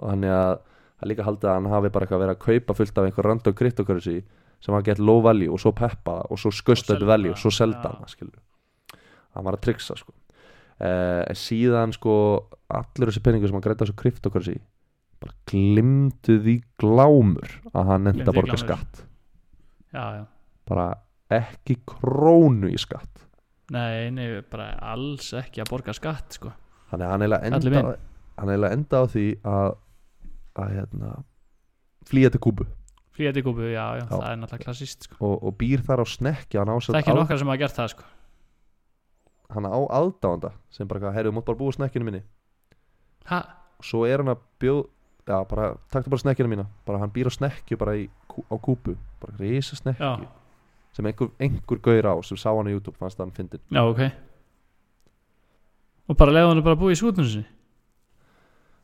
[0.00, 0.54] Og þannig að
[1.02, 3.58] það líka haldið að hann hafi bara eitthvað verið að kaupa fullt af einhver random
[3.58, 4.16] cryptocurrency
[4.62, 7.40] sem var gett low value og svo peppa og svo skust Og selda value og
[7.42, 8.38] svo selda hann skilur
[9.36, 12.14] hann var að tricksa sko uh, en síðan sko
[12.72, 14.58] allir þessi peningur sem hann greita þessu cryptocurrency
[15.22, 19.04] bara glimtu því glámur að hann Gleymdu að borga skatt
[19.92, 20.24] Já, já
[20.68, 20.86] bara
[21.32, 23.08] ekki krónu í skatt
[23.72, 26.50] Nei, nei, bara alls ekki að borga skatt sko.
[26.90, 27.96] hann enda,
[28.36, 29.68] hann eiginlega enda á því að
[30.60, 31.12] að hérna
[32.08, 32.66] flýja til Kúbu
[33.12, 34.08] Fríði kúpu, já, já, Já.
[34.08, 35.16] það er náttúrulega klassist sko.
[35.20, 38.06] og, og býr þar á snekki Það er ekki nokkar sem hafa gert það sko.
[39.54, 42.22] Hann á aðdáanda sem bara, heyrðu, þú mátt bara búa snekkinu minni.
[43.30, 43.42] Ha?
[43.82, 44.82] og svo er hann að bjóð
[45.26, 46.66] já, bara, taktu bara snekkinu mína.
[46.86, 50.28] Bara hann býr á snekju bara í, á kúpu bara risa snekju
[50.92, 54.02] sem einhver, einhver gaur á sem sá hann á YouTube fannst hann fyndin já, ok.
[56.10, 57.46] Og bara leiða hann bara að búa í skútunum sinni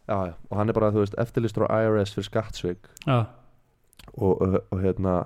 [0.08, 2.88] já, já, og hann er bara, þú veist, eftirlistur á IRS fyrir skattsvik.
[3.04, 3.18] Já,
[4.16, 5.18] og, og, og hérna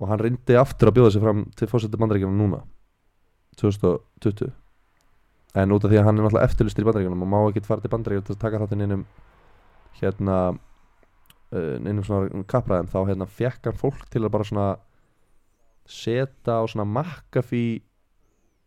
[0.00, 2.62] og hann reyndi aftur að bjóða sig fram til fórseti bandaríkjana núna
[3.60, 4.52] 2020
[5.52, 7.84] en út af því að hann er náttúrulega eftirlistur í bandaríkjana og má ekki fara
[7.84, 9.02] til bandaríkjana til að taka þáttinn innum
[9.98, 10.36] hérna
[11.52, 14.68] uh, innum svona kappræðin þá hérna fekk hann fólk til að bara svona
[15.88, 17.82] setja á svona McAfee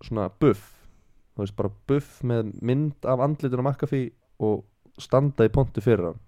[0.05, 0.73] svona buff.
[1.35, 4.11] Þú veist bara buff með mynd af andlitun á McAfee
[4.45, 4.63] og
[5.01, 6.21] standa í pontu fyrir hann.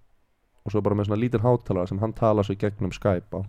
[0.66, 3.40] Og svo bara með svona lítinn hátalara sem hann tala svo í gegnum Skype á?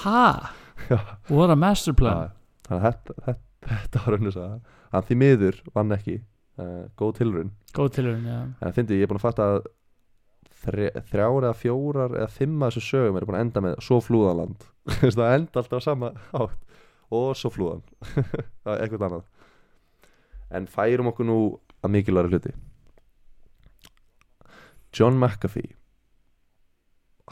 [0.00, 0.98] Já.
[1.28, 2.39] What a master plan Já,
[2.70, 4.56] þannig að þetta, þetta, þetta var rauninu að
[4.94, 7.52] hann því miður vann ekki uh, góð tilraun.
[7.76, 8.40] Góð tilhörun, já.
[8.40, 9.60] En það fyndi ég er búin að fatta að
[10.64, 14.00] þre, þrjár eða fjórar eða fimm að þessu sögum er búin að enda með svo
[14.04, 14.66] flúðanland
[15.18, 16.66] það enda alltaf á sama átt
[17.10, 17.82] og svo flúðan.
[18.70, 19.24] Eitthvað annað.
[20.54, 21.38] En færum okkur nú
[21.82, 22.52] að mikilværi hluti.
[24.94, 25.74] John McAfee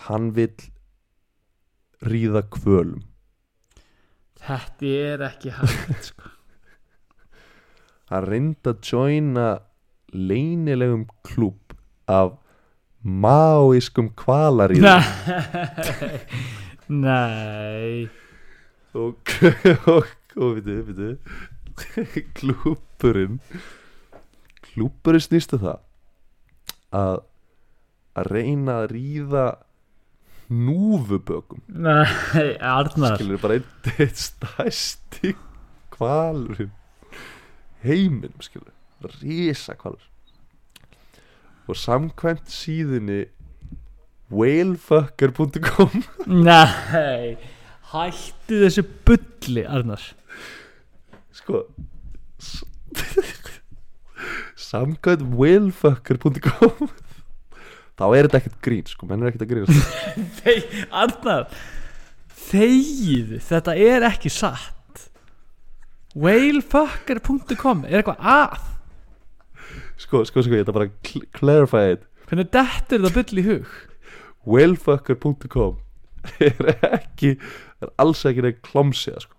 [0.06, 0.55] hann vill
[2.06, 3.02] ríða kvölum
[4.39, 6.31] Þetta er ekki hægt sko.
[8.10, 9.48] hann reyndi að joina
[10.15, 11.74] leynilegum klúb
[12.09, 12.36] af
[13.05, 16.20] máískum kvalaríðum Nei.
[16.89, 18.09] Nei.
[18.97, 19.35] Og,
[19.93, 21.10] og, og veitu, veitu
[22.39, 23.39] klúburinn
[24.65, 25.82] klúburinn snýstu það
[26.97, 27.19] að
[28.19, 29.44] að reyna að ríða
[30.51, 33.16] núfubökum Nei, Arnar.
[33.16, 33.66] Skilur bara einn
[34.05, 35.35] eitt stæsti
[35.95, 36.73] kvalurinn
[37.85, 38.73] heiminum skilur
[39.23, 40.05] risa kvalur
[41.69, 43.27] og samkvæmt síðunni
[44.33, 47.37] whalefucker.com Nei
[47.89, 50.03] Hættu þessu bulli, Arnar.
[51.33, 51.62] Sko
[54.69, 56.91] samkvæmt whalefucker.com
[57.99, 59.83] þá er þetta ekkert grín sko, menn er ekkert að grína
[60.41, 61.49] Þeg, Arnar
[62.49, 65.03] Þegið, þetta er ekki satt.
[66.16, 68.62] Whalefucker.com Er eitthvað að?
[69.99, 72.07] Sko, sko, sko, ég ætla bara að cl clarify it.
[72.31, 73.75] Hvernig dettur það bull í hug?
[74.49, 75.77] Whalefucker.com
[76.49, 77.35] er ekki
[77.83, 79.37] er alls ekki neitt klomsiða sko.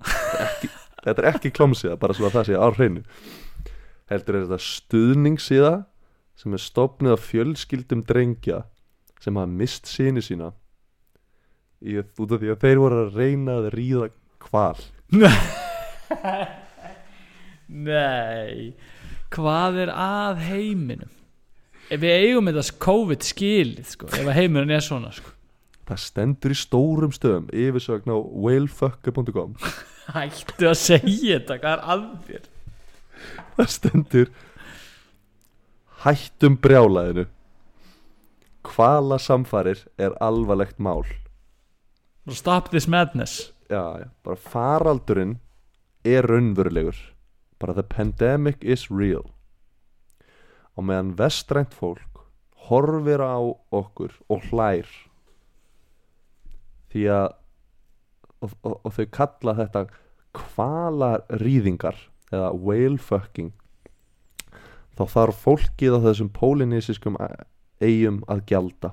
[0.00, 0.70] Þetta er ekki,
[1.04, 3.04] þetta er ekki klomsiða bara svona það sé á hreinu.
[4.10, 5.74] Heldur er þetta stuðningssíða
[6.40, 8.62] sem er stopnið af fjölskyldum drengja
[9.20, 10.50] sem hafa mist síni sína.
[11.80, 14.08] Í, út af því að þeir voru að reyna að ríða
[14.40, 14.80] kval
[17.70, 18.74] Nei
[19.32, 21.12] Hvað er að heiminum?
[21.90, 25.32] Ef við eigum þetta COVID skilið sko, Ef að heiminum er svona sko.
[25.88, 29.56] það stendur í stórum stöðum yfirsögn á whalefucker.com
[30.14, 32.44] Hættu að segja þetta Hvað er að þér?
[33.56, 34.30] Það stendur
[36.04, 37.26] hættum brjálaðinu
[38.64, 41.04] hvala samfarir er alvarlegt mál.
[42.28, 43.52] Stop this madness.
[43.70, 45.38] Já, já, bara faraldurinn
[46.04, 46.96] er raunverulegur.
[47.58, 49.30] Bara the pandemic is real.
[50.76, 52.24] Og meðan vestrænt fólk
[52.68, 53.36] horfir á
[53.72, 54.88] okkur og hlær
[56.90, 57.26] því að
[58.40, 59.82] og, og, og þau kalla þetta
[60.36, 61.98] kvalarýðingar
[62.30, 63.52] eða whale fucking
[65.00, 67.16] þá þarf fólkið á þessum pólinísiskum
[67.80, 68.90] eigum að gjalda.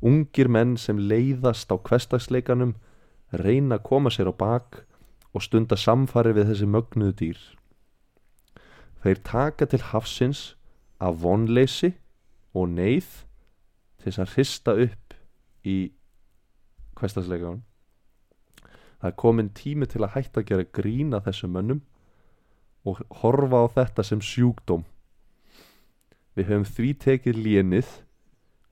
[0.00, 2.72] Ungir menn sem leiðast á kvestagsleikanum
[3.36, 4.82] reyna að koma sér á bak
[5.36, 7.42] og stunda samfari við þessi mögnuðu dýr.
[9.04, 10.54] Þeir taka til hafsins
[11.02, 11.92] af vonleysi
[12.56, 13.10] og neyð
[14.00, 15.16] til þess að hrista upp
[15.68, 15.76] í
[16.96, 17.62] kvestagsleikanum
[19.02, 21.80] það er komin tími til að hætta að gera grína þessum mönnum
[22.88, 24.82] og horfa á þetta sem sjúkdóm.
[26.36, 27.90] Við höfum því tekið lénið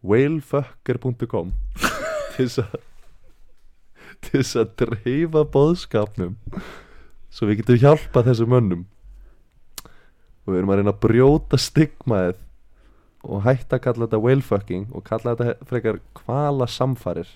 [0.03, 1.51] whalefucker.com
[2.37, 2.79] til þess að
[4.21, 6.35] til þess að dreifa boðskapnum
[7.33, 8.83] svo við getum hjálpað þessum mönnum.
[10.45, 12.41] Og við erum að reyna að brjóta stigmaðið
[13.31, 17.29] og hætta að kalla þetta whalefucking og kalla þetta frekar kvala samfarir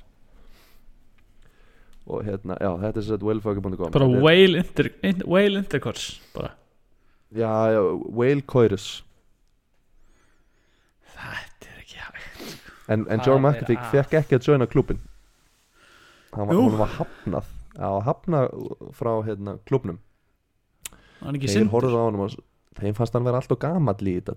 [2.04, 6.18] og hérna, já, þetta er sett whalefucker.com Bara Þetta er- whale, inter, in, whale intercourse
[6.34, 6.50] Bara
[7.34, 7.80] Já, já,
[8.14, 9.02] whale coitus
[11.14, 12.54] Þetta er ekki hægt
[12.88, 13.90] En, en Hvað John McAfee að?
[13.94, 15.00] fekk ekki að joina klubin
[16.34, 17.50] Hann var, hann var hafnað.
[17.78, 18.54] Já, hafnað
[18.94, 19.98] frá hérna, klubnum
[21.20, 22.18] Það er ekki sindur hann
[22.74, 24.34] þeim fannst hann vera alltaf gamall í þetta,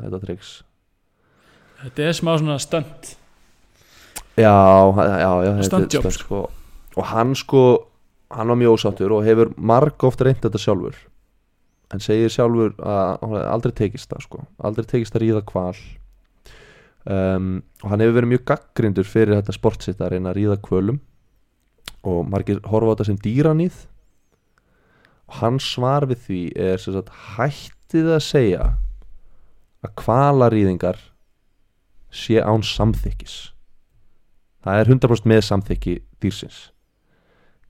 [0.00, 0.52] þetta triks
[1.82, 3.10] Þetta er smá svona stönd
[4.40, 6.38] Já, já, já Stuntjob, stunt, sko.
[6.98, 7.64] Og hann sko
[8.34, 10.96] Hann var mjög ósáttur og hefur marg oft reynt þetta sjálfur
[11.92, 14.44] En segir sjálfur að aldrei tekist það sko.
[14.64, 15.74] Aldrei tekist að ríða kval
[17.04, 17.50] um,
[17.84, 21.02] Og hann hefur verið mjög gaggrindur fyrir þetta sportsitt að reyna að ríða kvölum
[22.04, 23.82] Og margir horfa á þetta sem dýranýð
[25.24, 26.40] Og hans svar við því
[26.70, 28.66] er sagt hættið að segja
[29.84, 31.00] að kvalaríðingar
[32.14, 33.34] sé án samþykkis.
[34.64, 36.60] Það er 100% með samþykki dýrsins.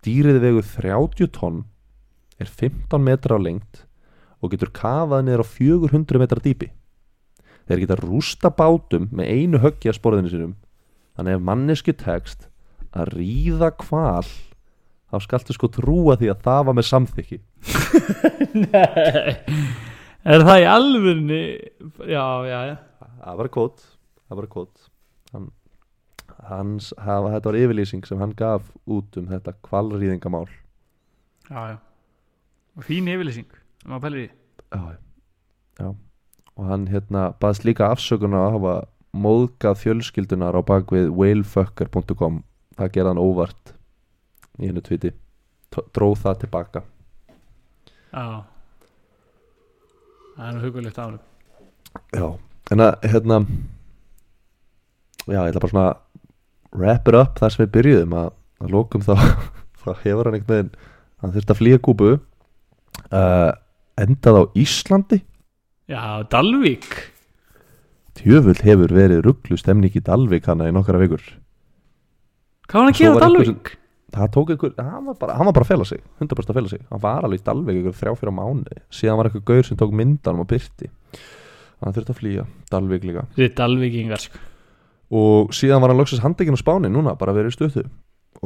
[0.04, 1.62] Dýrið vegur 30 tonn
[2.38, 3.83] er 15 metra á lengt
[4.44, 6.68] og getur kafað niður á 400 metra dýpi.
[7.64, 10.56] Þeir geta rústa bátum með einu höggi að sporðinu sinum
[11.16, 12.48] þannig ef mannesku tekst
[12.92, 14.26] að ríða kval
[15.08, 17.38] þá skaltu sko trúa því að það var með samþykki.
[18.66, 19.34] Nei.
[20.24, 21.40] Er það í alvörni
[22.08, 22.76] Já, já, já.
[23.24, 23.82] Það var kvot
[24.24, 24.86] það var kvot
[25.34, 25.48] hann,
[26.48, 30.46] hans, hafa, þetta var yfirlýsing sem hann gaf út um þetta kvalrýðingamál
[31.50, 31.76] Já, já.
[32.84, 33.52] Fín yfirlýsing
[33.90, 34.26] að pæla í.
[34.74, 34.80] Já,
[35.80, 35.88] já.
[36.54, 38.74] og hann hérna baðst líka afsökunar að hafa
[39.14, 42.40] móðgað fjölskyldunar á bakvið whalefucker.com
[42.78, 43.74] það gerði hann óvart
[44.58, 45.12] í hennu tviti
[45.94, 46.82] dróð það tilbaka.
[48.14, 48.26] Já.
[50.34, 51.22] Það er nú hugulegt ánum
[52.14, 52.26] já,
[52.72, 53.40] en að hérna
[55.26, 55.88] já, ég ætla bara svona
[56.74, 58.16] wrap it up þar sem við byrjuðum.
[58.18, 58.30] Að,
[58.62, 59.14] að lókum þá
[59.82, 60.72] þá hefur hann einhvern veginn
[61.22, 62.14] hann þurfti að flýja kúbu.
[63.10, 63.50] Uh,
[64.00, 65.20] endað á Íslandi?
[65.90, 66.90] Já, Dalvík.
[68.18, 71.22] Tjöfull hefur verið rugglu stemning í Dalvik hana í nokkara vikur.
[72.70, 73.74] Hvað var hann að gera á Dalvík?
[74.14, 76.70] Það tók einhver, hann var bara, hann var bara að fela sig 100% að fela
[76.70, 79.78] sig, hann var alveg í Dalvik einhver þrjá fyrir mánuði, síðan var einhver gaur sem
[79.80, 80.90] tók myndanum og byrti
[81.82, 83.24] hann þurfti að flýja, Dalvik líka.
[83.34, 84.38] Þið er Dalvíkingar sko.
[85.18, 87.84] og síðan var hann loksins handekinn á Spáni núna, bara verið í stöðu.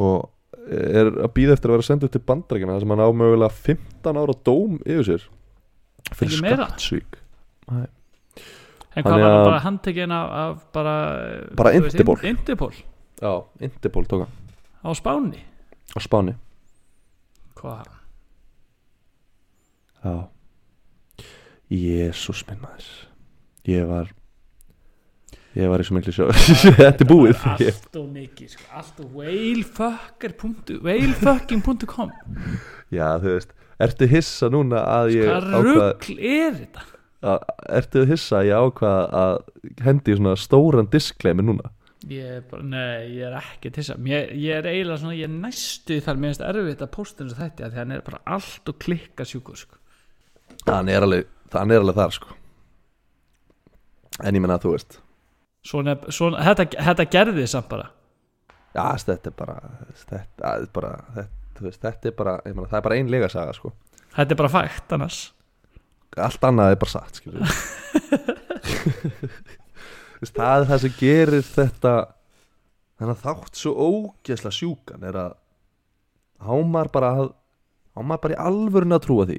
[0.00, 0.30] Og
[0.68, 4.20] er að býða eftir að vera sendur til bandrækina þar sem hann á mögulega 15
[4.20, 5.28] ára dóm yfir sér
[6.14, 7.18] fyrir skattsvík
[7.68, 10.94] En hvað Þannig var hann að- bara handtekinn af, af bara
[11.54, 12.18] Bara þú veist, Interpol.
[12.24, 12.72] In- Interpol?
[13.20, 14.32] Já, Interpol tók hann.
[14.82, 15.42] Á Spáni?
[15.94, 16.34] Á Spáni.
[17.54, 17.86] Hvað?
[20.04, 20.28] Já.
[21.70, 22.88] Jésús minn maður.
[23.68, 24.08] Ég var
[25.58, 26.28] Ég var í svo miklu sjó
[26.78, 27.36] Þetta er búið.
[27.60, 28.66] Ég- Allt og mikið sko.
[28.78, 30.54] Allt og whalefucker.com
[30.86, 32.12] whalefucking.com
[32.94, 36.86] Já þú veist Ertu hissa núna að ég Hvað ákvað rugl er þetta?
[37.78, 39.36] Ertu hissa að ég ákvað að
[39.86, 41.70] hendi svona stóran disclaimer núna?
[42.08, 45.98] Ég er bara, nei, ég er ekki þess ég, ég er eiginlega svona, ég næstu
[46.04, 48.70] þar mér finnst erfitt að posta eins og þetta því að hann er bara allt
[48.70, 49.80] og klikka sjúkur sko.
[50.68, 52.36] Hann er alveg, hann er alveg þar sko.
[54.22, 54.98] En ég menna að þú veist.
[55.66, 57.90] Svona, svona, þetta, þetta gerði samt bara.
[58.76, 59.58] Já, þetta er bara
[59.98, 63.72] Þetta, bara, þetta, veist, þetta er bara ég meina, Það er bara ein legasaga sko.
[64.14, 65.18] Þetta er bara fægt annars.
[66.16, 67.20] Allt annað er bara satt
[70.28, 71.92] Það er það sem gerir þetta
[72.98, 75.36] Þannig að þátt svo ógeðsla sjúkan Er að
[76.48, 77.28] Hámar bara að
[77.98, 79.38] Hámar bara í alvörun að trúa því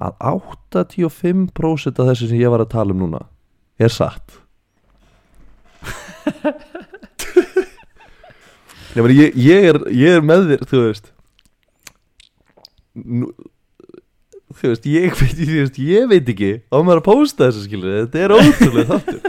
[0.00, 3.26] Að 85% af þessu sem ég var að tala um núna
[3.80, 4.38] Er satt
[8.90, 11.10] Ég, meni, ég, ég, er, ég er með þér, þú veist.
[13.00, 13.30] Nú,
[14.60, 16.48] Þú veist, ég veit, veist, ég veit ekki.
[16.74, 19.20] Á maður að pósta þessu skilur Þetta er ótrúlega þáttur.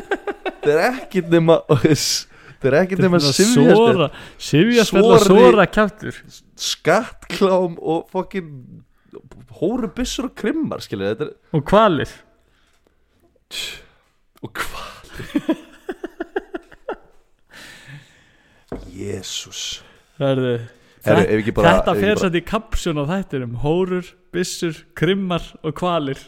[0.48, 6.18] Þetta er ekkit nema Þetta er ekkit nema sifjast Sori- að sóra kjáttur
[6.62, 8.50] Skattklám og fokkin
[9.62, 12.10] Hóru byssur og krimmar skilur er, Og kvalir.
[14.42, 15.60] Og hvað
[19.02, 19.82] Jésús
[21.02, 23.56] Þetta fer satt í kapsjón á þættinum.
[23.64, 26.20] Hórur, byssur, krimmar og kvalir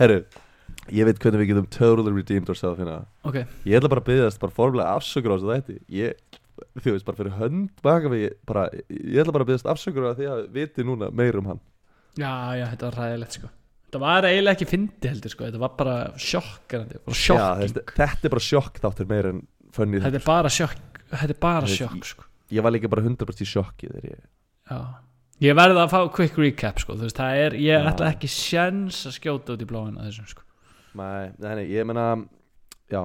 [0.00, 0.18] Herru,
[0.92, 3.04] ég veit hvernig við getum totally redeemed ourselves hérna.
[3.24, 5.76] Ok, Ég ætla bara að byggðast bara formlega afsökur á þessu þætti.
[5.94, 6.38] Ég,
[6.82, 10.18] þú veist, bara fyrir hönd baka við, bara, ég ætla bara að byggðast afsökur á
[10.18, 11.62] því að við viti núna meir um hann.
[12.18, 13.54] Já, já, þetta var ræðilegt sko
[13.94, 15.44] Þetta var eiginlega ekki fyndi heldur sko.
[15.46, 16.40] Þetta var bara þessi,
[17.94, 19.36] Þetta er bara sjokk þáttur meir en
[19.76, 22.24] funny Þetta er bara sjokk er bara Þetta sjokk sko.
[22.50, 24.80] Ég var líka bara 100% í sjokki þegar ég
[25.44, 26.96] Ég verði að fá quick recap sko.
[26.98, 27.86] Veist, það er Ég Já.
[27.92, 30.42] ætla ekki sjens að skjóta út í bláina þessum sko.
[30.98, 32.10] Nei, nei, ég meina
[32.90, 33.04] Já,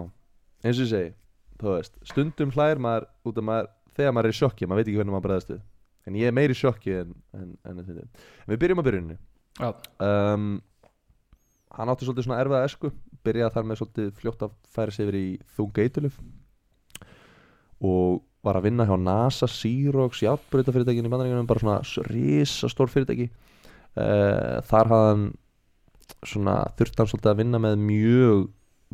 [0.65, 1.13] eins og ég segi
[1.61, 4.99] veist, stundum hlæðir maður út af maður Þegar maður er í sjokki, maður veit ekki
[5.03, 5.63] hvernig maður bregðast við.
[6.09, 8.05] En ég er meiri í sjokki en, en, en, en,
[8.49, 9.17] Við byrjum að byrjunni
[9.59, 10.45] um,
[11.77, 12.91] Hann átti svolítið svona erfiða esku
[13.25, 15.27] Byrjaði þar með svolítið fljótt að færa sig yfir í
[15.57, 16.17] þunga eituluf
[17.89, 23.29] Og var að vinna hjá NASA, Xerox, játbreytafyrirtækinu í bandaríkjunum Bara svona risastór fyrirtæki.
[23.99, 25.25] Uh, Þar hafði hann
[26.27, 28.45] svona þurfti hann svolítið að vinna með mjög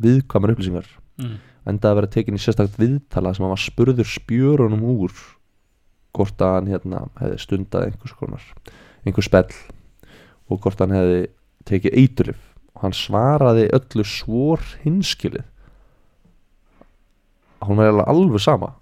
[0.02, 0.88] viðkvæmur upplýsingar.
[1.16, 1.36] Mm.
[1.64, 5.14] endaði að vera tekin í sérstakt viðtala sem hann var spurður spjörunum úr
[6.16, 8.44] hvort að hann hérna hefði stundað einhvers konar
[9.06, 9.56] einhver spell
[10.52, 11.22] og hvort hann hefði
[11.68, 12.44] tekið eiturlif
[12.76, 15.46] og hann svaraði öllu svor hinskilið.
[17.62, 18.74] Að hún var alveg sama.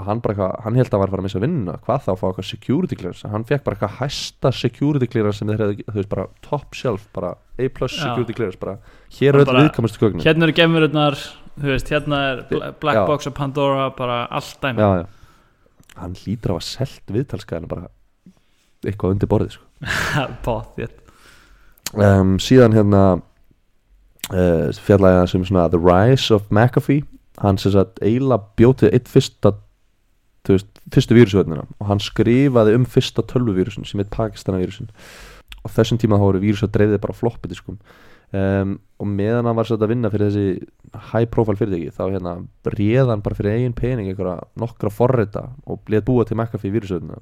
[0.00, 1.74] Að hann bara eitthvað, hann held að hann var að fara að missa vinnuna.
[1.84, 3.30] Hvað þá að fá eitthvað security clearance?
[3.34, 7.04] Hann fekk bara eitthvað hæsta security clearance sem þeir hefði, þú veist bara top shelf
[7.16, 8.78] bara A plus security clearance bara.
[9.18, 10.24] Hér er öll viðkamastu gögnin.
[10.24, 11.18] Hérna eru gemururnar
[11.60, 13.06] Þú veist, hérna er Bla- Black Já.
[13.10, 14.80] Box og Pandora Bara allt dæmi.
[14.80, 15.06] Já, já.
[16.00, 17.90] hann hlýtur að hafa selt viðtalskæðinu bara
[18.86, 19.66] eitthvað undir borðið sko.
[20.46, 20.86] Bóð
[21.94, 27.06] um, síðan hérna uh, fjallæði hann sem svona The Rise of McAfee.
[27.40, 29.54] Hann sem sagt eiginlega bjótið eitt fyrsta
[30.48, 34.90] veist, fyrstu vírusvöldina og hann skrifaði um fyrsta tölvuvírusin sem heit Pakistanavírusin.
[35.64, 37.78] Og þessum tíma þá voru vírus að dreifði bara floppidiskum
[38.32, 42.34] um, og meðan hann var satt að vinna fyrir þessi high profile fyrirtæki þá hérna
[42.76, 47.20] réð hann bara fyrir eigin pening einhverja nokkra forrita og bleið búa til McAfee vírusvöldina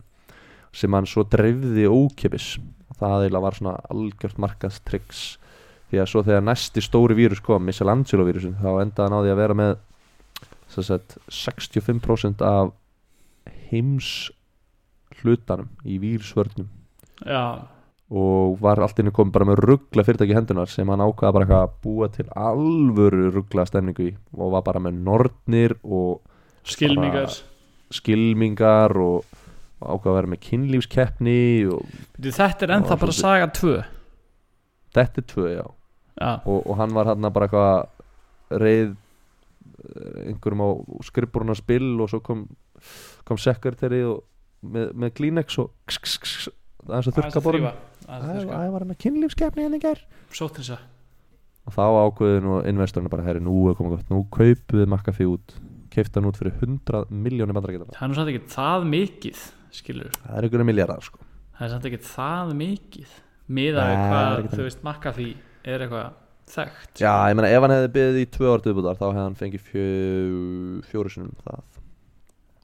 [0.74, 5.23] sem hann svo dreifði ókipis og það eiginlega var svona algjört markaðstryggs
[5.89, 9.59] því að svo þegar næsti stóri vírus kom Michelangelo vírusin þá endaði því að vera
[9.59, 9.75] með
[10.69, 12.75] sagt, 65% af
[13.70, 14.31] heims
[15.19, 16.69] hlutanum í vírusvörnum.
[17.27, 17.66] Já,
[18.09, 21.45] og var allt inni komið bara með ruggla fyrirtæki í hendunar sem hann ákvaða bara
[21.45, 26.23] eitthvað að búa til alvöru ruggla stemningu í og var bara með nornir og
[26.65, 27.37] skilmingar
[27.93, 29.29] skilmingar og,
[29.79, 31.37] og ákvaða að vera með kynlífskeppni
[32.19, 33.21] Þetta er ennþá bara svolítið.
[33.23, 33.75] saga 2
[34.99, 35.67] þetta er tvö já.
[36.19, 40.69] Já, og, og hann var hann bara eitthvað reið eh, einhverjum á
[41.07, 42.47] skrifboruna spill og svo kom,
[43.29, 44.25] kom og
[44.67, 47.69] með, með Kleenex og það er svo þurrka borun
[48.09, 50.01] Það var að kynlífskeppni henni ger
[50.33, 50.87] Sótt þess að
[51.69, 55.57] og þá ákveðin og investorinu bara herri nú er komið gott, nú kaupið McAfee út
[55.93, 59.43] keifta hann út fyrir 100 miljónir bandarækjana Það er nú samt ekki það mikið
[59.74, 61.24] Skilur það er einhverju miljardar sko.
[61.59, 63.16] Það er samt ekki það mikið
[63.49, 66.16] Miða Nei, hvað, þú veist, McAfee er eitthvað
[66.49, 69.39] þekkt já, ég meina ef hann hefði beðið í tvö ár viðbúðar þá hefði hann
[69.39, 69.69] fengið
[70.89, 71.62] fjóru sinum það.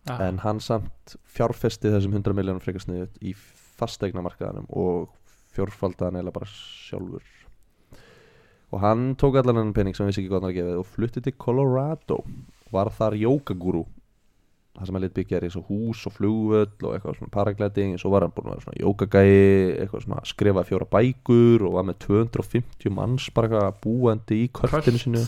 [0.05, 0.19] Já.
[0.21, 3.33] en hann samt fjárfesti þessum 100 miljónum frekar sniðut í
[3.79, 5.15] fastegna markaðanum og
[5.57, 7.25] fjórfaldaðan eða bara sjálfur.
[8.75, 10.89] Og hann tók allan enn pening sem hann vissi ekki hann var að gefa og
[10.91, 12.19] flutti til Colorado.
[12.75, 13.85] Var þar jókagúrú
[14.75, 17.99] það sem hann lit byggja er eins og hús og flugvöll og eitthvað svona paraglæting
[18.01, 19.35] svo var hann búin að vera svona jókagæi
[19.85, 24.49] eitthvað svona að skrifa fjóra bækur og var með 250 manns bara eitthvað búandi í
[24.59, 25.23] kvöldinu sinu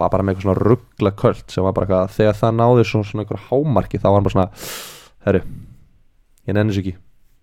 [0.00, 3.10] var bara með eitthvað svona ruggla kvöld sem var bara eitthvað þegar það náði svona,
[3.10, 4.48] svona eitthvað hámarki þá var hann bara svona
[5.26, 5.42] herru,
[6.48, 6.96] ég nenni sér ekki.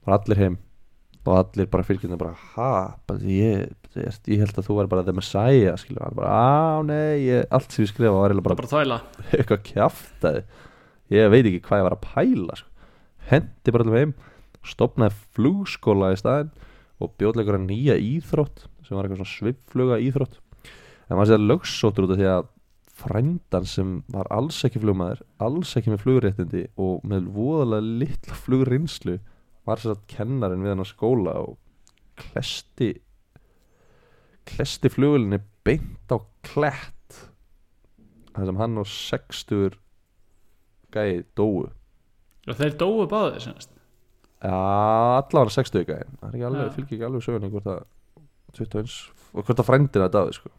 [0.08, 0.58] Bara allir heim.
[1.28, 2.70] Og allir bara fylgjandi bara ha,
[3.10, 6.80] bara, ég, ég, ég held að þú væri bara the messiah skilur hann bara, á
[6.88, 9.00] nei, ég, allt sem ég skrifa var bara bara
[9.36, 10.46] eitthvað kjaftaði
[11.14, 12.70] ég veit ekki hvað ég var að pæla sko.
[13.30, 14.14] hendi bara allir heim
[14.68, 16.52] stopnaði flugskóla í staðinn
[16.98, 20.38] og bjóðlega einhverja nýja íþrótt sem var eitthvað svona sviffluga íþrótt
[21.08, 22.54] en maður sér lögsóttur út af því að
[22.98, 29.18] frændan sem var alls ekki flugmaður alls ekki með flugréttindi og með voðalega litla flugrinslu
[29.68, 31.58] var sér að kennarinn við hann á skóla og
[32.18, 32.96] klesti
[34.48, 36.18] klesti flugulinni beint á
[36.48, 37.20] klett
[38.34, 39.78] þar sem hann og 60
[40.94, 41.68] gæði dóu.
[42.48, 43.74] Og þeir dóu báðir semast
[44.38, 46.74] Já, allavega 60 gæði það er ekki alveg, Já.
[46.76, 47.80] fylgir ekki alveg sögunni hvort að
[48.58, 48.98] 21,
[49.34, 50.52] og hvort að frændin að daði sko.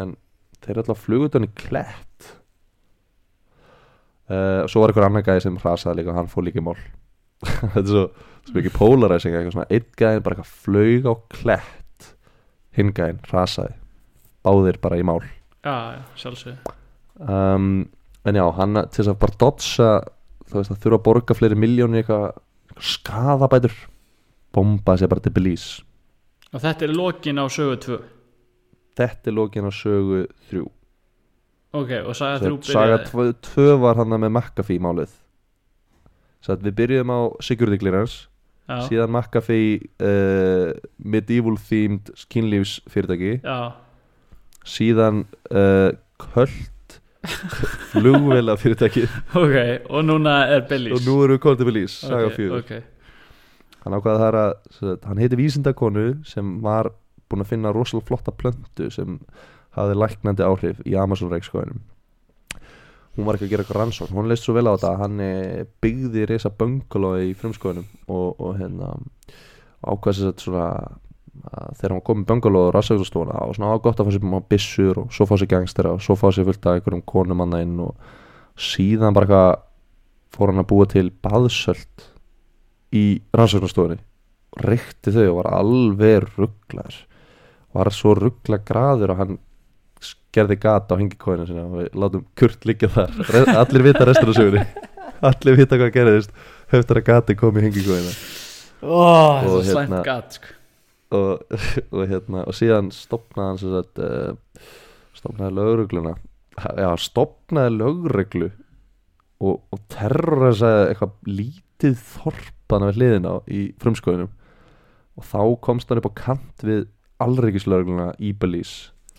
[0.00, 0.14] en
[0.62, 2.30] þeir eru alltaf flugut hann í klett.
[4.28, 6.64] Uh, og svo var einhver annar gæði sem hrasaði líka og hann fór líka í
[6.64, 6.76] mál.
[7.44, 8.04] Þetta er svo,
[8.48, 12.08] svo mikið polarizing eitthvað svona, einn gæðin bara eitthvað flög á klett.
[12.76, 13.76] Hinn gæðin hrasaði.
[14.44, 15.20] Báðir bara í mál.
[15.64, 16.74] Já, já, sjálfsög
[17.18, 17.88] um,
[18.28, 19.88] en já, hann til þess að bara dodsa
[20.48, 22.38] þú veist að þurfa að borga fleiri miljónir eitthvað,
[22.78, 23.74] skadabætur
[24.54, 25.82] bombaði sér bara til Belize
[26.52, 27.98] og þetta er lokin á sögu 2
[28.98, 30.66] þetta er lókin á sögu þrjú.
[31.78, 35.12] Ok, og saga 3 Sem saga byrjaði 2 var hann með McAfee málið.
[36.42, 38.26] Svo að við byrjuðum á Security Clearance.
[38.68, 43.38] Já, síðan McAfee uh, medieval themed kynlífs fyrirtæki.
[43.40, 43.76] Já,
[44.68, 46.56] síðan uh, Köld
[47.92, 49.04] flugvela fyrirtæki
[49.38, 49.58] ok,
[49.90, 52.72] og núna er Billys og nú erum við komið til Belize saga ok, 4 ok,
[53.84, 56.92] hann ákvaði það að hann heiti vísindakonu sem var
[57.28, 59.20] búin að finna rosalega flotta plöntu sem
[59.76, 61.82] hafði læknandi áhrif í Amazon reikskóinum
[63.18, 64.94] hún var ekki að gera eitthvað rannsókn hún leist svo vel á þetta.
[65.00, 68.94] Hann eh, byggði reysa bönguló í frumskóinum og, og hérna
[69.82, 70.96] ákvaði svona að
[71.46, 75.00] þegar hann var komið bönguló og rassauðstofuna og svona á gott að fá sér bissur
[75.04, 77.80] og svo fá sér gangstera og svo fá sér fullt af einhverjum konum annað inn
[77.86, 77.94] og
[78.58, 79.64] síðan bara eitthvað
[80.36, 82.06] fór hann að búa til baðsöld
[82.98, 83.04] í
[83.36, 84.00] rannsóknastofunni
[84.64, 86.96] reykti þau og var alveg rugglar
[87.76, 89.38] var svo ruggla graður að hann
[90.34, 93.14] gerði gata á hengikóinu sinna og við látum Kurt liggja þar.
[93.62, 94.60] Allir vita restur af sögunni.
[95.24, 96.34] Allir vita hvað gerðist.
[96.70, 98.12] Höfður að gati kom í hengikóinu.
[98.12, 100.52] Þetta Og er slæmt hérna- gat sko.
[101.14, 101.44] Og,
[101.94, 104.62] og hérna og síðan stopnaði hann sagt uh,
[105.16, 106.16] stopnaði lögregluna.
[106.58, 108.50] Já, stopnaði lögreglu
[109.38, 114.32] og, og terrorisaði eitthvað lítið þorpana við hliðina í frumskóðunum
[115.18, 116.86] og þá komst hann upp á kant við
[117.22, 118.34] alreikislögluna í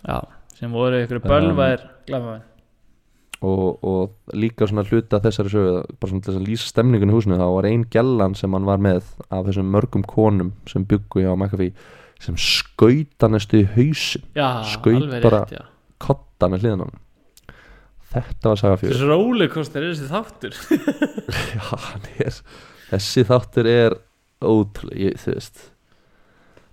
[0.00, 0.18] já,
[0.56, 2.46] sem voru ykkur bölvaðir um, glæfamenn
[3.40, 7.38] og, og líka svona hluta þessari sögu bara svona þess að lýsa stemningun í húsinu
[7.40, 9.00] þá var ein gellan sem hann var með
[9.32, 11.72] af þessum mörgum konum sem byggu hjá McAfee
[12.20, 14.26] sem skauta næstu í hausin
[14.74, 15.46] Skaut bara-
[16.00, 17.06] kotta með hliðan á hann
[18.10, 18.90] þetta var saga fjör.
[18.90, 20.56] Þessi rollercoaster er þessi þáttur.
[21.54, 22.38] Já, hann er,
[22.90, 23.94] þessi þáttur er
[24.42, 25.60] ótrúlega, þú veist.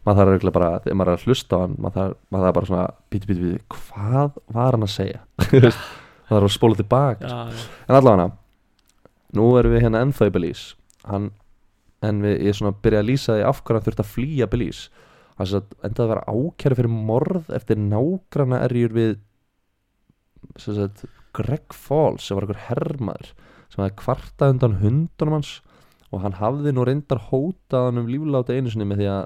[0.08, 2.88] Maður þarf auðvitað bara, þegar maður er að hlusta á hann maður þarf bara svona,
[3.14, 5.22] bíti, bíti, bíti hvað var hann að segja?
[5.52, 5.86] Þú veist,
[6.28, 7.66] maður þarf að spóla tilbaka já.
[7.88, 8.32] en allavega
[9.38, 10.76] nú erum við hérna ennþá í Belize.
[11.08, 11.30] Hann,
[12.06, 14.14] en við, ég er svona að byrja að lýsa því af hverju hann þurfti að
[14.14, 15.06] flýja Belize.
[15.38, 19.16] Sem sagt endaði að vera ákæri fyrir morð eftir nágrana erjur við
[20.58, 21.06] sem sagt
[21.38, 23.34] Greg Falls sem var einhver hermaður
[23.68, 25.58] sem hafði kvartað undan hundunum hans.
[26.08, 29.26] Og hann hafði nú reyndar hótað hann um lífláta einu sinni með því að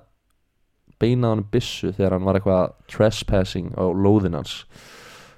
[1.02, 4.64] beina hann um byssu þegar hann var eitthvað trespassing á lóðin hans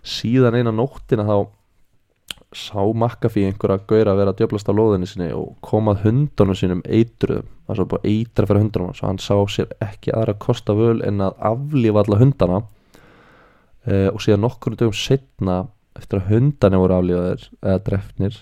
[0.04, 1.38] síðan eina nóttina þá
[2.54, 6.84] sá McAfee einhverja gauðra að vera að djöflast á lóðinni sinni og komað hundunum sínum
[6.86, 7.48] eitruðum.
[7.66, 11.24] Það svo bara eitra fyrir hundunum og hann sá sér ekki aðra kosta völ en
[11.26, 12.62] að aflífa alla hundana.
[13.84, 15.64] Uh, og síðan nokkur dögum setna
[15.98, 18.38] eftir að hundana voru aflífaðir eða drefnir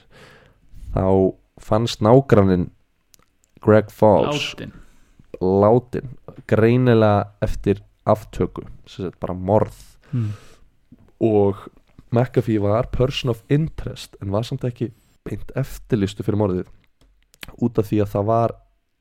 [0.92, 1.08] þá
[1.62, 2.70] fannst nágrannin
[3.62, 4.76] Greg Falls látin
[5.42, 6.14] látin
[6.50, 8.66] greinilega eftir aftöku
[9.20, 9.78] bara morð.
[10.12, 10.34] Hmm.
[11.22, 11.68] Og
[12.12, 14.90] McAfee var person of interest en var samt ekki
[15.28, 18.56] beint eftirlistu fyrir morðið út af því að það var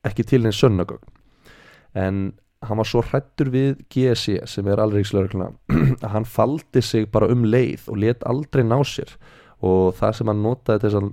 [0.07, 1.11] ekki til einn sönnagögn.
[1.97, 2.21] En
[2.61, 5.49] hann var svo hrættur við GSI sem er alriðislaugluna
[6.05, 9.11] að hann faldi sig bara um leið og let aldrei ná sér.
[9.61, 11.09] Og það sem hann notaði til þess að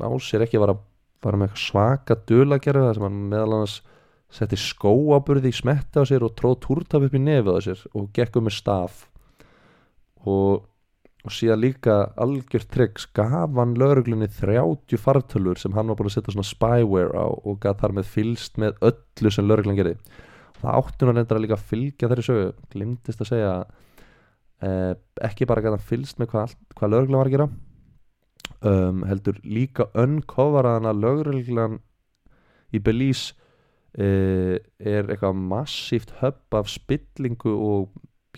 [0.00, 0.84] ná sér ekki var að
[1.24, 3.80] bara með svaka dulagerfi það sem hann meðal annars
[4.34, 8.08] setti skóaburði í smetti á sér og tróð túrtaf upp í nefið á sér og
[8.16, 9.04] gekk um með staf
[10.30, 10.64] og,
[11.24, 16.18] og síðan líka algjört tryggs gaf hann lauruglunni 30 fartölur sem hann var búin að
[16.18, 19.96] setja svona spyware á og gaf þar með fylst með öllu sem lauruglun gerði.
[20.60, 22.50] Það átti hann reyndar að líka fylgja þeirri sögu.
[22.72, 23.54] Glimtist að segja
[24.64, 24.92] eh,
[25.28, 27.48] ekki bara gæta fylgst með hvað, hvað lögreglan var að gera
[28.64, 31.78] um, heldur líka uncoveraðan að lögreglan
[32.74, 33.34] í Belize
[33.98, 37.94] eh, er eitthvað massíft höpp af spillingu og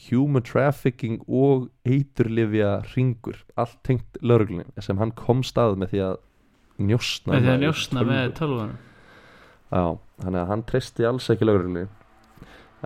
[0.09, 6.19] human trafficking og eiturlifja ringur allt tengt lögreglunni sem hann kom stað með því að
[6.91, 8.77] njósna með því að njósna með tölvunum
[9.67, 11.87] Já, þannig að hann treysti alls ekki lögreglunni.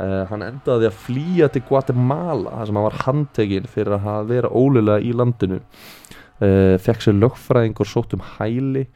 [0.00, 4.52] Uh, hann endaði að flýja til Guatemala þar sem hann var handtekinn fyrir að vera
[4.54, 5.60] ólega í landinu.
[6.40, 8.86] Uh, fekk sér lögfræðing og sótt um hæli.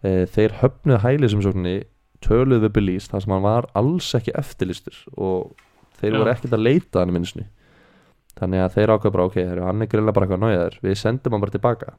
[0.00, 1.76] Uh, þeir höfnuð hæli sem sókninni
[2.24, 5.52] töluð við Belize þar sem hann var alls ekki eftirlistur og
[6.00, 6.16] þeir Já.
[6.16, 7.44] voru ekkert að leita hann minnsni
[8.36, 11.36] þannig að þeir ákveða bara ok, heru, hann er greinlega bara eitthvað nájaður við sendum
[11.36, 11.94] hann bara tilbaka.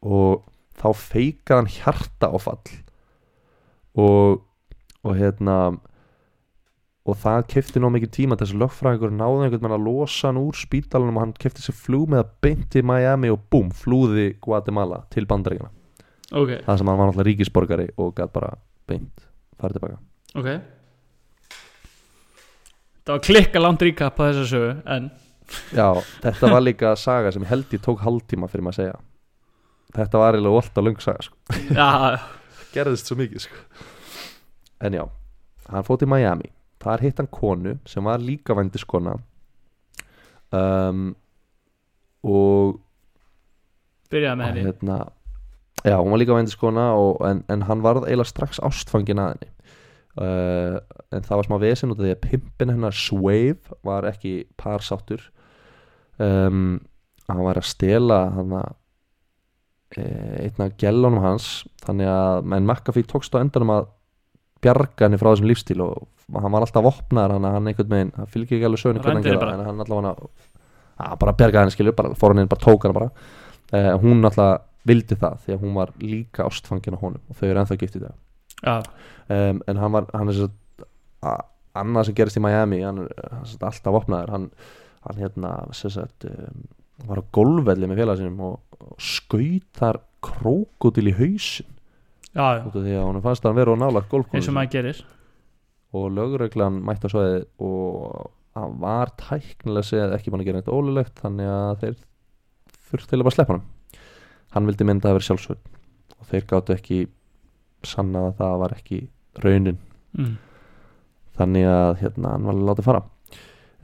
[0.00, 0.42] Og
[0.80, 2.76] þá feikaði hann hjarta áfall
[4.00, 4.46] og
[5.00, 5.56] og hérna
[7.08, 10.40] og það kefti nóg mikið tíma þess að lögfræðingur náði einhvern veginn að losa hann
[10.42, 14.34] úr spítalanum og hann kefti sér flug með að beint til Miami og búm, flúði
[14.44, 15.70] Guatemala til bandaríkina
[16.30, 18.52] ok, það sem hann var náttúrulega ríkisborgari og gæti bara
[18.90, 19.24] beint
[19.60, 19.98] farið tilbaka.
[20.38, 20.50] Ok.
[23.00, 25.10] Það var klikka langt ríkap á þessa sögu en
[25.74, 25.88] Já,
[26.22, 28.98] þetta var líka saga sem ég held ég tók hálftíma fyrir maður að segja.
[29.96, 31.36] Þetta var eiginlega volta löng saga sko.
[31.74, 31.88] já,
[32.74, 33.62] gerðist svo mikið sko.
[34.86, 35.04] en já,
[35.70, 36.52] hann fótt í Miami.
[36.80, 39.18] Þar hitt hann konu sem var líka vændiskona.
[40.56, 41.10] Um,
[42.26, 42.78] og
[44.10, 44.66] byrjaði með henni.
[44.70, 45.00] Hérna,
[45.84, 49.52] já, hún var líka vændiskona og, en, en hann varð eiginlega strax ástfangin að henni.
[50.20, 50.80] Uh,
[51.14, 55.28] en það var smá vesen út af því að pimpin hennar Swave var ekki parsáttur
[56.20, 56.78] um,
[57.30, 58.76] hann var að stela hann að
[60.00, 61.48] einn af gellunum hans
[61.82, 63.88] þannig að menn McAfee tókst á endanum að
[64.62, 66.06] bjarga henni frá þessum lífstíl og
[66.36, 69.32] hann var alltaf vopnaður hann, hann einhvern veginn, hann fylgir ekki alveg sögni hvernig hann
[69.32, 70.10] gera það, en hann alltaf hann
[71.10, 73.08] að bara bjarga henni skilur, bara fór hann inn, bara tók hann bara.
[73.72, 77.46] Uh, hún alltaf vildi það því að hún var líka ástfangin á honum og þau
[77.48, 78.14] eru ennþá gift í dag.
[78.60, 78.76] Já,
[79.32, 80.50] um, en hann var hann er svo
[81.24, 81.46] að-
[81.80, 84.34] annað sem gerist í Miami hann er alltaf vopnaður.
[84.36, 84.46] Hann,
[85.06, 86.64] hann hérna sagt, um,
[87.08, 91.70] var á golfvelli með félag sinum og, og skaut þar krókudil í hausin
[92.34, 94.12] já, já, út af því að hún fannst að hann vera á nála eins og
[94.14, 95.00] golfkónu maður gerir.
[95.90, 100.70] Og lögreglan mætti á svoðið og hann var tæknilega séð ekki búin að gera neitt
[100.70, 101.96] ólulegt þannig að þeir
[102.90, 103.66] þurfti til að bara sleppa hann
[104.54, 105.74] hann vildi mynda að vera sjálfsvöld
[106.18, 107.00] og þeir gáttu ekki
[107.86, 109.00] sannað að það var ekki
[109.40, 109.78] raunin.
[110.10, 110.32] Mm.
[111.38, 113.02] þannig að hérna hann var látið fara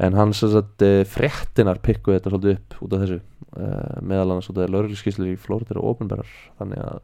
[0.03, 3.21] en hann sem sagt eh, fréttinar pikkuð þetta svolítið upp út af þessu.
[3.57, 6.29] Uh, meðal annars út af lögregluskíslu í Flórida og ofinberar
[6.59, 6.99] þannig að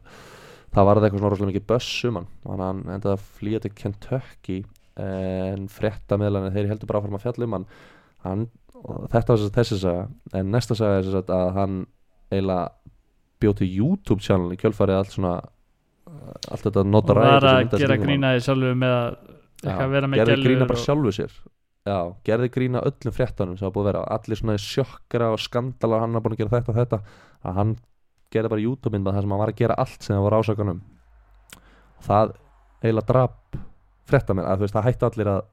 [0.75, 2.27] það varði eitthvað svona rosalega mikið böss um hann.
[2.45, 4.59] Og hann endaði að flýja til Kentucky
[5.01, 7.65] en frétta meðal hann þeir heldur bara áfram að fjalla um hann,
[8.27, 8.45] hann
[8.83, 10.05] og þetta var sem sagt þessi saga.
[10.37, 11.79] En næsta saga er sagt að hann
[12.29, 12.69] eiginlega
[13.41, 15.33] bjóð til YouTube channel í kjölfarið allt svona
[16.51, 18.95] allt þetta og notaræði var sem að gera grínaði sjálfur með
[19.73, 21.35] að vera með gælur grína bara og- sjálfu sér
[21.87, 21.97] já,
[22.27, 24.03] gerði grína öllum fréttanum sem hafa búið að vera.
[24.15, 27.01] Allir svona sjokkara og skandalar hann har búin að gera þetta og þetta.
[27.43, 27.75] Að hann
[28.33, 30.37] gerði bara YouTube mynd með það sem hann var að gera allt sem það var
[30.39, 30.81] ásakanum
[32.03, 32.33] og það
[32.83, 33.59] eiginlega drap
[34.09, 35.43] fréttamenn að þú veist það hætti allir að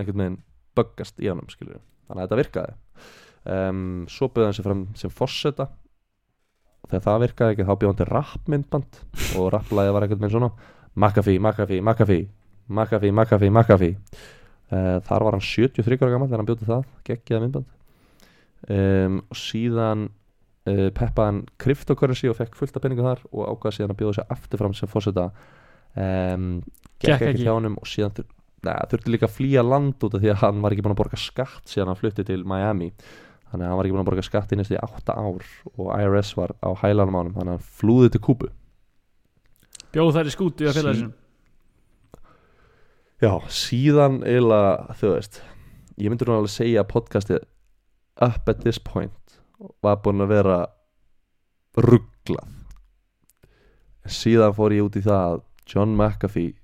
[0.00, 0.38] einhvern veginn
[0.78, 2.74] böggast í honum skilur þannig að þetta virkaði.
[3.50, 5.68] Um, svo byrði hann sér fram sem fosseta
[6.90, 9.00] þegar það virkaði ekki þá byrði hann til rappmyndband
[9.38, 10.52] og rapplæði var einhvern veginn svona.
[10.96, 12.26] McAfee, McAfee, McAfee
[12.70, 13.94] McAfee, McAfee, McAfee
[14.70, 17.76] þar var hann 73 ára gammal þegar hann bjóti það, geggjaða myndband
[18.70, 23.78] um, og síðan uh, peppaði hann cryptocurrency og fekk fullt af penningu þar og ákvaði
[23.78, 25.30] síðan að bjóða sér aftur fram sem fórseta
[25.96, 26.52] um,
[27.00, 27.46] gekk ekki ekki.
[27.48, 28.28] hjá honum og síðan þur,
[28.68, 31.02] neða, þurfti líka að flýja land út af því að hann var ekki búin að
[31.02, 32.92] borga skatt síðan hann flutti til Miami
[33.50, 35.88] þannig að hann var ekki búin að borga skatt í næstu í 8 ár og
[35.96, 38.52] IRS var á hælanum ánum þannig að hann flúði til Kúbu
[39.90, 41.08] bjóð þær í skútu á Sí.
[43.20, 45.42] Já, síðan eiginlega, þú veist
[46.00, 47.42] ég myndi nú alveg segja að podcastið
[48.24, 49.36] up at this point
[49.84, 50.60] var búin að vera
[51.76, 52.56] rugglað
[54.10, 56.54] síðan fór ég út í það að John McAfee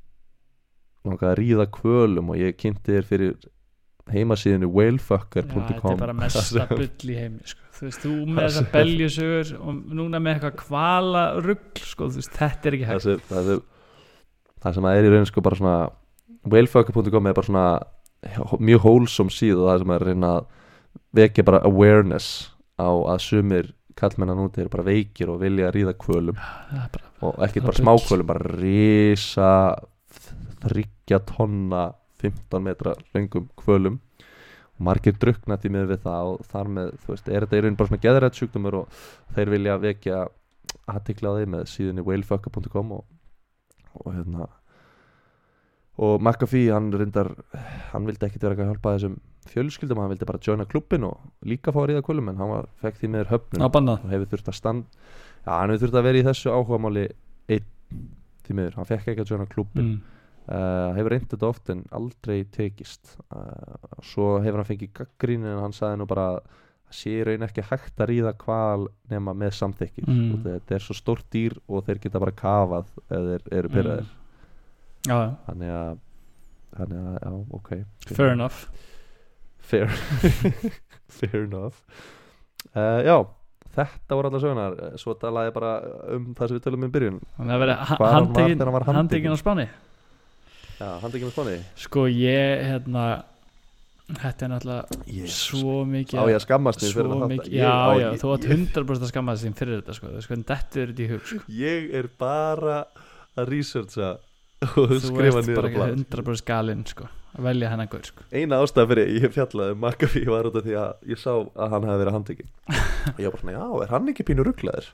[1.06, 3.36] langaði að ríða kvölum og ég kynnti þér fyrir
[4.10, 7.62] heimasíðinu Já, þetta er whalefucker.com bara mesta bull í heimi sko.
[7.76, 12.78] þú veist, þú með þessar beljusögur og núna með eitthvað kvala rugl sko, þetta er
[12.78, 13.06] ekki hægt.
[13.28, 13.64] Það, sem,
[14.64, 15.78] það sem að er í raun sko bara svona
[16.47, 17.66] whalefucker.com er bara svona
[18.60, 20.47] mjög wholesome síð og það sem er reyna að
[21.16, 22.31] vekja bara awareness
[22.81, 26.40] á að sumir kallmennan úti eru bara veikir og vilja að ríða kvölum.
[26.77, 29.52] Er bara, og ekkert bara smákvölum bara risa
[30.66, 31.86] þryggja tonna
[32.20, 34.01] 15 metra lengum kvölum.
[34.77, 37.64] Og margir drukna því með við það og þar með, þú veist, er þetta í
[37.64, 39.01] raun bara svona geðrætt sjúkdómur og
[39.36, 40.18] þeir vilja vekja
[40.93, 43.06] aðtikla á því með síðunni whalefucker.com og,
[44.02, 44.51] og hérna
[45.97, 47.31] og McAfee, hann reyndar
[47.93, 49.14] hann vildi ekkit vera að hjálpa þessum
[49.48, 52.66] fjölskyldum, hann vildi bara joina klubbin og líka fá að ríða kvölum, en hann var,
[52.82, 53.62] fekk því með höfnum
[54.05, 54.85] og hefur þurft að stand
[55.47, 57.06] já, hann hefur þurft að vera í þessu áhugamáli
[57.55, 57.70] einn
[58.47, 60.02] því miður, hann fekk ekki að joina klubbin mm.
[60.51, 65.62] uh, hefur reynd þetta oft en aldrei tekist uh, svo hefur hann fengið gaggrín en
[65.64, 66.43] hann sagði nú bara að
[66.94, 70.44] sé raun ekki hægt að ríða kval nema með samþykki Mm.
[70.44, 74.23] þetta er svo stórt dýr og þeir geta bara kafað þeir eru pyrraðir Mm.
[75.06, 76.02] Þannig að
[76.76, 77.72] þannig að, já, ok.
[78.10, 78.66] Fair enough.
[79.66, 79.88] Fair,
[81.18, 81.80] fair enough.
[82.74, 83.16] Uh, já
[83.76, 85.72] þetta voru allar sögunar svo talaði bara
[86.16, 87.18] um það sem við tölum um byrjun.
[87.36, 89.66] Þannig að vera handekinn á Spáni.
[90.76, 91.56] Já, ekki með spáni.
[91.80, 93.04] Sko ég, hérna
[94.06, 95.36] þetta er náttúrulega yes.
[95.48, 98.44] svo mikið á ég að skammast þín fyrir þátt já, á já, ég- þú átt
[98.44, 101.40] ég- 100% að skamma þess fyrir þetta sko, þetta er þetta í hug sko.
[101.48, 102.76] ég er bara
[103.36, 104.10] að researcha
[104.64, 105.96] og skrifa bara á blað.
[106.06, 108.24] 100% galinn sko, að velja hennar gaur sko.
[108.32, 111.74] eina ástæða fyrir ég fjallaði um McAfee var út af því að ég sá að
[111.74, 112.54] hann hefði verið handtekinn.
[113.12, 114.90] Og ég var bara svona, já, er hann ekki pínu rugglaður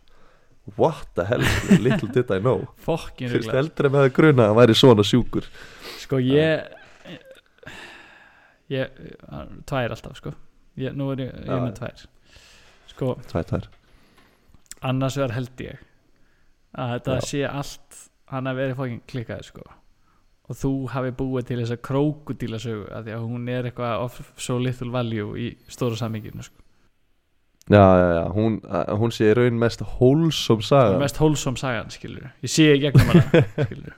[0.78, 1.42] what the hell,
[1.82, 2.68] little did I know.
[2.86, 5.48] Fokkin fyrst rugla eldri með að gruna að hann væri svona sjúkur.
[6.02, 6.68] Sko ég
[8.72, 9.02] ég,
[9.68, 10.34] tvær alltaf sko.
[10.80, 12.04] Ég, nú er ég, ég með tvær.
[12.92, 13.68] Sko, tvær, tvær.
[14.84, 15.82] annars vegar held ég
[16.72, 17.26] að þetta Já.
[17.28, 17.98] sé allt
[18.32, 19.62] hann að verið fokkin klikkaði sko.
[20.50, 24.16] Og þú hafi búið til þessa krókudíla sögu að því að hún er eitthvað of
[24.36, 26.58] so little value í stóra saminginu sko.
[27.70, 28.56] já, já, já, hún,
[28.98, 32.80] hún sé raun mest wholesome það saga er mest hólsom sagan skilur ég sé í
[32.82, 33.22] gegnum hana
[33.68, 33.94] skilur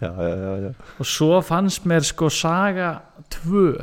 [0.00, 0.70] já, já, já, já.
[0.98, 2.88] Og svo fannst mér sko saga
[3.44, 3.76] 2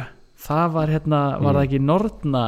[0.47, 1.59] það var hérna, var Mm.
[1.59, 2.43] það ekki Nordna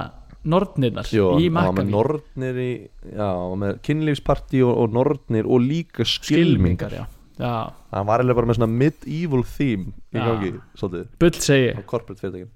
[0.45, 2.69] Nordnirnar Jó, í Makkaví nornir í
[3.09, 3.29] já,
[3.61, 6.93] með kynlífsparti og, og nornir og líka skilmingar.
[6.93, 7.05] Já.
[7.39, 7.55] já,
[7.95, 11.11] hann var eiginlega bara með svona medieval theme í gangi, svolítið.
[11.23, 12.53] Bull segi á corporate fyrirtækin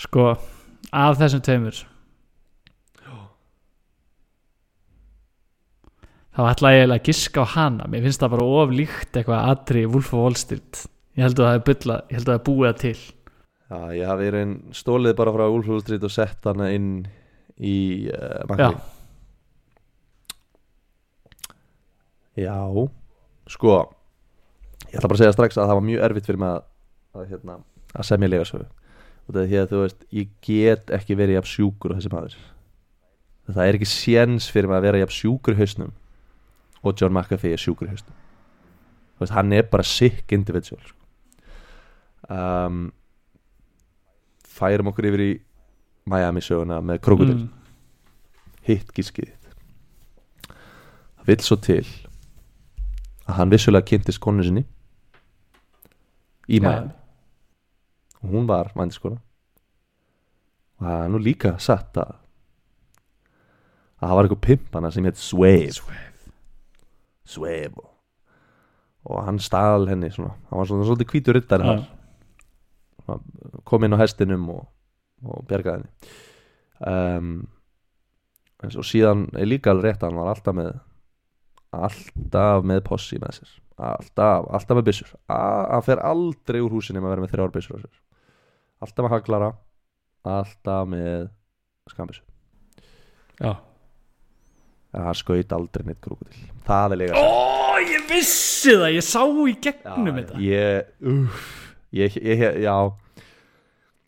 [0.00, 0.30] sko,
[0.92, 1.82] af þessum tveimur.
[6.36, 7.86] Þá ætla ég eiginlega að giska á hana.
[7.88, 10.82] Mér finnst það bara of líkt eitthvað atri Wolf of Wall Street.
[11.16, 12.98] Ég held að það er að það búið það til
[13.66, 16.90] Já, ég hafi raun stólið bara frá Wall Street og sett hana inn
[17.58, 18.76] í uh, já, Makkaví
[22.36, 22.58] Já,
[23.48, 23.76] sko
[24.90, 26.66] ég ætla bara að segja strax að það var mjög erfitt fyrir mig að,
[27.16, 27.54] að, hérna,
[27.96, 28.66] að semja legasögu.
[29.26, 32.12] Og það er því að þú veist ég get ekki verið jafn sjúkur á þessi
[32.12, 32.36] maður.
[33.46, 35.96] Það er ekki séns fyrir mig að vera jafn sjúkur í hausnum
[36.86, 38.20] og John McAfee er sjúkur í hausnum.
[39.16, 40.98] Þú veist, hann er bara sick individual sko.
[42.28, 42.86] um,
[44.56, 45.30] færum okkur yfir í
[46.10, 47.46] Miami söguna með krokodil mm,
[48.68, 49.32] hitt gískið
[50.46, 51.82] það vill svo til
[53.26, 54.62] að hann vissulega kynntist konu sinni
[56.46, 56.60] í.
[56.60, 56.92] Miami.
[58.22, 59.18] Og hún var vændiskona
[60.76, 62.14] og það er nú líka satt að
[63.96, 65.98] að það var eitthvað pimpana sem hétt Swave
[67.26, 67.72] Swave
[69.06, 71.76] og, hann stál henni svona, hann var svona svolítið hvítur riddar já,
[73.68, 74.64] kom inn á hestinum og,
[75.26, 76.16] og bjargaði henni.
[76.86, 77.30] Um,
[78.72, 80.72] svo síðan er líka alveg rétt að hann var alltaf með
[81.76, 83.54] alltaf með possi með sér.
[83.76, 85.14] Alltaf, alltaf með byssur.
[85.28, 87.86] Hann fer aldrei úr húsinni með að vera með þrjár byssur
[88.82, 89.52] alltaf með haglara
[90.26, 91.28] alltaf með
[91.90, 92.22] skambissu
[93.40, 93.52] já.
[94.92, 99.22] en hann skaut aldrei neitt krokodil það er líka ó, ég vissi það, ég sá
[99.22, 100.42] í gegnum þetta.
[100.42, 101.54] ég, uff,
[101.92, 102.76] ég, ég, já.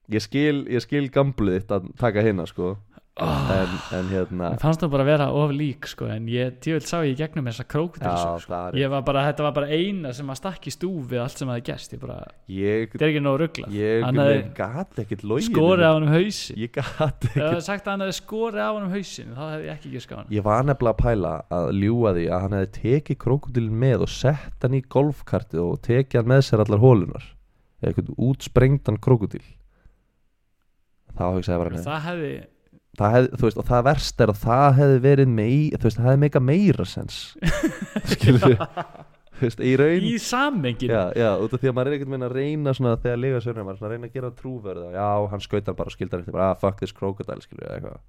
[0.09, 2.77] Ég skil, ég skil gamblið þitt að taka hérna sko.
[3.19, 6.61] Oh, en, en hérna Mér fannst það bara að vera of lík sko, en ég
[6.63, 8.51] tjóðvilt sá ég gegnum þessa já, krókdilsu sko.
[8.53, 11.23] það er ég var bara, þetta var bara eina sem að stakk í stúf við
[11.25, 11.97] allt sem hafði gerst.
[11.97, 12.19] Ég bara,
[12.55, 16.61] ég, þetta er ekki nóg ruggla ég gat ekkert logið skorið á hann um hausin
[16.63, 19.43] ég gat ef það hefði sagt að hann hefði skorið á hann um hausin þá
[19.49, 22.45] hefði ég ekki ekki skáð hann ég var nefnilega að pæla að ljúga því að
[22.47, 26.63] hann hefði tekið krokodilin með og sett hann í golfkartið og tekið hann með sér
[26.63, 27.27] allar hólunar
[27.79, 29.45] eða eitthvað útsprengdan krokodil
[31.19, 32.33] þá hugsaði ég bara það hefði,
[32.99, 36.23] það þú veist, og það verst er að það hefði verið mei, veist, það hefði
[36.25, 37.21] meika meira sens.
[38.13, 38.57] Skilur
[39.39, 42.29] veist, í raun í samengin já, já, út af því að maður er einhvern veginn
[42.29, 45.45] að reyna svona þegar lega sörnum, maður er að reyna að gera trúverða já, hann
[45.45, 48.01] skaut hann bara og skildar eftir bara, ah, fuck this crocodile, skilur eitthvað.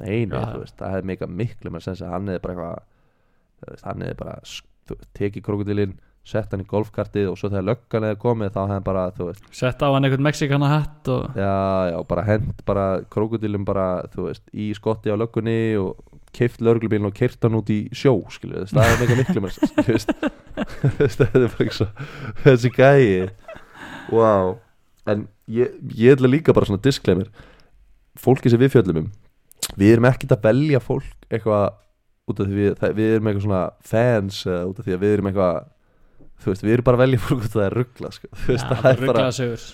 [0.00, 3.84] Nei, nei, þú veist, það hefði meika miklu með sens að hann hefði bara eitthvað
[3.84, 4.36] hann hefði bara
[5.16, 5.98] tekið krokodilinn
[6.30, 9.28] sett hann í golfkartið og svo þegar löggan hefði komið þá hefði hann bara, þú
[9.28, 11.56] veist sett á hann einhvern mexikana hatt og já,
[11.90, 16.00] já, bara hent bara krokodilum bara, þú veist, í skotti á löggunni og
[16.36, 20.10] keift lögreglubílinn og keirt hann út í sjó, skilju, það er mega miklu þess,
[20.84, 21.88] þú veist það er bara ekki svo
[22.44, 23.08] þessi gæi.
[24.10, 24.54] Wow,
[25.10, 27.28] en ég, ég ætla líka bara svona disclaimer.
[28.18, 29.10] Fólki sem við fjöllum um
[29.78, 31.76] við erum ekkert að velja fólk eitthvað
[32.30, 33.62] út af því við, það, við erum eitthvað svona
[33.92, 35.60] fans uh, út af því að við erum eitthvað
[36.40, 38.70] þú veist, við erum bara að velja fólk af það er ruggla, sko, þú veist,
[38.70, 39.66] það er bara sögur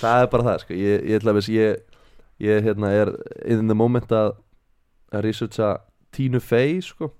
[0.00, 0.78] það er bara það sko.
[0.78, 2.00] ég, ég, ætla veist, ég,
[2.44, 3.12] ég hérna, er
[3.44, 4.32] in the moment að
[5.14, 5.74] að researcha
[6.14, 7.10] Tínu Fey sko.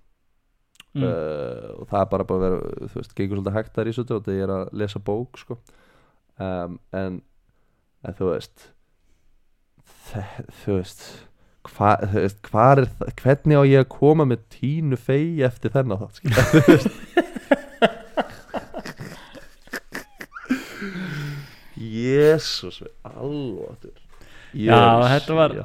[0.95, 1.03] mm.
[1.03, 4.25] uh, og það er bara að vera þú veist, gengur svolítið hægt að researcha og
[4.29, 5.59] það er að lesa bók sko.
[6.39, 7.21] um, en,
[8.05, 8.71] en þú veist
[10.09, 11.07] þe- þú veist
[11.65, 16.17] hva, veist, er það hvernig á ég að koma með Tínu Fey eftir þennan þátt
[16.21, 16.89] skilja, þú veist
[22.05, 23.97] Jésús alvatur
[24.55, 24.79] Já,
[25.11, 25.57] þetta var-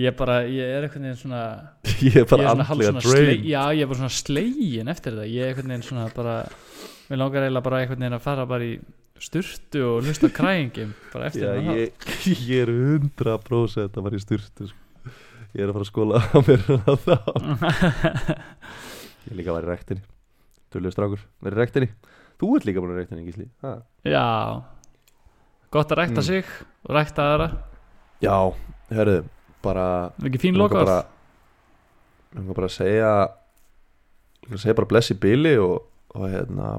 [0.00, 1.42] ég bara, ég er veginn svona
[2.06, 5.26] Ég er bara andlega drain já, ég er bara svona slegin eftir þetta.
[5.28, 6.36] Ég er einhvern veginn svona bara
[7.10, 8.78] mér langar eiginlega bara einhvern veginn að fara bara í
[9.20, 12.06] sturtu og hlusta kræðingum bara eftir Já, þetta ég,
[12.54, 14.86] ég er 100% að fara í styrtu sko.
[15.50, 16.60] Ég er að fara að skóla á mér
[17.04, 17.16] þá.
[19.26, 20.04] Ég er líka að vera í rektinni
[20.70, 21.88] Tullu strákur, verið í rektinni
[22.40, 23.48] Þú ert líka búin að rektinni, Gísli.
[23.66, 23.72] Ha?
[24.08, 24.24] já
[25.70, 26.26] gott að rækta Mm.
[26.26, 26.44] sig
[26.88, 27.48] og rækta aðra.
[28.22, 28.54] Já,
[28.90, 29.24] hörðu,
[29.62, 29.86] bara
[30.24, 30.84] ekki fín lokað?
[30.86, 31.04] bara
[32.54, 33.12] bara að segja
[34.56, 35.82] segja bara bless í bili og,
[36.14, 36.72] og hérna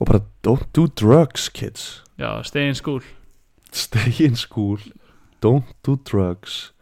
[0.00, 2.02] og bara don't do drugs kids.
[2.18, 3.00] Já, stay in school.
[3.72, 4.78] Stay in school.
[5.42, 6.72] Don't do drugs.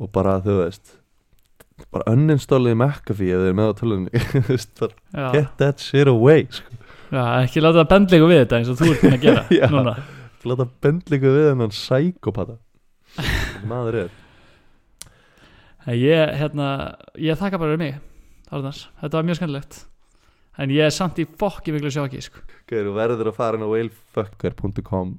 [0.00, 0.96] Og bara þú veist
[1.92, 4.10] bara uninstallið McAfee ef þið er með á tölunni
[5.34, 6.70] get that shit away sko.
[7.12, 9.66] Já ekki láta bendlingu við þetta eins og þú ert að gera Já.
[9.72, 9.94] núna.
[10.32, 12.56] Ekki láta bendlingu við hennan sækopata
[13.70, 14.10] maður er.
[15.86, 16.66] En ég, hérna,
[17.18, 17.96] ég þakka bara fyrir mig
[18.52, 19.78] Þarnars, þetta var mjög skemmtilegt.
[20.60, 22.42] En ég er samt í fokki miklu sjóki sko.
[22.68, 25.16] Gauður, þú verður að fara inn á whalefucker.com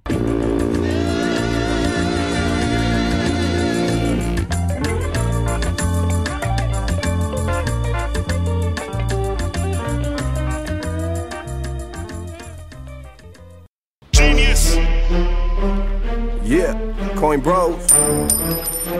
[17.23, 17.89] Coin Bros.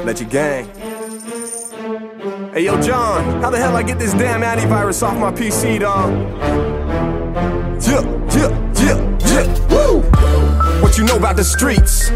[0.06, 0.66] Let your gang.
[2.54, 6.10] Hey, yo, John, how the hell I get this damn antivirus off my PC, dog?
[7.84, 8.00] Yeah,
[8.34, 8.48] yeah,
[8.80, 10.04] yeah, yeah, woo!
[10.82, 12.12] What you know about the streets?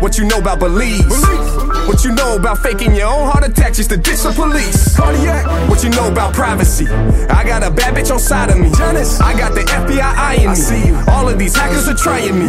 [0.00, 1.04] What you know about Belize?
[1.88, 4.94] What you know about faking your own heart attack just to ditch the police?
[4.96, 5.46] Cardiac.
[5.68, 6.86] What you know about privacy?
[6.86, 8.70] I got a bad bitch on side of me.
[8.70, 9.20] Janice.
[9.20, 10.46] I got the FBI eyeing me.
[10.48, 10.96] I see you.
[11.08, 12.46] All of these hackers are trying me.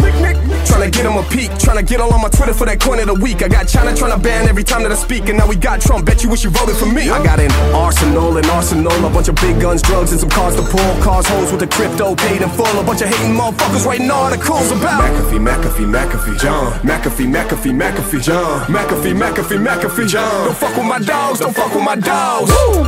[0.68, 1.50] Trying to get them a peek.
[1.58, 3.42] Trying to get all on my Twitter for that coin of the week.
[3.42, 5.30] I got China trying to ban every time that I speak.
[5.30, 6.06] And now we got Trump.
[6.06, 7.10] Bet you wish you voted for me.
[7.10, 8.94] I got an arsenal, an arsenal.
[9.06, 10.92] A bunch of big guns, drugs, and some cars to pull.
[11.02, 12.68] Cars, hoes with the crypto paid in full.
[12.78, 16.74] A bunch of hating motherfuckers writing articles about McAfee, McAfee, McAfee, John.
[16.84, 18.66] McAfee, McAfee, McAfee, McAfee, John.
[18.68, 20.46] McAfee, McAfee, McAfee, John.
[20.48, 22.52] Don't fuck with my dogs, don't fuck with my dogs.
[22.52, 22.84] Woo!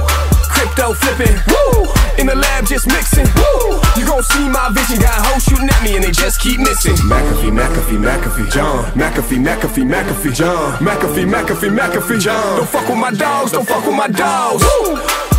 [0.51, 1.87] Crypto flipping, woo!
[2.19, 3.79] In the lab just mixing, woo!
[3.95, 6.95] You gon' see my vision, got hoes shooting at me and they just keep missing.
[7.07, 8.83] McAfee, McAfee, McAfee, John.
[8.91, 10.73] McAfee, McAfee, McAfee, John.
[10.83, 12.57] McAfee, McAfee, McAfee, John.
[12.57, 14.61] Don't fuck with my dogs, don't fuck with my dogs.
[14.61, 14.97] Woo!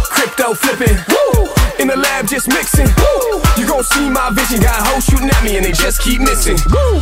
[0.08, 1.61] Crypto flipping, woo!
[1.78, 2.86] In the lab just mixing.
[3.58, 6.56] You gon' see my vision, got hoes shooting at me and they just keep missing.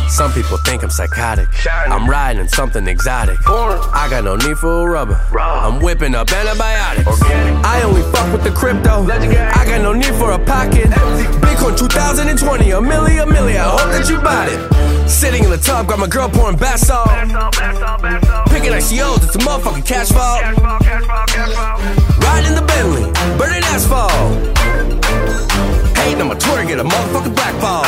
[0.09, 1.47] Some people think I'm psychotic.
[1.67, 3.37] I'm riding something exotic.
[3.47, 5.19] I got no need for a rubber.
[5.37, 7.21] I'm whipping up antibiotics.
[7.63, 9.03] I only fuck with the crypto.
[9.09, 10.89] I got no need for a pocket.
[11.41, 13.61] Bitcoin 2020, a million, a million.
[13.61, 15.09] I hope that you bought it.
[15.09, 17.09] Sitting in the tub, got my girl pouring bath salt.
[18.49, 20.41] Picking ICOs, it's a motherfucking cash fall.
[22.23, 23.03] Riding the Bentley,
[23.37, 24.11] burning asphalt.
[25.97, 27.83] Hating on my Twitter, get a motherfucking black ball.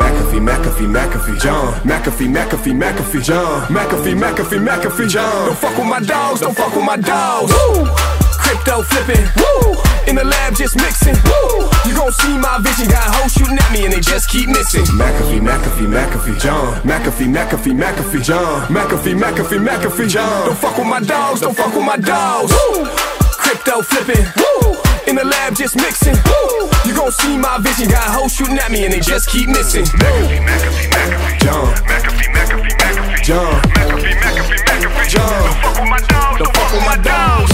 [0.00, 1.74] McAfee, McAfee, McAfee, John.
[1.82, 3.66] McAfee, McAfee, McAfee, John.
[3.66, 5.46] McAfee, McAfee, McAfee, John.
[5.46, 7.52] Don't fuck with my dogs, don't fuck with my dogs.
[7.52, 8.19] Woo!
[8.50, 9.78] Crypto flipping, woo!
[10.10, 11.70] In the lab just mixing, woo!
[11.86, 14.82] You gon' see my vision, got hoes shooting at me and they just keep missing.
[14.98, 16.82] McAfee, McAfee, McAfee, John.
[16.82, 18.66] McAfee, McAfee, McAfee, John.
[18.66, 20.46] McAfee, McAfee, McAfee, John.
[20.46, 22.50] Don't fuck with my dogs, don't fuck with my dogs.
[22.50, 22.90] Woo!
[23.38, 24.74] Crypto flipping, woo!
[25.06, 26.66] In the lab just mixing, woo!
[26.84, 29.84] You gon' see my vision, got hoes shooting at me and they just keep missing.
[29.84, 31.38] McAfee, McAfee, McAfee.
[31.38, 31.74] John.
[31.86, 33.22] McAfee, McAfee, McAfee.
[33.22, 33.79] John.
[34.40, 35.08] McAfee, McAfee.
[35.10, 35.28] John.
[35.28, 36.38] Don't fuck with my dogs.
[36.40, 37.52] Don't fuck with my dogs.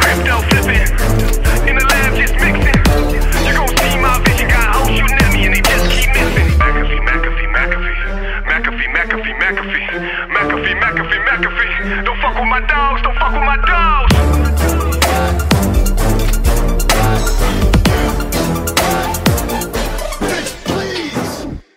[0.00, 0.88] Crypto flipping.
[1.68, 2.72] In the lab just mixing.
[3.44, 4.48] You gon' see my vision.
[4.48, 6.56] Got hoes shooting at me and they just keep missing.
[6.56, 7.96] McAfee, McAfee, McAfee.
[8.48, 9.86] McAfee, McAfee, McAfee.
[10.32, 12.04] McAfee, McAfee, McAfee.
[12.04, 13.02] Don't fuck with my dogs.
[13.02, 14.09] Don't fuck with my dogs.